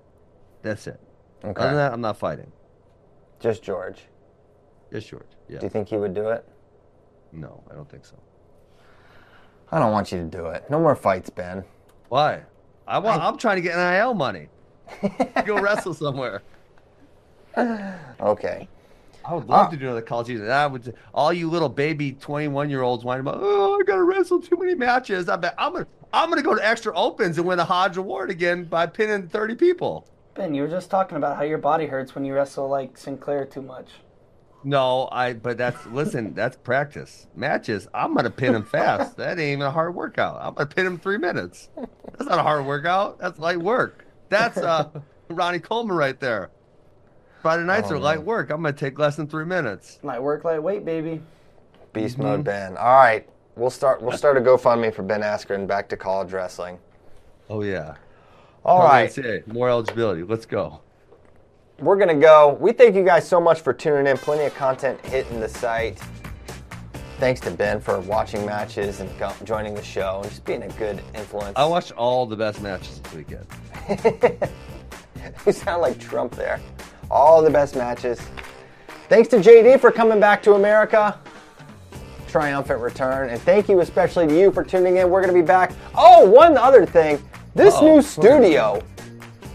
[0.63, 1.01] That's it.
[1.45, 1.61] Okay.
[1.61, 2.51] Other than that, I'm not fighting.
[3.41, 4.03] Just George.
[4.93, 5.25] It's George.
[5.49, 5.59] Yeah.
[5.59, 6.47] Do you think he would do it?
[7.33, 8.17] No, I don't think so.
[9.71, 10.69] I don't want you to do it.
[10.71, 11.65] No more fights, Ben.
[12.09, 12.43] Why?
[12.87, 13.23] I want.
[13.23, 14.49] I, am trying to get NIL money.
[15.47, 16.43] Go wrestle somewhere.
[17.57, 18.69] Okay.
[19.25, 19.71] I would love Ah.
[19.71, 20.51] to do another college season.
[20.51, 20.95] I would.
[21.15, 24.75] All you little baby twenty-one year olds whining about, oh, I gotta wrestle too many
[24.75, 25.29] matches.
[25.29, 28.31] I bet I'm gonna, I'm gonna go to extra opens and win a Hodge Award
[28.31, 30.07] again by pinning thirty people.
[30.35, 33.45] Ben, you were just talking about how your body hurts when you wrestle like Sinclair
[33.45, 33.89] too much.
[34.65, 35.33] No, I.
[35.35, 36.35] But that's listen.
[36.35, 37.89] That's practice matches.
[37.93, 39.17] I'm gonna pin him fast.
[39.19, 40.39] that ain't even a hard workout.
[40.41, 41.69] I'm gonna pin him three minutes.
[41.77, 43.19] That's not a hard workout.
[43.19, 44.05] That's light work.
[44.29, 44.89] That's uh,
[45.29, 46.51] Ronnie Coleman right there.
[47.43, 48.51] Friday nights Oh, are light work.
[48.51, 49.99] I'm gonna take less than three minutes.
[50.03, 51.21] Light work, light weight, baby.
[51.93, 52.23] Beast Mm-hmm.
[52.23, 52.77] mode, Ben.
[52.77, 53.29] All right.
[53.57, 54.01] We'll start.
[54.01, 56.79] We'll start a GoFundMe for Ben Askren back to college wrestling.
[57.51, 57.97] Oh yeah.
[58.65, 59.11] All right.
[59.11, 60.23] WNCA, more eligibility.
[60.23, 60.81] Let's go.
[61.79, 62.57] We're gonna go.
[62.61, 64.17] We thank you guys so much for tuning in.
[64.19, 65.99] Plenty of content hitting the site.
[67.19, 70.69] Thanks to Ben for watching matches and go- joining the show and just being a
[70.71, 71.53] good influence.
[71.57, 73.47] I watched all the best matches this weekend.
[75.47, 76.61] you sound like Trump there.
[77.11, 78.21] All the best matches.
[79.09, 81.19] Thanks to JD for coming back to America.
[82.27, 83.29] Triumphant return.
[83.29, 85.09] And thank you especially to you for tuning in.
[85.11, 85.73] We're going to be back.
[85.95, 87.23] Oh, one other thing.
[87.55, 87.97] This Uh-oh.
[87.97, 88.83] new studio,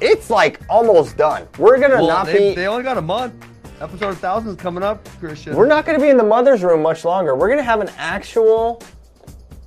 [0.01, 1.47] it's like almost done.
[1.57, 2.55] We're going to Well, not they, be.
[2.55, 3.33] they only got a month.
[3.79, 5.55] Episode 1000 is coming up, Christian.
[5.55, 7.35] We're not going to be in the mother's room much longer.
[7.35, 8.81] We're going to have an actual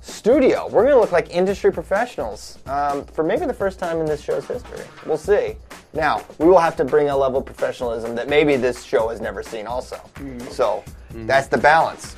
[0.01, 0.67] studio.
[0.67, 4.21] We're going to look like industry professionals um, for maybe the first time in this
[4.21, 4.83] show's history.
[5.05, 5.55] We'll see.
[5.93, 9.21] Now, we will have to bring a level of professionalism that maybe this show has
[9.21, 10.01] never seen, also.
[10.49, 12.15] So that's the balance.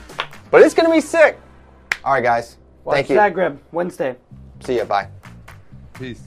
[0.49, 1.39] But it's going to be sick.
[2.03, 2.57] All right, guys.
[2.85, 3.17] Watch Thank you.
[3.17, 4.15] Zagreb Wednesday.
[4.61, 4.85] See ya.
[4.85, 5.07] Bye.
[5.93, 6.21] Peace.